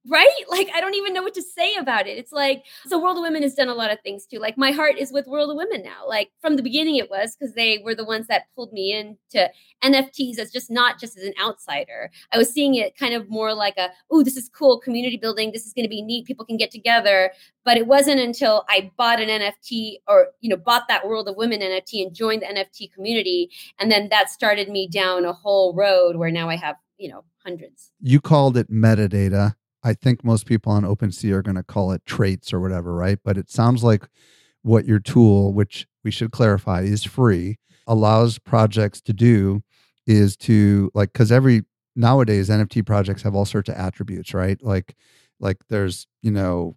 right? 0.09 0.45
Like, 0.49 0.69
I 0.75 0.81
don't 0.81 0.95
even 0.95 1.13
know 1.13 1.23
what 1.23 1.35
to 1.35 1.43
say 1.43 1.77
about 1.77 2.07
it. 2.07 2.19
It's 2.19 2.33
like, 2.33 2.65
so 2.87 3.01
World 3.01 3.19
of 3.19 3.23
Women 3.23 3.43
has 3.43 3.55
done 3.55 3.69
a 3.69 3.75
lot 3.75 3.93
of 3.93 4.01
things 4.01 4.27
too. 4.27 4.39
Like, 4.39 4.59
my 4.59 4.73
heart 4.73 4.99
is 4.99 5.13
with 5.13 5.27
World 5.27 5.51
of 5.51 5.57
Women 5.57 5.83
now. 5.83 6.07
Like, 6.07 6.31
from 6.41 6.57
the 6.57 6.63
beginning, 6.63 6.97
it 6.97 7.09
was 7.09 7.37
because 7.37 7.55
they 7.55 7.81
were 7.85 7.95
the 7.95 8.05
ones 8.05 8.27
that 8.27 8.47
pulled 8.57 8.73
me 8.73 8.93
into 8.93 9.51
NFTs 9.85 10.39
as 10.39 10.51
just 10.51 10.71
not 10.71 10.99
just 10.99 11.17
as 11.17 11.25
an 11.25 11.35
outsider. 11.41 12.11
I 12.33 12.39
was 12.39 12.51
seeing 12.51 12.75
it 12.75 12.97
kind 12.97 13.15
of 13.15 13.31
more 13.31 13.55
like 13.55 13.77
a, 13.77 13.91
oh, 14.11 14.23
this 14.23 14.37
is 14.37 14.49
cool 14.49 14.81
community 14.81 15.17
building. 15.17 15.53
This 15.53 15.67
is 15.67 15.73
going 15.73 15.85
to 15.85 15.91
be 15.91 16.03
neat. 16.03 16.27
People 16.27 16.47
can 16.47 16.57
get 16.57 16.71
together. 16.71 17.33
But 17.65 17.77
it 17.77 17.87
wasn't 17.87 18.21
until 18.21 18.65
I 18.69 18.91
bought 18.97 19.21
an 19.21 19.29
NFT 19.29 19.99
or, 20.09 20.29
you 20.41 20.51
know, 20.51 20.57
bought 20.57 20.89
that 20.89 21.07
World 21.07 21.29
of 21.29 21.37
Women 21.37 21.61
NFT 21.61 22.05
and 22.05 22.15
joined 22.15 22.43
the 22.43 22.47
NFT 22.47 22.93
community. 22.93 23.51
And 23.79 23.91
then 23.91 24.09
that 24.09 24.31
started 24.31 24.69
me 24.69 24.89
down 24.89 25.25
a 25.25 25.33
whole 25.33 25.75
road 25.75 26.17
where 26.17 26.33
now 26.33 26.49
I 26.49 26.57
have, 26.57 26.77
you 26.99 27.09
know, 27.09 27.25
hundreds. 27.45 27.93
You 28.01 28.21
called 28.21 28.57
it 28.57 28.71
metadata 28.71 29.55
I 29.85 29.95
think 29.95 30.25
most 30.25 30.47
people 30.47 30.73
on 30.73 30.85
OpenSea 30.85 31.33
are 31.33 31.43
going 31.43 31.57
to 31.57 31.63
call 31.63 31.93
it 31.93 32.07
traits 32.07 32.53
or 32.53 32.61
whatever, 32.61 32.95
right? 32.95 33.19
But 33.25 33.37
it 33.37 33.51
sounds 33.51 33.83
like 33.83 34.09
what 34.63 34.87
your 34.87 35.01
tool, 35.01 35.53
which 35.53 35.87
we 36.05 36.11
should 36.11 36.31
clarify 36.31 36.83
is 36.83 37.05
free, 37.05 37.59
allows 37.87 38.39
projects 38.39 39.01
to 39.03 39.13
do 39.13 39.63
is 40.07 40.37
to 40.37 40.91
like 40.95 41.13
because 41.13 41.33
every 41.33 41.63
nowadays 41.97 42.49
NFT 42.49 42.85
projects 42.87 43.23
have 43.23 43.35
all 43.35 43.45
sorts 43.45 43.69
of 43.69 43.75
attributes, 43.77 44.35
right? 44.35 44.63
Like 44.63 44.97
like 45.41 45.59
there's 45.69 46.07
you 46.23 46.31
know 46.31 46.77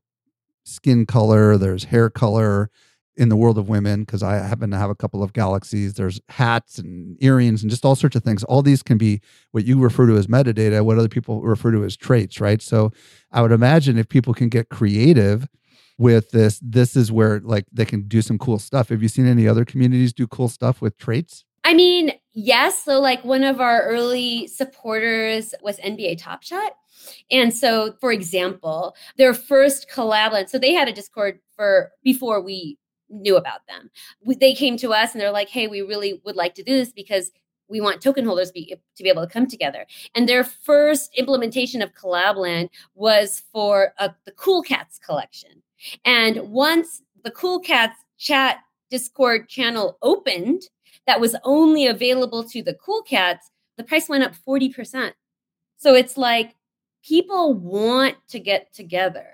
skin 0.64 1.06
color, 1.06 1.58
there's 1.58 1.86
hair 1.86 2.10
color, 2.10 2.70
in 3.18 3.30
the 3.30 3.36
world 3.36 3.58
of 3.58 3.70
women 3.70 4.02
because 4.02 4.24
I 4.24 4.36
happen 4.36 4.72
to 4.72 4.78
have 4.78 4.90
a 4.90 4.96
couple 4.96 5.24
of 5.24 5.34
galaxies. 5.34 5.94
There's 5.94 6.20
hats 6.30 6.78
and 6.78 7.18
earrings 7.22 7.62
and 7.62 7.70
just 7.70 7.86
all 7.86 7.96
sorts 7.96 8.16
of 8.16 8.24
things. 8.24 8.44
All 8.44 8.62
these 8.62 8.84
can 8.84 8.98
be 8.98 9.22
what 9.52 9.66
you 9.66 9.80
refer 9.80 10.08
to 10.08 10.18
as 10.18 10.28
metadata, 10.28 10.84
what 10.84 10.98
other 10.98 11.10
people 11.10 11.42
refer 11.42 11.72
to 11.72 11.84
as 11.84 11.96
traits, 11.96 12.40
right? 12.40 12.62
So 12.62 12.92
I 13.32 13.42
would 13.42 13.52
imagine 13.52 13.98
if 13.98 14.10
people 14.10 14.34
can 14.34 14.50
get 14.50 14.70
creative 14.70 15.48
with 15.98 16.32
this, 16.32 16.60
this 16.62 16.96
is 16.96 17.12
where 17.12 17.40
like 17.40 17.66
they 17.72 17.86
can 17.86 18.08
do 18.08 18.22
some 18.22 18.38
cool 18.38 18.60
stuff. 18.60 18.90
Have 18.90 19.02
you 19.02 19.10
seen 19.10 19.28
any 19.28 19.48
other 19.48 19.66
communities 19.66 20.14
do 20.14 20.28
cool 20.28 20.50
stuff 20.50 20.82
with 20.82 20.98
traits? 20.98 21.46
I 21.66 21.74
mean, 21.74 22.12
yes. 22.34 22.84
So, 22.84 23.02
like, 23.02 23.26
one 23.26 23.44
of 23.44 23.60
our 23.60 23.82
early 23.82 24.46
supporters 24.46 25.56
was 25.64 25.80
NBA 25.80 26.20
Top 26.20 26.44
Shot. 26.44 26.74
And 27.32 27.54
so, 27.54 27.96
for 28.00 28.12
example, 28.12 28.96
their 29.18 29.34
first 29.34 29.90
collab, 29.90 30.48
so 30.48 30.60
they 30.60 30.74
had 30.74 30.88
a 30.88 30.94
Discord 30.94 31.40
for 31.56 31.92
before 32.04 32.40
we 32.40 32.78
knew 33.10 33.38
about 33.38 33.68
them. 33.68 33.90
They 34.40 34.54
came 34.54 34.78
to 34.78 34.94
us 34.94 35.14
and 35.14 35.22
they're 35.22 35.32
like, 35.32 35.50
hey, 35.50 35.68
we 35.68 35.82
really 35.82 36.22
would 36.26 36.36
like 36.36 36.56
to 36.56 36.64
do 36.64 36.78
this 36.78 36.92
because 36.92 37.32
we 37.68 37.82
want 37.82 38.02
token 38.02 38.26
holders 38.26 38.52
be, 38.52 38.76
to 38.96 39.04
be 39.04 39.10
able 39.10 39.26
to 39.26 39.32
come 39.32 39.48
together. 39.48 39.86
And 40.14 40.30
their 40.30 40.44
first 40.44 41.12
implementation 41.16 41.82
of 41.82 41.94
Collabland 41.94 42.70
was 42.94 43.44
for 43.52 43.94
uh, 44.00 44.10
the 44.26 44.32
Cool 44.32 44.62
Cats 44.62 45.00
collection. 45.00 45.64
And 46.04 46.50
once 46.50 47.02
the 47.24 47.32
Cool 47.32 47.60
Cats 47.60 47.98
chat 48.18 48.60
Discord 48.90 49.50
channel 49.50 49.98
opened, 50.02 50.64
that 51.08 51.20
was 51.20 51.36
only 51.44 51.88
available 51.88 52.44
to 52.46 52.62
the 52.62 52.76
Cool 52.76 53.02
Cats, 53.02 53.50
the 53.78 53.84
price 53.84 54.08
went 54.08 54.24
up 54.24 54.34
40%. 54.48 55.12
So 55.78 55.94
it's 55.96 56.18
like 56.18 56.56
people 57.04 57.54
want 57.54 58.16
to 58.30 58.40
get 58.40 58.74
together. 58.74 59.28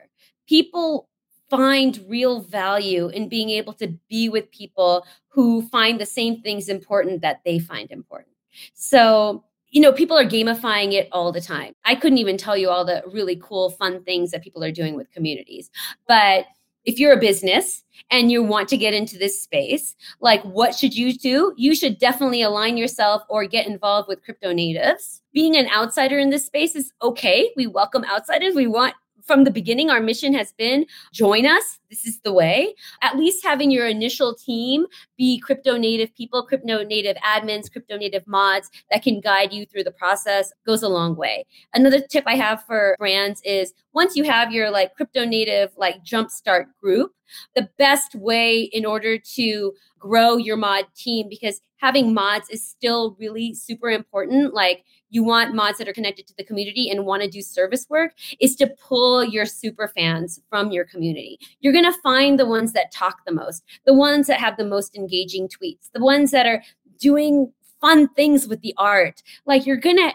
People 0.47 1.07
find 1.51 2.03
real 2.07 2.39
value 2.39 3.09
in 3.09 3.27
being 3.27 3.49
able 3.49 3.73
to 3.73 3.89
be 4.09 4.29
with 4.29 4.49
people 4.51 5.05
who 5.27 5.61
find 5.63 5.99
the 5.99 6.05
same 6.05 6.41
things 6.41 6.69
important 6.69 7.21
that 7.21 7.41
they 7.43 7.59
find 7.59 7.91
important. 7.91 8.33
So, 8.73 9.43
you 9.69 9.81
know, 9.81 9.91
people 9.91 10.17
are 10.17 10.25
gamifying 10.25 10.93
it 10.93 11.09
all 11.11 11.33
the 11.33 11.41
time. 11.41 11.75
I 11.83 11.95
couldn't 11.95 12.19
even 12.19 12.37
tell 12.37 12.55
you 12.55 12.69
all 12.69 12.85
the 12.85 13.03
really 13.11 13.35
cool, 13.35 13.69
fun 13.69 14.01
things 14.03 14.31
that 14.31 14.41
people 14.41 14.63
are 14.63 14.71
doing 14.71 14.95
with 14.95 15.11
communities. 15.11 15.69
But 16.07 16.45
if 16.85 16.99
you're 16.99 17.13
a 17.13 17.19
business 17.19 17.83
and 18.09 18.31
you 18.31 18.41
want 18.41 18.67
to 18.69 18.77
get 18.77 18.93
into 18.93 19.17
this 19.17 19.41
space, 19.41 19.95
like 20.21 20.41
what 20.43 20.73
should 20.73 20.95
you 20.95 21.13
do? 21.13 21.53
You 21.57 21.75
should 21.75 21.99
definitely 21.99 22.41
align 22.41 22.77
yourself 22.77 23.23
or 23.29 23.45
get 23.45 23.67
involved 23.67 24.07
with 24.07 24.23
crypto 24.23 24.53
natives. 24.53 25.21
Being 25.33 25.57
an 25.57 25.67
outsider 25.69 26.17
in 26.17 26.29
this 26.29 26.45
space 26.45 26.75
is 26.75 26.93
okay. 27.03 27.51
We 27.57 27.67
welcome 27.67 28.05
outsiders. 28.05 28.55
We 28.55 28.67
want 28.67 28.95
from 29.25 29.43
the 29.43 29.51
beginning, 29.51 29.89
our 29.89 30.01
mission 30.01 30.33
has 30.33 30.53
been 30.53 30.85
join 31.13 31.45
us. 31.45 31.79
This 31.89 32.05
is 32.05 32.19
the 32.21 32.33
way. 32.33 32.73
At 33.01 33.17
least 33.17 33.43
having 33.43 33.71
your 33.71 33.87
initial 33.87 34.33
team 34.35 34.85
be 35.17 35.39
crypto 35.39 35.77
native 35.77 36.13
people, 36.15 36.43
crypto 36.43 36.83
native 36.83 37.17
admins, 37.17 37.71
crypto 37.71 37.97
native 37.97 38.25
mods 38.27 38.69
that 38.89 39.03
can 39.03 39.19
guide 39.19 39.53
you 39.53 39.65
through 39.65 39.83
the 39.83 39.91
process 39.91 40.53
goes 40.65 40.83
a 40.83 40.89
long 40.89 41.15
way. 41.15 41.45
Another 41.73 41.99
tip 41.99 42.23
I 42.27 42.35
have 42.35 42.63
for 42.65 42.95
brands 42.97 43.41
is 43.43 43.73
once 43.93 44.15
you 44.15 44.23
have 44.23 44.51
your 44.51 44.69
like 44.69 44.95
crypto 44.95 45.25
native 45.25 45.71
like 45.77 46.03
jumpstart 46.03 46.65
group, 46.81 47.11
the 47.55 47.69
best 47.77 48.15
way 48.15 48.61
in 48.61 48.85
order 48.85 49.17
to 49.17 49.73
grow 49.99 50.37
your 50.37 50.57
mod 50.57 50.85
team 50.95 51.27
because 51.29 51.61
having 51.77 52.13
mods 52.13 52.49
is 52.49 52.65
still 52.67 53.15
really 53.19 53.53
super 53.53 53.89
important. 53.89 54.53
Like 54.53 54.83
you 55.11 55.23
want 55.23 55.53
mods 55.53 55.77
that 55.77 55.87
are 55.87 55.93
connected 55.93 56.25
to 56.27 56.33
the 56.37 56.43
community 56.43 56.89
and 56.89 57.05
want 57.05 57.21
to 57.21 57.29
do 57.29 57.41
service 57.41 57.85
work 57.89 58.13
is 58.39 58.55
to 58.55 58.67
pull 58.67 59.23
your 59.23 59.45
super 59.45 59.87
fans 59.89 60.41
from 60.49 60.71
your 60.71 60.85
community. 60.85 61.37
You're 61.59 61.73
going 61.73 61.85
to 61.85 62.01
find 62.01 62.39
the 62.39 62.45
ones 62.47 62.73
that 62.73 62.91
talk 62.91 63.19
the 63.25 63.33
most, 63.33 63.63
the 63.85 63.93
ones 63.93 64.27
that 64.27 64.39
have 64.39 64.57
the 64.57 64.65
most 64.65 64.95
engaging 64.95 65.47
tweets, 65.47 65.91
the 65.93 66.03
ones 66.03 66.31
that 66.31 66.47
are 66.47 66.63
doing 66.99 67.51
fun 67.81 68.07
things 68.09 68.47
with 68.47 68.61
the 68.61 68.73
art. 68.77 69.21
Like 69.45 69.65
you're 69.65 69.77
going 69.77 69.97
to 69.97 70.13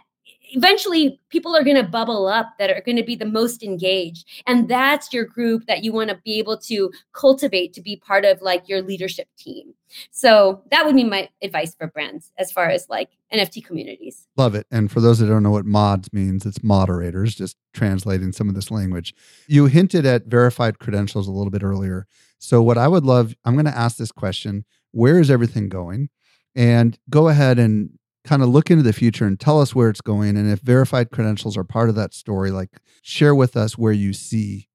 eventually 0.50 1.20
people 1.28 1.56
are 1.56 1.64
going 1.64 1.76
to 1.76 1.82
bubble 1.82 2.26
up 2.26 2.54
that 2.58 2.70
are 2.70 2.80
going 2.80 2.96
to 2.96 3.02
be 3.02 3.16
the 3.16 3.26
most 3.26 3.62
engaged 3.62 4.26
and 4.46 4.68
that's 4.68 5.12
your 5.12 5.24
group 5.24 5.66
that 5.66 5.82
you 5.82 5.92
want 5.92 6.10
to 6.10 6.16
be 6.24 6.38
able 6.38 6.56
to 6.56 6.90
cultivate 7.12 7.72
to 7.72 7.80
be 7.80 7.96
part 7.96 8.24
of 8.24 8.40
like 8.42 8.68
your 8.68 8.82
leadership 8.82 9.28
team. 9.36 9.74
So 10.10 10.62
that 10.70 10.84
would 10.84 10.96
be 10.96 11.04
my 11.04 11.28
advice 11.42 11.74
for 11.74 11.86
brands 11.86 12.32
as 12.38 12.50
far 12.52 12.68
as 12.68 12.88
like 12.88 13.10
nft 13.32 13.64
communities. 13.64 14.26
Love 14.36 14.54
it. 14.54 14.66
And 14.70 14.90
for 14.90 15.00
those 15.00 15.18
that 15.18 15.26
don't 15.26 15.42
know 15.42 15.50
what 15.50 15.66
mods 15.66 16.12
means 16.12 16.46
it's 16.46 16.62
moderators 16.62 17.34
just 17.34 17.56
translating 17.72 18.32
some 18.32 18.48
of 18.48 18.54
this 18.54 18.70
language. 18.70 19.14
You 19.46 19.66
hinted 19.66 20.06
at 20.06 20.26
verified 20.26 20.78
credentials 20.78 21.28
a 21.28 21.32
little 21.32 21.50
bit 21.50 21.62
earlier. 21.62 22.06
So 22.38 22.62
what 22.62 22.78
i 22.78 22.86
would 22.86 23.04
love 23.04 23.34
i'm 23.44 23.54
going 23.54 23.66
to 23.66 23.76
ask 23.76 23.96
this 23.96 24.12
question 24.12 24.64
where 24.96 25.20
is 25.20 25.30
everything 25.30 25.68
going? 25.68 26.08
And 26.54 26.98
go 27.10 27.28
ahead 27.28 27.58
and 27.58 27.90
kind 28.26 28.42
of 28.42 28.48
look 28.48 28.70
into 28.70 28.82
the 28.82 28.92
future 28.92 29.24
and 29.24 29.38
tell 29.38 29.60
us 29.60 29.74
where 29.74 29.88
it's 29.88 30.00
going. 30.00 30.36
And 30.36 30.50
if 30.50 30.60
verified 30.60 31.10
credentials 31.10 31.56
are 31.56 31.64
part 31.64 31.88
of 31.88 31.94
that 31.94 32.12
story, 32.12 32.50
like 32.50 32.70
share 33.02 33.34
with 33.34 33.56
us 33.56 33.78
where 33.78 33.92
you 33.92 34.12
see 34.12 34.68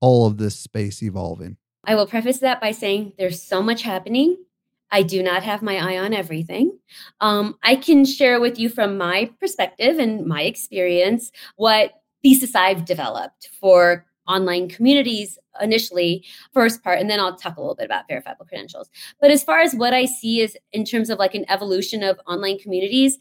all 0.00 0.26
of 0.26 0.36
this 0.36 0.56
space 0.56 1.02
evolving. 1.02 1.56
I 1.84 1.94
will 1.94 2.06
preface 2.06 2.38
that 2.38 2.60
by 2.60 2.72
saying 2.72 3.14
there's 3.18 3.42
so 3.42 3.62
much 3.62 3.82
happening. 3.82 4.36
I 4.90 5.02
do 5.02 5.22
not 5.22 5.42
have 5.42 5.62
my 5.62 5.76
eye 5.76 5.98
on 5.98 6.12
everything. 6.12 6.78
Um, 7.20 7.56
I 7.62 7.76
can 7.76 8.04
share 8.04 8.40
with 8.40 8.58
you 8.58 8.68
from 8.68 8.98
my 8.98 9.30
perspective 9.40 9.98
and 9.98 10.26
my 10.26 10.42
experience 10.42 11.32
what 11.56 11.92
thesis 12.22 12.54
I've 12.54 12.84
developed 12.84 13.48
for 13.58 14.04
online 14.28 14.68
communities 14.68 15.38
initially 15.60 16.24
first 16.52 16.82
part 16.82 16.98
and 16.98 17.10
then 17.10 17.20
i'll 17.20 17.36
talk 17.36 17.56
a 17.56 17.60
little 17.60 17.74
bit 17.74 17.86
about 17.86 18.08
verifiable 18.08 18.44
credentials. 18.44 18.90
But 19.20 19.30
as 19.30 19.44
far 19.44 19.60
as 19.60 19.74
what 19.74 19.92
i 19.94 20.04
see 20.04 20.40
is 20.40 20.56
in 20.72 20.84
terms 20.84 21.10
of 21.10 21.18
like 21.18 21.34
an 21.34 21.44
evolution 21.48 22.02
of 22.02 22.20
online 22.26 22.58
communities 22.58 23.18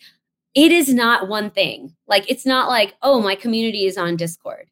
it 0.54 0.72
is 0.72 0.94
not 0.94 1.30
one 1.30 1.50
thing. 1.50 1.96
Like 2.08 2.30
it's 2.30 2.46
not 2.46 2.70
like 2.70 2.96
oh 3.02 3.22
my 3.22 3.36
community 3.36 3.86
is 3.86 3.98
on 3.98 4.16
discord 4.16 4.70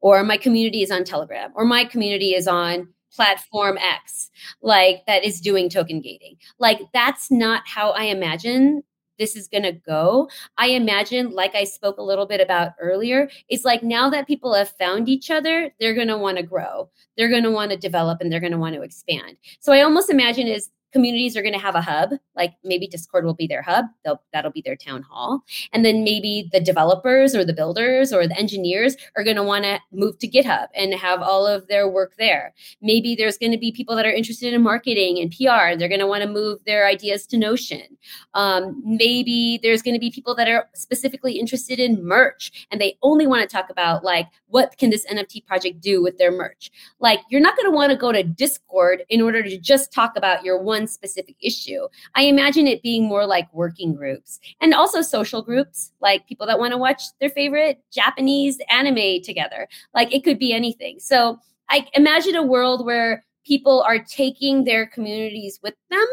or 0.00 0.22
my 0.24 0.36
community 0.36 0.82
is 0.82 0.90
on 0.90 1.04
telegram 1.04 1.52
or 1.54 1.64
my 1.64 1.84
community 1.84 2.34
is 2.34 2.46
on 2.46 2.88
platform 3.12 3.76
x 3.78 4.30
like 4.62 5.04
that 5.06 5.24
is 5.24 5.40
doing 5.40 5.68
token 5.68 6.00
gating. 6.00 6.36
Like 6.58 6.80
that's 6.92 7.30
not 7.30 7.62
how 7.66 7.90
i 7.90 8.04
imagine 8.04 8.82
this 9.20 9.36
is 9.36 9.46
going 9.46 9.62
to 9.62 9.72
go. 9.72 10.28
I 10.58 10.70
imagine, 10.70 11.30
like 11.30 11.54
I 11.54 11.62
spoke 11.64 11.98
a 11.98 12.02
little 12.02 12.26
bit 12.26 12.40
about 12.40 12.72
earlier, 12.80 13.30
it's 13.48 13.64
like 13.64 13.84
now 13.84 14.10
that 14.10 14.26
people 14.26 14.52
have 14.54 14.70
found 14.70 15.08
each 15.08 15.30
other, 15.30 15.70
they're 15.78 15.94
going 15.94 16.08
to 16.08 16.18
want 16.18 16.38
to 16.38 16.42
grow, 16.42 16.90
they're 17.16 17.28
going 17.28 17.44
to 17.44 17.50
want 17.52 17.70
to 17.70 17.76
develop, 17.76 18.20
and 18.20 18.32
they're 18.32 18.40
going 18.40 18.50
to 18.50 18.58
want 18.58 18.74
to 18.74 18.82
expand. 18.82 19.36
So 19.60 19.72
I 19.72 19.82
almost 19.82 20.10
imagine 20.10 20.48
is 20.48 20.70
communities 20.92 21.36
are 21.36 21.42
going 21.42 21.54
to 21.54 21.58
have 21.58 21.74
a 21.74 21.82
hub 21.82 22.10
like 22.34 22.54
maybe 22.64 22.86
discord 22.86 23.24
will 23.24 23.34
be 23.34 23.46
their 23.46 23.62
hub 23.62 23.86
They'll, 24.04 24.22
that'll 24.32 24.50
be 24.50 24.62
their 24.62 24.76
town 24.76 25.02
hall. 25.02 25.42
And 25.72 25.84
then 25.84 26.04
maybe 26.04 26.48
the 26.52 26.60
developers 26.60 27.34
or 27.34 27.44
the 27.44 27.52
builders 27.52 28.12
or 28.12 28.26
the 28.26 28.38
engineers 28.38 28.96
are 29.16 29.24
going 29.24 29.36
to 29.36 29.42
want 29.42 29.64
to 29.64 29.78
move 29.92 30.18
to 30.18 30.28
github 30.28 30.68
and 30.74 30.94
have 30.94 31.20
all 31.20 31.46
of 31.46 31.68
their 31.68 31.88
work 31.88 32.14
there. 32.18 32.54
Maybe 32.80 33.14
there's 33.14 33.38
going 33.38 33.52
to 33.52 33.58
be 33.58 33.72
people 33.72 33.96
that 33.96 34.06
are 34.06 34.12
interested 34.12 34.54
in 34.54 34.62
marketing 34.62 35.18
and 35.18 35.30
pr 35.30 35.78
they're 35.78 35.88
going 35.88 36.00
to 36.00 36.06
want 36.06 36.22
to 36.22 36.28
move 36.28 36.64
their 36.64 36.86
ideas 36.86 37.26
to 37.28 37.36
notion. 37.36 37.98
Um, 38.34 38.80
maybe 38.84 39.60
there's 39.62 39.82
going 39.82 39.94
to 39.94 40.00
be 40.00 40.10
people 40.10 40.34
that 40.36 40.48
are 40.48 40.68
specifically 40.74 41.38
interested 41.38 41.78
in 41.78 42.04
merch 42.04 42.66
and 42.70 42.80
they 42.80 42.96
only 43.02 43.26
want 43.26 43.42
to 43.42 43.54
talk 43.54 43.70
about 43.70 44.04
like 44.04 44.26
what 44.46 44.76
can 44.78 44.90
this 44.90 45.06
nft 45.06 45.46
project 45.46 45.80
do 45.80 46.02
with 46.02 46.18
their 46.18 46.32
merch? 46.32 46.70
Like 47.00 47.20
you're 47.30 47.40
not 47.40 47.56
going 47.56 47.70
to 47.70 47.76
want 47.76 47.92
to 47.92 47.96
go 47.96 48.12
to 48.12 48.22
discord 48.22 49.04
in 49.08 49.20
order 49.20 49.42
to 49.42 49.58
just 49.58 49.92
talk 49.92 50.16
about 50.16 50.44
your 50.44 50.60
one 50.60 50.79
one 50.80 50.88
specific 50.88 51.36
issue. 51.42 51.86
I 52.14 52.22
imagine 52.22 52.66
it 52.66 52.82
being 52.82 53.04
more 53.04 53.26
like 53.26 53.52
working 53.52 53.94
groups 53.94 54.40
and 54.60 54.72
also 54.72 55.02
social 55.02 55.42
groups, 55.42 55.92
like 56.00 56.26
people 56.26 56.46
that 56.46 56.58
want 56.58 56.72
to 56.72 56.78
watch 56.78 57.02
their 57.20 57.28
favorite 57.30 57.82
Japanese 57.92 58.58
anime 58.70 59.22
together. 59.22 59.68
Like 59.94 60.12
it 60.14 60.24
could 60.24 60.38
be 60.38 60.52
anything. 60.52 60.98
So 60.98 61.38
I 61.68 61.86
imagine 61.94 62.34
a 62.34 62.42
world 62.42 62.86
where 62.86 63.24
people 63.44 63.82
are 63.82 63.98
taking 63.98 64.64
their 64.64 64.86
communities 64.86 65.60
with 65.62 65.74
them 65.90 66.06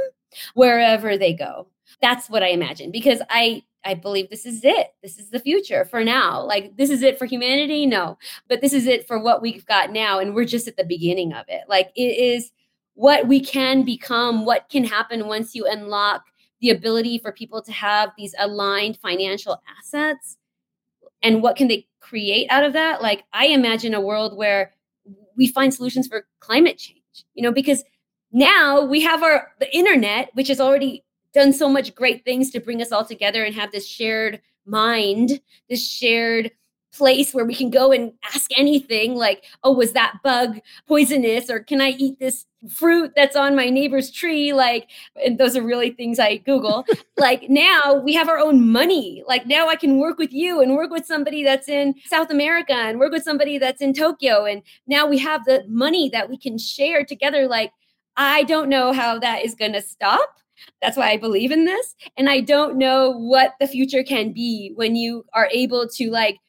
wherever 0.53 1.17
they 1.17 1.33
go. 1.33 1.67
That's 2.01 2.29
what 2.29 2.43
I 2.43 2.49
imagine 2.49 2.91
because 2.91 3.21
I 3.29 3.63
I 3.85 3.93
believe 3.93 4.29
this 4.29 4.45
is 4.45 4.65
it. 4.65 4.87
This 5.01 5.17
is 5.17 5.29
the 5.29 5.39
future 5.39 5.85
for 5.85 6.03
now. 6.03 6.43
Like 6.43 6.75
this 6.75 6.89
is 6.89 7.01
it 7.03 7.17
for 7.17 7.25
humanity? 7.25 7.85
No. 7.85 8.17
But 8.49 8.59
this 8.59 8.73
is 8.73 8.85
it 8.85 9.07
for 9.07 9.17
what 9.17 9.41
we've 9.41 9.65
got 9.65 9.93
now 9.93 10.19
and 10.19 10.35
we're 10.35 10.43
just 10.43 10.67
at 10.67 10.75
the 10.75 10.83
beginning 10.83 11.31
of 11.31 11.45
it. 11.47 11.61
Like 11.69 11.91
it 11.95 12.17
is 12.17 12.51
what 12.97 13.27
we 13.27 13.39
can 13.39 13.83
become, 13.83 14.43
what 14.43 14.67
can 14.69 14.83
happen 14.83 15.27
once 15.27 15.53
you 15.53 15.67
unlock 15.67 16.25
the 16.61 16.71
ability 16.71 17.19
for 17.19 17.31
people 17.31 17.61
to 17.61 17.71
have 17.71 18.09
these 18.17 18.33
aligned 18.39 18.97
financial 18.97 19.61
assets 19.77 20.37
and 21.21 21.43
what 21.43 21.55
can 21.55 21.67
they 21.67 21.87
create 21.99 22.47
out 22.49 22.63
of 22.63 22.73
that? 22.73 23.01
Like 23.01 23.23
i 23.33 23.45
imagine 23.47 23.93
a 23.93 24.01
world 24.01 24.35
where 24.35 24.73
we 25.37 25.47
find 25.47 25.71
solutions 25.71 26.07
for 26.07 26.25
climate 26.39 26.79
change 26.79 27.25
you 27.35 27.43
know 27.43 27.51
because 27.51 27.83
now 28.31 28.81
we 28.81 29.01
have 29.01 29.21
our 29.21 29.51
the 29.59 29.75
internet 29.75 30.29
which 30.33 30.47
has 30.47 30.59
already 30.59 31.03
done 31.33 31.53
so 31.53 31.69
much 31.69 31.93
great 31.93 32.25
things 32.25 32.49
to 32.49 32.59
bring 32.59 32.81
us 32.81 32.91
all 32.91 33.05
together 33.05 33.43
and 33.43 33.53
have 33.53 33.71
this 33.71 33.87
shared 33.87 34.41
mind 34.65 35.39
this 35.69 35.87
shared 35.87 36.51
place 36.97 37.33
where 37.33 37.45
we 37.45 37.55
can 37.55 37.69
go 37.69 37.91
and 37.91 38.11
ask 38.33 38.49
anything 38.57 39.15
like, 39.15 39.43
oh, 39.63 39.71
was 39.71 39.93
that 39.93 40.17
bug 40.23 40.59
poisonous? 40.87 41.49
Or 41.49 41.59
can 41.59 41.81
I 41.81 41.89
eat 41.89 42.19
this 42.19 42.45
fruit 42.69 43.11
that's 43.15 43.35
on 43.35 43.55
my 43.55 43.69
neighbor's 43.69 44.11
tree? 44.11 44.53
Like, 44.53 44.89
and 45.23 45.37
those 45.37 45.55
are 45.55 45.61
really 45.61 45.91
things 45.91 46.19
I 46.19 46.37
Google. 46.37 46.85
like 47.17 47.49
now 47.49 48.01
we 48.03 48.13
have 48.13 48.27
our 48.27 48.39
own 48.39 48.67
money. 48.71 49.23
Like 49.27 49.45
now 49.45 49.67
I 49.67 49.75
can 49.75 49.99
work 49.99 50.17
with 50.17 50.33
you 50.33 50.61
and 50.61 50.75
work 50.75 50.91
with 50.91 51.05
somebody 51.05 51.43
that's 51.43 51.69
in 51.69 51.95
South 52.05 52.31
America 52.31 52.73
and 52.73 52.99
work 52.99 53.11
with 53.11 53.23
somebody 53.23 53.57
that's 53.57 53.81
in 53.81 53.93
Tokyo. 53.93 54.45
And 54.45 54.63
now 54.87 55.05
we 55.07 55.17
have 55.19 55.45
the 55.45 55.63
money 55.67 56.09
that 56.09 56.29
we 56.29 56.37
can 56.37 56.57
share 56.57 57.05
together. 57.05 57.47
Like, 57.47 57.71
I 58.17 58.43
don't 58.43 58.69
know 58.69 58.93
how 58.93 59.19
that 59.19 59.45
is 59.45 59.53
going 59.53 59.73
to 59.73 59.81
stop. 59.81 60.27
That's 60.81 60.97
why 60.97 61.11
I 61.11 61.17
believe 61.17 61.51
in 61.51 61.65
this. 61.65 61.95
And 62.17 62.29
I 62.29 62.39
don't 62.39 62.77
know 62.77 63.11
what 63.11 63.53
the 63.59 63.67
future 63.67 64.03
can 64.03 64.33
be 64.33 64.71
when 64.75 64.95
you 64.95 65.23
are 65.33 65.49
able 65.51 65.87
to 65.89 66.09
like 66.09 66.39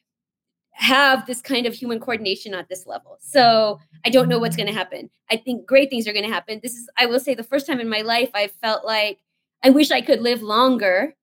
have 0.79 1.25
this 1.27 1.41
kind 1.41 1.65
of 1.65 1.73
human 1.73 1.99
coordination 1.99 2.53
at 2.53 2.69
this 2.69 2.87
level. 2.87 3.17
So 3.19 3.79
I 4.05 4.09
don't 4.09 4.29
know 4.29 4.39
what's 4.39 4.55
going 4.55 4.67
to 4.67 4.73
happen. 4.73 5.09
I 5.29 5.35
think 5.35 5.65
great 5.65 5.89
things 5.89 6.07
are 6.07 6.13
going 6.13 6.25
to 6.25 6.31
happen. 6.31 6.61
This 6.63 6.73
is, 6.73 6.89
I 6.97 7.05
will 7.05 7.19
say, 7.19 7.35
the 7.35 7.43
first 7.43 7.67
time 7.67 7.81
in 7.81 7.89
my 7.89 8.01
life 8.01 8.29
I 8.33 8.47
felt 8.47 8.85
like 8.85 9.19
I 9.61 9.71
wish 9.71 9.91
I 9.91 9.99
could 9.99 10.21
live 10.21 10.41
longer. 10.41 11.15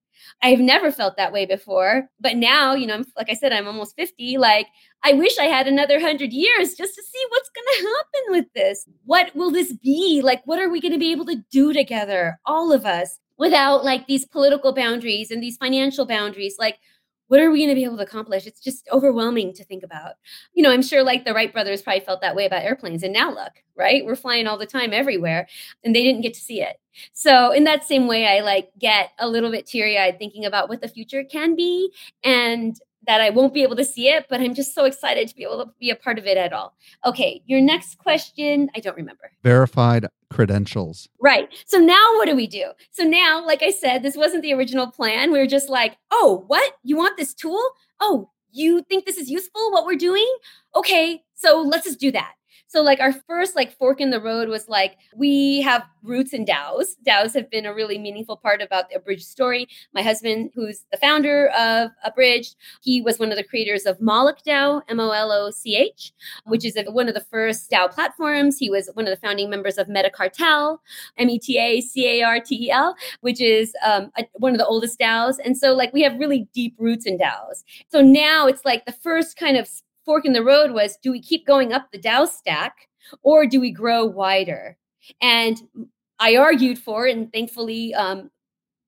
I've 0.43 0.61
never 0.61 0.93
felt 0.93 1.17
that 1.17 1.33
way 1.33 1.47
before. 1.47 2.11
But 2.21 2.37
now, 2.37 2.75
you 2.75 2.87
know, 2.87 2.97
I'm, 2.97 3.07
like 3.17 3.31
I 3.31 3.35
said, 3.35 3.53
I'm 3.53 3.67
almost 3.67 3.97
50. 3.97 4.37
Like, 4.37 4.67
I 5.03 5.15
wish 5.15 5.39
I 5.39 5.45
had 5.45 5.67
another 5.67 5.95
100 5.95 6.33
years 6.35 6.75
just 6.75 6.95
to 6.95 7.03
see 7.03 7.25
what's 7.31 7.51
going 7.51 7.67
to 7.67 7.89
happen 7.89 8.33
with 8.33 8.53
this. 8.55 8.87
What 9.07 9.35
will 9.35 9.51
this 9.51 9.73
be? 9.73 10.21
Like, 10.23 10.43
what 10.45 10.59
are 10.59 10.69
we 10.69 10.83
going 10.83 10.93
to 10.93 10.99
be 10.99 11.13
able 11.13 11.27
to 11.27 11.43
do 11.51 11.73
together, 11.73 12.39
all 12.45 12.73
of 12.73 12.85
us, 12.85 13.19
without 13.39 13.85
like 13.85 14.07
these 14.07 14.27
political 14.27 14.75
boundaries 14.75 15.31
and 15.31 15.43
these 15.43 15.57
financial 15.57 16.05
boundaries? 16.05 16.57
Like, 16.59 16.79
what 17.29 17.41
are 17.41 17.51
we 17.51 17.59
going 17.59 17.71
to 17.71 17.75
be 17.75 17.85
able 17.85 17.97
to 17.97 18.03
accomplish? 18.03 18.47
It's 18.47 18.61
just 18.61 18.89
overwhelming 18.93 19.53
to 19.55 19.65
think 19.65 19.83
about. 19.83 20.15
You 20.55 20.63
know, 20.63 20.71
I'm 20.71 20.83
sure 20.83 21.03
like 21.03 21.25
the 21.25 21.35
Wright 21.35 21.53
brothers 21.53 21.83
probably 21.83 22.01
felt 22.01 22.21
that 22.21 22.37
way 22.37 22.47
about 22.47 22.63
airplanes. 22.63 23.03
And 23.03 23.13
now 23.13 23.31
look, 23.31 23.53
right? 23.77 24.05
We're 24.05 24.17
flying 24.17 24.47
all 24.47 24.59
the 24.59 24.67
time 24.67 24.93
everywhere 24.93 25.49
and 25.85 25.95
they 25.95 26.03
didn't 26.03 26.23
get 26.23 26.35
to 26.35 26.41
see 26.41 26.63
it. 26.63 26.77
So, 27.13 27.53
in 27.53 27.65
that 27.65 27.85
same 27.85 28.07
way, 28.07 28.27
I 28.27 28.41
like 28.41 28.71
get 28.79 29.11
a 29.19 29.29
little 29.29 29.51
bit 29.51 29.67
teary 29.67 29.99
eyed 29.99 30.19
thinking 30.19 30.47
about 30.47 30.69
what 30.69 30.81
the 30.81 30.89
future 30.89 31.25
can 31.25 31.55
be 31.55 31.93
and 32.25 32.79
that 33.07 33.21
I 33.21 33.31
won't 33.31 33.55
be 33.55 33.63
able 33.63 33.77
to 33.77 33.85
see 33.85 34.09
it, 34.09 34.27
but 34.29 34.41
I'm 34.41 34.55
just 34.55 34.75
so 34.75 34.85
excited 34.85 35.29
to 35.29 35.35
be 35.35 35.45
able 35.45 35.65
to 35.65 35.71
be 35.79 35.91
a 35.91 35.97
part 35.97 36.19
of 36.19 36.27
it 36.27 36.37
at 36.37 36.53
all. 36.53 36.75
Okay, 37.05 37.43
your 37.47 37.61
next 37.61 37.99
question, 37.99 38.69
I 38.75 38.81
don't 38.81 38.97
remember. 38.97 39.31
Verified 39.43 40.07
credentials. 40.31 41.09
Right. 41.21 41.49
So 41.67 41.79
now 41.79 42.15
what 42.17 42.27
do 42.27 42.35
we 42.35 42.47
do? 42.47 42.73
So 42.91 43.05
now, 43.05 43.45
like 43.45 43.63
I 43.63 43.71
said, 43.71 44.03
this 44.03 44.17
wasn't 44.17 44.43
the 44.43 44.53
original 44.53 44.91
plan. 44.91 45.33
We 45.33 45.39
were 45.39 45.47
just 45.47 45.69
like, 45.69 45.97
oh, 46.11 46.45
what? 46.49 46.75
You 46.83 46.97
want 46.97 47.17
this 47.17 47.33
tool? 47.33 47.63
Oh, 48.01 48.31
you 48.51 48.83
think 48.89 49.05
this 49.05 49.19
is 49.19 49.31
useful, 49.31 49.71
what 49.71 49.87
we're 49.87 49.97
doing? 49.97 50.27
Okay, 50.75 51.23
so 51.35 51.61
let's 51.61 51.85
just 51.85 52.01
do 52.01 52.11
that. 52.13 52.33
So 52.69 52.83
like 52.83 53.01
our 53.01 53.13
first 53.13 53.57
like 53.57 53.77
fork 53.77 54.01
in 54.01 54.11
the 54.11 54.21
road 54.21 54.49
was 54.49 54.69
like 54.69 54.99
we 55.15 55.61
have 55.63 55.85
roots 56.03 56.33
in 56.33 56.45
DAOs. 56.45 56.97
DAOs 57.07 57.35
have 57.35 57.51
been 57.51 57.67
a 57.67 57.75
really 57.75 57.99
meaningful 57.99 58.37
part 58.37 58.63
about 58.63 58.89
the 58.89 58.97
Abridged 58.97 59.27
story. 59.27 59.69
My 59.95 60.03
husband, 60.03 60.51
who's 60.55 60.85
the 60.91 60.99
founder 60.99 61.49
of 61.49 61.91
Abridged, 62.05 62.57
he 62.83 63.03
was 63.03 63.19
one 63.19 63.31
of 63.31 63.37
the 63.37 63.45
creators 63.45 63.87
of 63.87 64.01
Moloch 64.01 64.39
DAO, 64.47 64.83
M-O-L-O-C-H, 64.89 66.13
which 66.45 66.65
is 66.65 66.77
a, 66.77 66.85
one 66.91 67.09
of 67.09 67.15
the 67.15 67.21
first 67.21 67.71
DAO 67.71 67.91
platforms. 67.91 68.59
He 68.59 68.71
was 68.71 68.91
one 68.95 69.07
of 69.07 69.11
the 69.11 69.27
founding 69.27 69.51
members 69.51 69.79
of 69.79 69.89
Metacartel, 69.89 70.79
M-E-T-A-C-A-R-T-E-L, 71.19 72.97
which 73.21 73.41
is 73.41 73.75
um, 73.85 74.11
a, 74.17 74.27
one 74.35 74.53
of 74.53 74.59
the 74.59 74.67
oldest 74.67 74.99
DAOs. 74.99 75.37
And 75.45 75.57
so 75.57 75.75
like 75.75 75.93
we 75.93 76.03
have 76.03 76.19
really 76.19 76.49
deep 76.55 76.75
roots 76.79 77.07
in 77.07 77.19
DAOs. 77.19 77.65
So 77.89 78.01
now 78.01 78.47
it's 78.47 78.65
like 78.65 78.87
the 78.87 78.93
first 78.93 79.37
kind 79.37 79.57
of 79.57 79.69
fork 80.07 80.25
in 80.25 80.33
the 80.33 80.43
road 80.43 80.71
was 80.71 80.97
do 81.03 81.11
we 81.13 81.21
keep 81.21 81.47
going 81.47 81.75
up 81.75 81.89
the 81.93 81.99
DAO 81.99 82.27
stack 82.27 82.89
or 83.23 83.45
do 83.45 83.61
we 83.61 83.71
grow 83.71 84.07
wider? 84.07 84.79
And 85.21 85.61
I 86.19 86.37
argued 86.37 86.79
for, 86.79 87.07
and 87.07 87.31
thankfully, 87.33 87.93
um, 87.95 88.31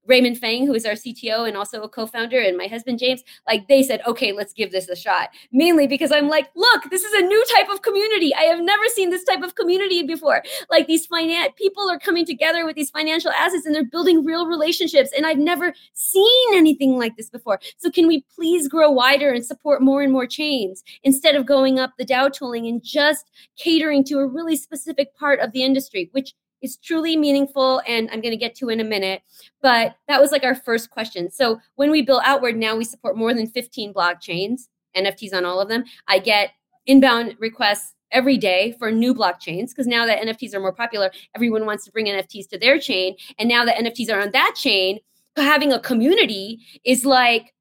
Raymond 0.08 0.38
Feng, 0.38 0.66
who 0.66 0.74
is 0.74 0.86
our 0.86 0.94
CTO 0.94 1.46
and 1.46 1.56
also 1.56 1.82
a 1.82 1.88
co-founder, 1.88 2.40
and 2.40 2.56
my 2.56 2.66
husband 2.66 2.98
James, 2.98 3.22
like 3.46 3.68
they 3.68 3.82
said, 3.82 4.00
okay, 4.06 4.32
let's 4.32 4.52
give 4.52 4.72
this 4.72 4.88
a 4.88 4.96
shot. 4.96 5.28
Mainly 5.52 5.86
because 5.86 6.10
I'm 6.10 6.28
like, 6.28 6.48
look, 6.56 6.90
this 6.90 7.04
is 7.04 7.12
a 7.12 7.26
new 7.26 7.44
type 7.54 7.68
of 7.68 7.82
community. 7.82 8.34
I 8.34 8.42
have 8.42 8.60
never 8.60 8.84
seen 8.94 9.10
this 9.10 9.24
type 9.24 9.42
of 9.42 9.54
community 9.54 10.02
before. 10.02 10.42
Like 10.70 10.86
these 10.86 11.06
finance 11.06 11.52
people 11.56 11.88
are 11.90 11.98
coming 11.98 12.24
together 12.24 12.64
with 12.64 12.74
these 12.74 12.90
financial 12.90 13.30
assets 13.32 13.66
and 13.66 13.74
they're 13.74 13.84
building 13.84 14.24
real 14.24 14.46
relationships. 14.46 15.10
And 15.16 15.26
I've 15.26 15.38
never 15.38 15.74
seen 15.92 16.54
anything 16.54 16.98
like 16.98 17.16
this 17.16 17.28
before. 17.28 17.60
So 17.76 17.90
can 17.90 18.08
we 18.08 18.24
please 18.34 18.66
grow 18.66 18.90
wider 18.90 19.30
and 19.30 19.44
support 19.44 19.82
more 19.82 20.02
and 20.02 20.12
more 20.12 20.26
chains 20.26 20.82
instead 21.02 21.34
of 21.34 21.44
going 21.44 21.78
up 21.78 21.92
the 21.98 22.06
DAO 22.06 22.32
tooling 22.32 22.66
and 22.66 22.82
just 22.82 23.30
catering 23.56 24.04
to 24.04 24.18
a 24.18 24.26
really 24.26 24.56
specific 24.56 25.14
part 25.16 25.40
of 25.40 25.52
the 25.52 25.62
industry, 25.62 26.08
which 26.12 26.34
is 26.62 26.76
truly 26.76 27.16
meaningful 27.16 27.82
and 27.86 28.08
I'm 28.10 28.20
going 28.20 28.32
to 28.32 28.36
get 28.36 28.54
to 28.56 28.68
in 28.68 28.80
a 28.80 28.84
minute. 28.84 29.22
But 29.62 29.96
that 30.08 30.20
was 30.20 30.32
like 30.32 30.44
our 30.44 30.54
first 30.54 30.90
question. 30.90 31.30
So 31.30 31.60
when 31.76 31.90
we 31.90 32.02
build 32.02 32.22
outward, 32.24 32.56
now 32.56 32.76
we 32.76 32.84
support 32.84 33.16
more 33.16 33.34
than 33.34 33.46
15 33.46 33.92
blockchains, 33.92 34.68
NFTs 34.96 35.34
on 35.34 35.44
all 35.44 35.60
of 35.60 35.68
them. 35.68 35.84
I 36.06 36.18
get 36.18 36.50
inbound 36.86 37.36
requests 37.38 37.94
every 38.10 38.38
day 38.38 38.74
for 38.78 38.90
new 38.90 39.14
blockchains 39.14 39.68
because 39.68 39.86
now 39.86 40.06
that 40.06 40.20
NFTs 40.20 40.54
are 40.54 40.60
more 40.60 40.72
popular, 40.72 41.10
everyone 41.34 41.66
wants 41.66 41.84
to 41.84 41.92
bring 41.92 42.06
NFTs 42.06 42.48
to 42.48 42.58
their 42.58 42.78
chain. 42.78 43.16
And 43.38 43.48
now 43.48 43.64
that 43.64 43.76
NFTs 43.76 44.10
are 44.10 44.20
on 44.20 44.30
that 44.32 44.54
chain, 44.56 44.98
having 45.36 45.72
a 45.72 45.78
community 45.78 46.60
is 46.84 47.04
like 47.04 47.54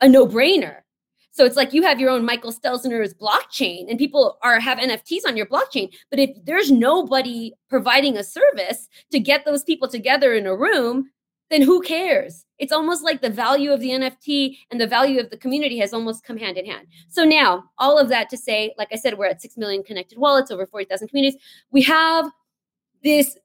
a 0.00 0.08
no 0.08 0.26
brainer 0.26 0.80
so 1.32 1.44
it's 1.44 1.56
like 1.56 1.72
you 1.72 1.82
have 1.82 2.00
your 2.00 2.10
own 2.10 2.24
Michael 2.24 2.52
Stelzner's 2.52 3.14
blockchain 3.14 3.88
and 3.88 3.98
people 3.98 4.38
are 4.42 4.58
have 4.58 4.78
NFTs 4.78 5.26
on 5.26 5.36
your 5.36 5.46
blockchain. 5.46 5.92
But 6.10 6.18
if 6.18 6.30
there's 6.44 6.70
nobody 6.70 7.52
providing 7.68 8.16
a 8.16 8.24
service 8.24 8.88
to 9.12 9.20
get 9.20 9.44
those 9.44 9.62
people 9.62 9.88
together 9.88 10.34
in 10.34 10.46
a 10.46 10.56
room, 10.56 11.10
then 11.50 11.62
who 11.62 11.82
cares? 11.82 12.44
It's 12.58 12.72
almost 12.72 13.02
like 13.02 13.22
the 13.22 13.30
value 13.30 13.72
of 13.72 13.80
the 13.80 13.90
NFT 13.90 14.56
and 14.70 14.80
the 14.80 14.86
value 14.86 15.20
of 15.20 15.30
the 15.30 15.36
community 15.36 15.78
has 15.78 15.92
almost 15.92 16.24
come 16.24 16.36
hand 16.36 16.56
in 16.56 16.66
hand. 16.66 16.86
So 17.08 17.24
now, 17.24 17.64
all 17.78 17.98
of 17.98 18.08
that 18.08 18.28
to 18.30 18.36
say, 18.36 18.72
like 18.78 18.88
I 18.92 18.96
said, 18.96 19.18
we're 19.18 19.26
at 19.26 19.42
6 19.42 19.56
million 19.56 19.82
connected 19.82 20.18
wallets, 20.18 20.50
over 20.50 20.66
40,000 20.66 21.08
communities. 21.08 21.40
We 21.72 21.82
have 21.82 22.30
this 23.02 23.36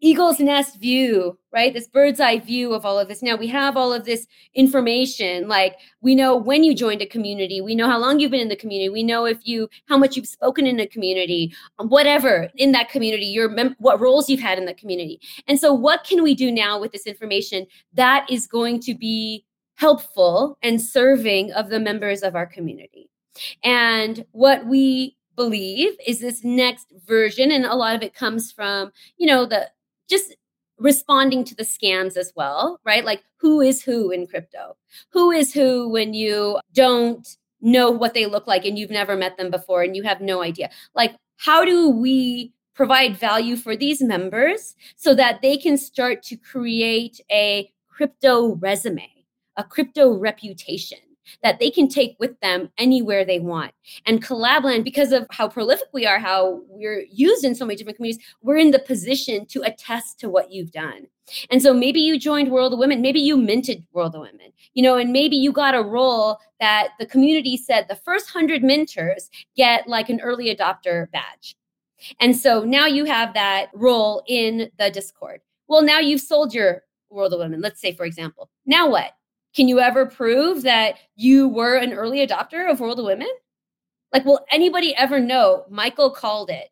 eagle's 0.00 0.38
nest 0.38 0.80
view, 0.80 1.36
right? 1.52 1.74
This 1.74 1.88
bird's 1.88 2.20
eye 2.20 2.38
view 2.38 2.72
of 2.72 2.84
all 2.84 2.98
of 2.98 3.08
this. 3.08 3.22
Now 3.22 3.36
we 3.36 3.48
have 3.48 3.76
all 3.76 3.92
of 3.92 4.04
this 4.04 4.26
information. 4.54 5.48
Like 5.48 5.76
we 6.00 6.14
know 6.14 6.36
when 6.36 6.62
you 6.62 6.74
joined 6.74 7.02
a 7.02 7.06
community, 7.06 7.60
we 7.60 7.74
know 7.74 7.88
how 7.88 7.98
long 7.98 8.20
you've 8.20 8.30
been 8.30 8.40
in 8.40 8.48
the 8.48 8.56
community, 8.56 8.88
we 8.88 9.02
know 9.02 9.24
if 9.24 9.46
you 9.46 9.68
how 9.86 9.98
much 9.98 10.16
you've 10.16 10.28
spoken 10.28 10.66
in 10.66 10.78
a 10.78 10.86
community, 10.86 11.52
whatever 11.78 12.48
in 12.56 12.72
that 12.72 12.90
community, 12.90 13.26
your 13.26 13.48
mem- 13.48 13.76
what 13.78 14.00
roles 14.00 14.28
you've 14.28 14.40
had 14.40 14.58
in 14.58 14.66
the 14.66 14.74
community. 14.74 15.20
And 15.48 15.58
so, 15.58 15.72
what 15.72 16.04
can 16.04 16.22
we 16.22 16.34
do 16.34 16.50
now 16.50 16.80
with 16.80 16.92
this 16.92 17.06
information 17.06 17.66
that 17.94 18.26
is 18.30 18.46
going 18.46 18.80
to 18.80 18.94
be 18.94 19.44
helpful 19.74 20.58
and 20.62 20.80
serving 20.80 21.52
of 21.52 21.70
the 21.70 21.80
members 21.80 22.22
of 22.22 22.36
our 22.36 22.46
community? 22.46 23.10
And 23.64 24.24
what 24.32 24.66
we 24.66 25.16
believe 25.36 25.92
is 26.04 26.18
this 26.18 26.42
next 26.42 26.92
version 27.06 27.52
and 27.52 27.64
a 27.64 27.74
lot 27.74 27.94
of 27.94 28.02
it 28.02 28.12
comes 28.12 28.50
from 28.50 28.90
you 29.18 29.26
know 29.26 29.46
the 29.46 29.70
just 30.08 30.34
responding 30.78 31.44
to 31.44 31.54
the 31.54 31.64
scams 31.64 32.16
as 32.16 32.32
well, 32.36 32.80
right? 32.84 33.04
Like 33.04 33.24
who 33.36 33.60
is 33.60 33.82
who 33.82 34.10
in 34.10 34.26
crypto? 34.26 34.76
Who 35.10 35.30
is 35.30 35.52
who 35.52 35.88
when 35.88 36.14
you 36.14 36.58
don't 36.72 37.26
know 37.60 37.90
what 37.90 38.14
they 38.14 38.26
look 38.26 38.46
like 38.46 38.64
and 38.64 38.78
you've 38.78 38.90
never 38.90 39.16
met 39.16 39.36
them 39.36 39.50
before 39.50 39.82
and 39.82 39.96
you 39.96 40.02
have 40.04 40.20
no 40.20 40.42
idea? 40.42 40.70
Like, 40.94 41.16
how 41.36 41.64
do 41.64 41.90
we 41.90 42.52
provide 42.74 43.16
value 43.16 43.56
for 43.56 43.76
these 43.76 44.00
members 44.00 44.76
so 44.96 45.14
that 45.14 45.42
they 45.42 45.56
can 45.56 45.76
start 45.76 46.22
to 46.24 46.36
create 46.36 47.20
a 47.30 47.70
crypto 47.88 48.54
resume, 48.56 49.10
a 49.56 49.64
crypto 49.64 50.12
reputation? 50.16 50.98
That 51.42 51.58
they 51.58 51.70
can 51.70 51.88
take 51.88 52.16
with 52.18 52.38
them 52.40 52.70
anywhere 52.78 53.24
they 53.24 53.40
want. 53.40 53.72
And 54.06 54.24
Collabland, 54.24 54.84
because 54.84 55.12
of 55.12 55.26
how 55.30 55.48
prolific 55.48 55.88
we 55.92 56.06
are, 56.06 56.18
how 56.18 56.62
we're 56.68 57.04
used 57.10 57.44
in 57.44 57.54
so 57.54 57.64
many 57.64 57.76
different 57.76 57.96
communities, 57.96 58.24
we're 58.42 58.56
in 58.56 58.70
the 58.70 58.78
position 58.78 59.46
to 59.46 59.62
attest 59.62 60.18
to 60.20 60.28
what 60.28 60.52
you've 60.52 60.72
done. 60.72 61.06
And 61.50 61.62
so 61.62 61.74
maybe 61.74 62.00
you 62.00 62.18
joined 62.18 62.50
World 62.50 62.72
of 62.72 62.78
Women, 62.78 63.02
maybe 63.02 63.20
you 63.20 63.36
minted 63.36 63.84
World 63.92 64.14
of 64.14 64.22
Women, 64.22 64.52
you 64.74 64.82
know, 64.82 64.96
and 64.96 65.12
maybe 65.12 65.36
you 65.36 65.52
got 65.52 65.74
a 65.74 65.82
role 65.82 66.38
that 66.60 66.90
the 66.98 67.06
community 67.06 67.56
said 67.56 67.86
the 67.88 67.96
first 67.96 68.34
100 68.34 68.62
minters 68.62 69.28
get 69.56 69.86
like 69.86 70.08
an 70.08 70.20
early 70.20 70.54
adopter 70.54 71.10
badge. 71.10 71.54
And 72.20 72.36
so 72.36 72.64
now 72.64 72.86
you 72.86 73.04
have 73.04 73.34
that 73.34 73.68
role 73.74 74.22
in 74.26 74.70
the 74.78 74.90
Discord. 74.90 75.40
Well, 75.66 75.82
now 75.82 75.98
you've 75.98 76.20
sold 76.20 76.54
your 76.54 76.82
World 77.10 77.32
of 77.32 77.40
Women, 77.40 77.60
let's 77.60 77.80
say, 77.80 77.92
for 77.92 78.04
example. 78.04 78.50
Now 78.66 78.88
what? 78.88 79.12
Can 79.54 79.68
you 79.68 79.80
ever 79.80 80.06
prove 80.06 80.62
that 80.62 80.96
you 81.16 81.48
were 81.48 81.76
an 81.76 81.92
early 81.92 82.26
adopter 82.26 82.70
of 82.70 82.80
World 82.80 82.98
of 82.98 83.06
Women? 83.06 83.28
Like, 84.12 84.24
will 84.24 84.44
anybody 84.50 84.94
ever 84.94 85.20
know? 85.20 85.64
Michael 85.70 86.10
called 86.10 86.50
it. 86.50 86.68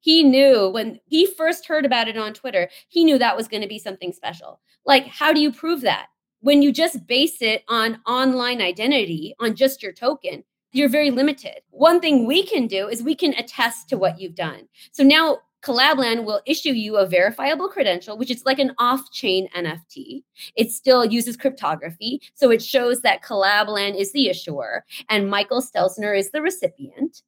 He 0.00 0.22
knew 0.22 0.68
when 0.68 1.00
he 1.06 1.26
first 1.26 1.66
heard 1.66 1.84
about 1.84 2.08
it 2.08 2.16
on 2.16 2.32
Twitter, 2.32 2.68
he 2.88 3.04
knew 3.04 3.18
that 3.18 3.36
was 3.36 3.48
going 3.48 3.62
to 3.62 3.68
be 3.68 3.78
something 3.78 4.12
special. 4.12 4.60
Like, 4.84 5.06
how 5.06 5.32
do 5.32 5.40
you 5.40 5.52
prove 5.52 5.80
that? 5.82 6.06
When 6.40 6.62
you 6.62 6.70
just 6.72 7.06
base 7.06 7.42
it 7.42 7.64
on 7.68 8.00
online 8.06 8.60
identity, 8.60 9.34
on 9.40 9.56
just 9.56 9.82
your 9.82 9.92
token, 9.92 10.44
you're 10.72 10.88
very 10.88 11.10
limited. 11.10 11.60
One 11.70 12.00
thing 12.00 12.26
we 12.26 12.44
can 12.46 12.66
do 12.66 12.88
is 12.88 13.02
we 13.02 13.14
can 13.14 13.34
attest 13.34 13.88
to 13.88 13.96
what 13.96 14.20
you've 14.20 14.34
done. 14.34 14.68
So 14.92 15.02
now 15.02 15.38
Collabland 15.66 16.24
will 16.24 16.40
issue 16.46 16.70
you 16.70 16.96
a 16.96 17.06
verifiable 17.06 17.68
credential, 17.68 18.16
which 18.16 18.30
is 18.30 18.44
like 18.44 18.60
an 18.60 18.72
off 18.78 19.10
chain 19.10 19.48
NFT. 19.56 20.22
It 20.54 20.70
still 20.70 21.04
uses 21.04 21.36
cryptography. 21.36 22.22
So 22.34 22.50
it 22.50 22.62
shows 22.62 23.00
that 23.00 23.22
Collabland 23.22 23.98
is 23.98 24.12
the 24.12 24.28
issuer 24.28 24.84
and 25.10 25.28
Michael 25.28 25.60
Stelzner 25.60 26.16
is 26.16 26.30
the 26.30 26.40
recipient. 26.40 27.22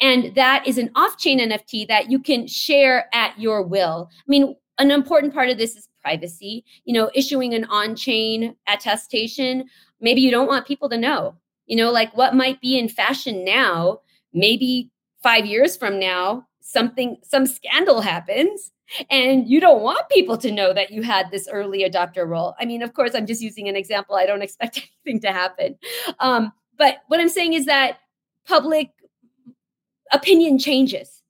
And 0.00 0.34
that 0.36 0.66
is 0.66 0.78
an 0.78 0.90
off 0.94 1.18
chain 1.18 1.38
NFT 1.38 1.86
that 1.88 2.10
you 2.10 2.18
can 2.18 2.46
share 2.46 3.14
at 3.14 3.38
your 3.38 3.62
will. 3.62 4.08
I 4.10 4.24
mean, 4.26 4.56
an 4.78 4.90
important 4.90 5.34
part 5.34 5.50
of 5.50 5.58
this 5.58 5.76
is 5.76 5.88
privacy. 6.00 6.64
You 6.86 6.94
know, 6.94 7.10
issuing 7.14 7.52
an 7.52 7.64
on 7.66 7.94
chain 7.94 8.56
attestation, 8.66 9.66
maybe 10.00 10.22
you 10.22 10.30
don't 10.30 10.48
want 10.48 10.66
people 10.66 10.88
to 10.88 10.96
know. 10.96 11.36
You 11.66 11.76
know, 11.76 11.90
like 11.90 12.16
what 12.16 12.34
might 12.34 12.58
be 12.62 12.78
in 12.78 12.88
fashion 12.88 13.44
now, 13.44 14.00
maybe 14.32 14.90
five 15.22 15.44
years 15.44 15.76
from 15.76 15.98
now, 15.98 16.46
something 16.66 17.16
some 17.22 17.46
scandal 17.46 18.00
happens 18.00 18.72
and 19.10 19.48
you 19.48 19.60
don't 19.60 19.82
want 19.82 20.08
people 20.08 20.36
to 20.36 20.50
know 20.50 20.72
that 20.72 20.90
you 20.90 21.02
had 21.02 21.30
this 21.30 21.48
early 21.50 21.88
adopter 21.88 22.26
role. 22.26 22.54
I 22.58 22.64
mean 22.64 22.82
of 22.82 22.92
course 22.92 23.14
i'm 23.14 23.26
just 23.26 23.40
using 23.40 23.68
an 23.68 23.76
example. 23.76 24.16
I 24.16 24.26
don't 24.26 24.42
expect 24.48 24.88
anything 25.04 25.20
to 25.20 25.32
happen. 25.32 25.78
Um, 26.18 26.52
but 26.76 26.98
what 27.06 27.20
i'm 27.20 27.28
saying 27.28 27.52
is 27.52 27.66
that 27.66 27.98
public 28.46 28.90
opinion 30.12 30.58
changes 30.58 31.22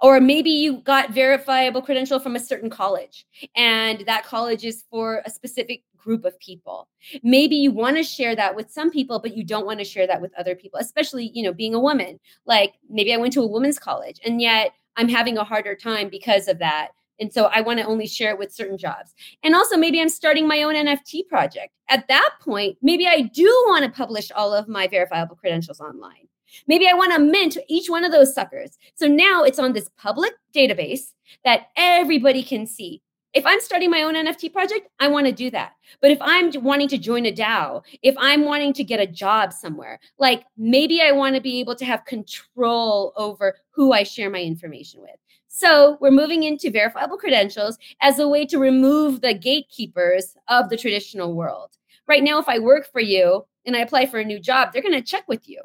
or 0.00 0.20
maybe 0.20 0.50
you 0.50 0.78
got 0.78 1.10
verifiable 1.10 1.82
credential 1.82 2.20
from 2.20 2.36
a 2.36 2.40
certain 2.40 2.70
college 2.70 3.26
and 3.56 4.04
that 4.06 4.24
college 4.24 4.64
is 4.64 4.84
for 4.90 5.22
a 5.24 5.30
specific 5.30 5.82
group 6.02 6.24
of 6.24 6.38
people. 6.40 6.88
Maybe 7.22 7.56
you 7.56 7.70
want 7.70 7.96
to 7.96 8.02
share 8.02 8.34
that 8.36 8.54
with 8.54 8.70
some 8.70 8.90
people 8.90 9.18
but 9.18 9.36
you 9.36 9.44
don't 9.44 9.66
want 9.66 9.78
to 9.78 9.84
share 9.84 10.06
that 10.06 10.20
with 10.20 10.32
other 10.38 10.54
people 10.54 10.78
especially 10.80 11.30
you 11.34 11.42
know 11.42 11.52
being 11.52 11.74
a 11.74 11.80
woman. 11.80 12.18
Like 12.46 12.74
maybe 12.88 13.14
i 13.14 13.16
went 13.16 13.32
to 13.34 13.42
a 13.42 13.46
women's 13.46 13.78
college 13.78 14.20
and 14.24 14.40
yet 14.40 14.72
i'm 14.96 15.08
having 15.08 15.38
a 15.38 15.44
harder 15.44 15.74
time 15.74 16.08
because 16.08 16.48
of 16.48 16.58
that 16.58 16.88
and 17.20 17.32
so 17.32 17.44
i 17.54 17.60
want 17.60 17.78
to 17.78 17.86
only 17.86 18.06
share 18.06 18.30
it 18.30 18.38
with 18.38 18.52
certain 18.52 18.78
jobs. 18.78 19.14
And 19.42 19.54
also 19.54 19.76
maybe 19.76 20.00
i'm 20.00 20.08
starting 20.08 20.46
my 20.46 20.62
own 20.62 20.74
nft 20.74 21.28
project. 21.28 21.72
At 21.88 22.08
that 22.08 22.30
point 22.40 22.78
maybe 22.82 23.06
i 23.06 23.22
do 23.22 23.46
want 23.68 23.84
to 23.84 23.90
publish 23.90 24.30
all 24.32 24.52
of 24.52 24.68
my 24.68 24.86
verifiable 24.86 25.36
credentials 25.36 25.80
online. 25.80 26.28
Maybe 26.66 26.88
I 26.88 26.94
want 26.94 27.12
to 27.12 27.18
mint 27.18 27.56
each 27.68 27.88
one 27.88 28.04
of 28.04 28.12
those 28.12 28.34
suckers. 28.34 28.78
So 28.94 29.06
now 29.06 29.42
it's 29.42 29.58
on 29.58 29.72
this 29.72 29.88
public 29.96 30.32
database 30.54 31.12
that 31.44 31.68
everybody 31.76 32.42
can 32.42 32.66
see. 32.66 33.02
If 33.34 33.46
I'm 33.46 33.60
starting 33.62 33.90
my 33.90 34.02
own 34.02 34.14
NFT 34.14 34.52
project, 34.52 34.88
I 35.00 35.08
want 35.08 35.26
to 35.26 35.32
do 35.32 35.50
that. 35.52 35.72
But 36.02 36.10
if 36.10 36.18
I'm 36.20 36.50
wanting 36.62 36.88
to 36.88 36.98
join 36.98 37.24
a 37.24 37.32
DAO, 37.32 37.82
if 38.02 38.14
I'm 38.18 38.44
wanting 38.44 38.74
to 38.74 38.84
get 38.84 39.00
a 39.00 39.06
job 39.06 39.54
somewhere, 39.54 40.00
like 40.18 40.44
maybe 40.58 41.00
I 41.00 41.12
want 41.12 41.34
to 41.36 41.40
be 41.40 41.58
able 41.58 41.74
to 41.76 41.84
have 41.86 42.04
control 42.04 43.14
over 43.16 43.56
who 43.70 43.92
I 43.92 44.02
share 44.02 44.28
my 44.28 44.42
information 44.42 45.00
with. 45.00 45.16
So 45.48 45.96
we're 46.00 46.10
moving 46.10 46.42
into 46.42 46.70
verifiable 46.70 47.16
credentials 47.16 47.78
as 48.02 48.18
a 48.18 48.28
way 48.28 48.44
to 48.46 48.58
remove 48.58 49.22
the 49.22 49.32
gatekeepers 49.32 50.36
of 50.48 50.68
the 50.68 50.76
traditional 50.76 51.34
world. 51.34 51.76
Right 52.06 52.22
now, 52.22 52.38
if 52.38 52.48
I 52.48 52.58
work 52.58 52.90
for 52.92 53.00
you 53.00 53.46
and 53.64 53.76
I 53.76 53.80
apply 53.80 54.06
for 54.06 54.18
a 54.18 54.24
new 54.24 54.40
job, 54.40 54.72
they're 54.72 54.82
going 54.82 54.92
to 54.92 55.02
check 55.02 55.24
with 55.26 55.48
you. 55.48 55.62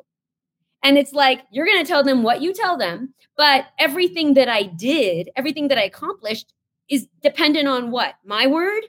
And 0.83 0.97
it's 0.97 1.13
like, 1.13 1.41
you're 1.51 1.65
going 1.65 1.83
to 1.83 1.87
tell 1.87 2.03
them 2.03 2.23
what 2.23 2.41
you 2.41 2.53
tell 2.53 2.77
them. 2.77 3.13
But 3.35 3.65
everything 3.77 4.35
that 4.35 4.47
I 4.47 4.63
did, 4.63 5.29
everything 5.35 5.67
that 5.67 5.77
I 5.77 5.83
accomplished 5.83 6.53
is 6.89 7.07
dependent 7.21 7.67
on 7.67 7.91
what? 7.91 8.15
My 8.25 8.47
word? 8.47 8.83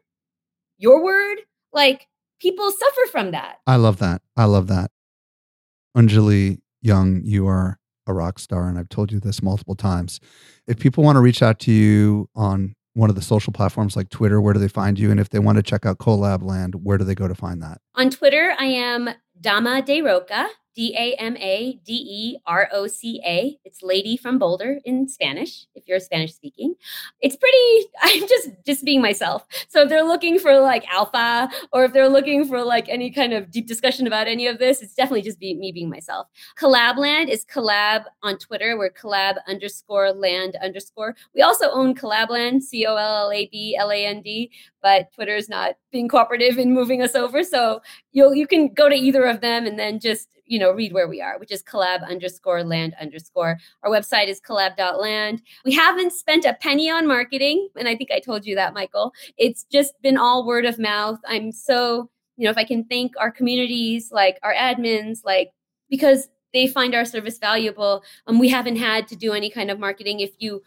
Your 0.78 1.02
word? 1.02 1.38
Like 1.72 2.06
people 2.40 2.70
suffer 2.70 3.00
from 3.10 3.32
that. 3.32 3.58
I 3.66 3.76
love 3.76 3.98
that. 3.98 4.22
I 4.36 4.44
love 4.44 4.68
that. 4.68 4.90
Anjali 5.96 6.60
Young, 6.80 7.22
you 7.24 7.46
are 7.48 7.78
a 8.06 8.14
rock 8.14 8.38
star. 8.38 8.68
And 8.68 8.78
I've 8.78 8.88
told 8.88 9.12
you 9.12 9.20
this 9.20 9.42
multiple 9.42 9.74
times. 9.74 10.20
If 10.66 10.78
people 10.78 11.04
want 11.04 11.16
to 11.16 11.20
reach 11.20 11.42
out 11.42 11.58
to 11.60 11.72
you 11.72 12.28
on 12.34 12.74
one 12.94 13.10
of 13.10 13.16
the 13.16 13.22
social 13.22 13.52
platforms 13.52 13.96
like 13.96 14.08
Twitter, 14.08 14.40
where 14.40 14.54
do 14.54 14.60
they 14.60 14.68
find 14.68 14.98
you? 14.98 15.10
And 15.10 15.20
if 15.20 15.28
they 15.28 15.38
want 15.38 15.56
to 15.56 15.62
check 15.62 15.86
out 15.86 15.98
Collab 15.98 16.42
Land, 16.42 16.76
where 16.82 16.98
do 16.98 17.04
they 17.04 17.14
go 17.14 17.28
to 17.28 17.34
find 17.34 17.62
that? 17.62 17.80
On 17.94 18.10
Twitter, 18.10 18.54
I 18.58 18.66
am 18.66 19.10
Dama 19.40 19.82
De 19.82 20.02
Roca. 20.02 20.48
D 20.78 20.94
A 20.96 21.20
M 21.20 21.36
A 21.38 21.72
D 21.84 21.92
E 21.92 22.38
R 22.46 22.68
O 22.70 22.86
C 22.86 23.20
A. 23.26 23.58
It's 23.64 23.82
lady 23.82 24.16
from 24.16 24.38
Boulder 24.38 24.78
in 24.84 25.08
Spanish, 25.08 25.66
if 25.74 25.82
you're 25.88 25.98
Spanish 25.98 26.32
speaking. 26.32 26.76
It's 27.20 27.34
pretty, 27.34 27.88
I'm 28.00 28.28
just 28.28 28.50
just 28.64 28.84
being 28.84 29.02
myself. 29.02 29.44
So 29.66 29.82
if 29.82 29.88
they're 29.88 30.04
looking 30.04 30.38
for 30.38 30.60
like 30.60 30.86
alpha 30.88 31.50
or 31.72 31.84
if 31.84 31.92
they're 31.92 32.08
looking 32.08 32.44
for 32.46 32.62
like 32.62 32.88
any 32.88 33.10
kind 33.10 33.32
of 33.32 33.50
deep 33.50 33.66
discussion 33.66 34.06
about 34.06 34.28
any 34.28 34.46
of 34.46 34.60
this, 34.60 34.80
it's 34.80 34.94
definitely 34.94 35.22
just 35.22 35.40
be, 35.40 35.52
me 35.54 35.72
being 35.72 35.90
myself. 35.90 36.28
Collabland 36.56 37.28
is 37.28 37.44
collab 37.44 38.04
on 38.22 38.38
Twitter. 38.38 38.78
We're 38.78 38.90
collab 38.90 39.38
underscore 39.48 40.12
land 40.12 40.54
underscore. 40.62 41.16
We 41.34 41.42
also 41.42 41.72
own 41.72 41.96
Collabland, 41.96 42.62
C 42.62 42.86
O 42.86 42.94
L 42.94 43.24
L 43.24 43.32
A 43.32 43.48
B 43.50 43.76
L 43.76 43.90
A 43.90 44.06
N 44.06 44.22
D, 44.22 44.52
but 44.80 45.12
Twitter 45.12 45.34
is 45.34 45.48
not 45.48 45.74
being 45.90 46.08
cooperative 46.08 46.56
in 46.56 46.72
moving 46.72 47.02
us 47.02 47.16
over. 47.16 47.42
So 47.42 47.82
you'll 48.12 48.36
you 48.36 48.46
can 48.46 48.72
go 48.72 48.88
to 48.88 48.94
either 48.94 49.24
of 49.24 49.40
them 49.40 49.66
and 49.66 49.76
then 49.76 49.98
just 49.98 50.28
you 50.48 50.58
know, 50.58 50.72
read 50.72 50.92
where 50.92 51.06
we 51.06 51.20
are, 51.20 51.38
which 51.38 51.52
is 51.52 51.62
collab 51.62 52.08
underscore 52.08 52.64
land 52.64 52.94
underscore. 53.00 53.58
Our 53.82 53.90
website 53.90 54.28
is 54.28 54.40
collab.land. 54.40 55.42
We 55.64 55.74
haven't 55.74 56.12
spent 56.12 56.44
a 56.44 56.54
penny 56.54 56.90
on 56.90 57.06
marketing. 57.06 57.68
And 57.76 57.86
I 57.86 57.94
think 57.94 58.10
I 58.10 58.18
told 58.18 58.44
you 58.46 58.54
that, 58.56 58.74
Michael. 58.74 59.12
It's 59.36 59.64
just 59.64 60.00
been 60.02 60.16
all 60.16 60.46
word 60.46 60.64
of 60.64 60.78
mouth. 60.78 61.18
I'm 61.26 61.52
so, 61.52 62.10
you 62.36 62.44
know, 62.44 62.50
if 62.50 62.56
I 62.56 62.64
can 62.64 62.84
thank 62.84 63.12
our 63.18 63.30
communities, 63.30 64.10
like 64.10 64.38
our 64.42 64.54
admins, 64.54 65.18
like, 65.24 65.52
because 65.90 66.28
they 66.52 66.66
find 66.66 66.94
our 66.94 67.04
service 67.04 67.38
valuable. 67.38 68.02
Um, 68.26 68.38
we 68.38 68.48
haven't 68.48 68.76
had 68.76 69.06
to 69.08 69.16
do 69.16 69.32
any 69.32 69.50
kind 69.50 69.70
of 69.70 69.78
marketing. 69.78 70.20
If 70.20 70.32
you 70.38 70.62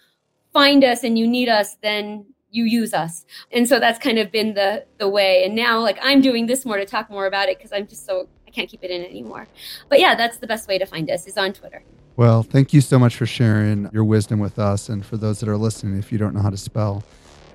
find 0.54 0.84
us 0.84 1.04
and 1.04 1.18
you 1.18 1.28
need 1.28 1.50
us, 1.50 1.76
then 1.82 2.26
you 2.52 2.66
use 2.66 2.94
us. 2.94 3.26
And 3.52 3.68
so 3.68 3.80
that's 3.80 3.98
kind 3.98 4.20
of 4.20 4.32
been 4.32 4.54
the 4.54 4.86
the 5.00 5.10
way. 5.10 5.44
And 5.44 5.56
now 5.56 5.80
like 5.80 5.98
I'm 6.02 6.22
doing 6.22 6.46
this 6.46 6.66
more 6.66 6.78
to 6.78 6.86
talk 6.86 7.10
more 7.10 7.26
about 7.26 7.50
it 7.50 7.58
because 7.58 7.72
I'm 7.72 7.88
just 7.88 8.06
so 8.06 8.28
I 8.52 8.54
can't 8.54 8.70
keep 8.70 8.84
it 8.84 8.92
in 8.92 9.06
anymore. 9.06 9.48
But 9.88 10.02
yeah, 10.02 10.16
that's 10.16 10.38
the 10.38 10.48
best 10.48 10.68
way 10.68 10.78
to 10.78 10.86
find 10.86 11.10
us 11.10 11.26
is 11.26 11.38
on 11.38 11.54
Twitter. 11.54 11.84
Well, 12.18 12.44
thank 12.44 12.74
you 12.74 12.82
so 12.82 13.00
much 13.00 13.16
for 13.16 13.26
sharing 13.26 13.90
your 13.94 14.04
wisdom 14.04 14.40
with 14.40 14.60
us. 14.60 14.90
And 14.90 15.06
for 15.06 15.16
those 15.16 15.40
that 15.40 15.48
are 15.48 15.56
listening, 15.56 15.98
if 15.98 16.12
you 16.12 16.18
don't 16.18 16.36
know 16.36 16.42
how 16.42 16.50
to 16.50 16.58
spell 16.58 17.04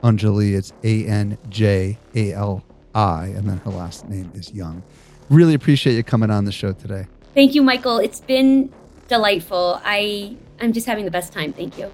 Anjali, 0.03 0.57
it's 0.57 0.73
A 0.85 1.05
N 1.07 1.37
J 1.51 1.99
A 2.15 2.33
L 2.33 2.65
I, 2.95 3.27
and 3.27 3.47
then 3.47 3.59
her 3.59 3.71
last 3.71 4.09
name 4.09 4.33
is 4.35 4.53
Young. 4.55 4.83
Really 5.29 5.53
appreciate 5.53 5.95
you 5.97 6.03
coming 6.03 6.31
on 6.31 6.47
the 6.47 6.53
show 6.53 6.73
today. 6.73 7.07
Thank 7.35 7.55
you, 7.55 7.61
Michael. 7.61 7.99
It's 7.99 8.21
been 8.21 8.73
delightful. 9.09 9.81
I 9.85 10.37
I'm 10.61 10.73
just 10.73 10.87
having 10.87 11.05
the 11.05 11.11
best 11.11 11.31
time. 11.33 11.53
Thank 11.53 11.77
you. 11.77 11.93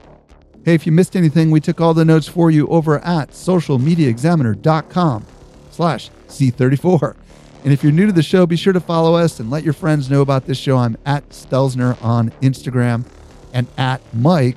Hey, 0.64 0.74
if 0.74 0.86
you 0.86 0.92
missed 0.92 1.16
anything, 1.16 1.50
we 1.50 1.58
took 1.58 1.80
all 1.80 1.92
the 1.92 2.04
notes 2.04 2.28
for 2.28 2.52
you 2.52 2.68
over 2.68 3.00
at 3.00 3.30
socialmediaexaminer.com 3.30 5.26
slash 5.72 6.10
C34. 6.28 7.16
And 7.64 7.72
if 7.72 7.82
you're 7.82 7.92
new 7.92 8.06
to 8.06 8.12
the 8.12 8.22
show, 8.22 8.44
be 8.44 8.56
sure 8.56 8.72
to 8.72 8.80
follow 8.80 9.14
us 9.14 9.38
and 9.38 9.50
let 9.50 9.62
your 9.62 9.72
friends 9.72 10.10
know 10.10 10.20
about 10.20 10.46
this 10.46 10.58
show. 10.58 10.78
I'm 10.78 10.96
at 11.06 11.28
Stelzner 11.30 12.02
on 12.02 12.30
Instagram 12.42 13.04
and 13.52 13.68
at 13.78 14.00
Mike 14.12 14.56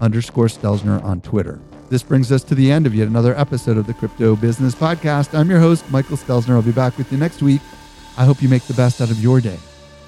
underscore 0.00 0.46
Stelzner 0.46 1.02
on 1.02 1.20
Twitter. 1.20 1.60
This 1.90 2.02
brings 2.02 2.30
us 2.30 2.44
to 2.44 2.54
the 2.54 2.70
end 2.70 2.86
of 2.86 2.94
yet 2.94 3.08
another 3.08 3.36
episode 3.38 3.76
of 3.76 3.86
the 3.86 3.94
Crypto 3.94 4.36
Business 4.36 4.74
Podcast. 4.74 5.36
I'm 5.36 5.50
your 5.50 5.58
host, 5.58 5.88
Michael 5.90 6.16
Stelzner. 6.16 6.54
I'll 6.54 6.62
be 6.62 6.72
back 6.72 6.96
with 6.96 7.10
you 7.10 7.18
next 7.18 7.42
week. 7.42 7.60
I 8.16 8.24
hope 8.24 8.40
you 8.40 8.48
make 8.48 8.62
the 8.64 8.74
best 8.74 9.00
out 9.00 9.10
of 9.10 9.20
your 9.20 9.40
day. 9.40 9.58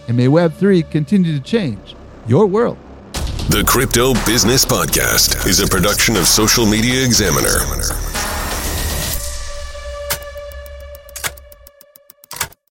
And 0.07 0.17
may 0.17 0.27
Web3 0.27 0.89
continue 0.91 1.37
to 1.37 1.43
change 1.43 1.97
your 2.29 2.47
world. 2.47 2.79
The 3.49 3.65
Crypto 3.67 4.15
Business 4.25 4.65
Podcast 4.65 5.47
is 5.47 5.61
a 5.61 5.67
production 5.67 6.17
of 6.17 6.27
Social 6.27 6.65
Media 6.65 7.05
Examiner. 7.05 8.36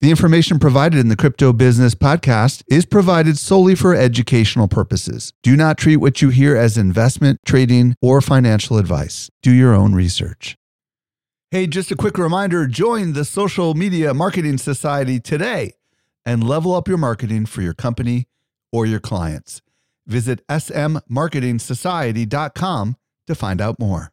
The 0.04 0.12
information 0.12 0.60
provided 0.60 1.00
in 1.00 1.08
the 1.08 1.16
Crypto 1.16 1.54
Business 1.54 1.96
Podcast 1.96 2.62
is 2.68 2.86
provided 2.86 3.38
solely 3.38 3.74
for 3.74 3.96
educational 3.96 4.68
purposes. 4.68 5.32
Do 5.44 5.56
not 5.56 5.78
treat 5.78 5.96
what 5.96 6.22
you 6.22 6.28
hear 6.28 6.58
as 6.58 6.78
investment, 6.78 7.40
trading, 7.46 7.96
or 8.02 8.20
financial 8.20 8.78
advice. 8.78 9.30
Do 9.42 9.52
your 9.52 9.74
own 9.74 9.96
research. 9.96 10.58
Hey, 11.52 11.68
just 11.68 11.90
a 11.90 11.96
quick 11.96 12.18
reminder 12.18 12.68
join 12.68 13.14
the 13.14 13.24
Social 13.24 13.76
Media 13.76 14.14
Marketing 14.14 14.58
Society 14.58 15.22
today 15.22 15.72
and 16.26 16.46
level 16.46 16.76
up 16.76 16.90
your 16.90 16.98
marketing 16.98 17.46
for 17.46 17.62
your 17.62 17.74
company 17.74 18.28
or 18.74 18.86
your 18.86 19.00
clients. 19.00 19.62
Visit 20.06 20.46
smmarketingsociety.com 20.50 22.98
to 23.28 23.36
find 23.36 23.62
out 23.62 23.80
more. 23.80 24.13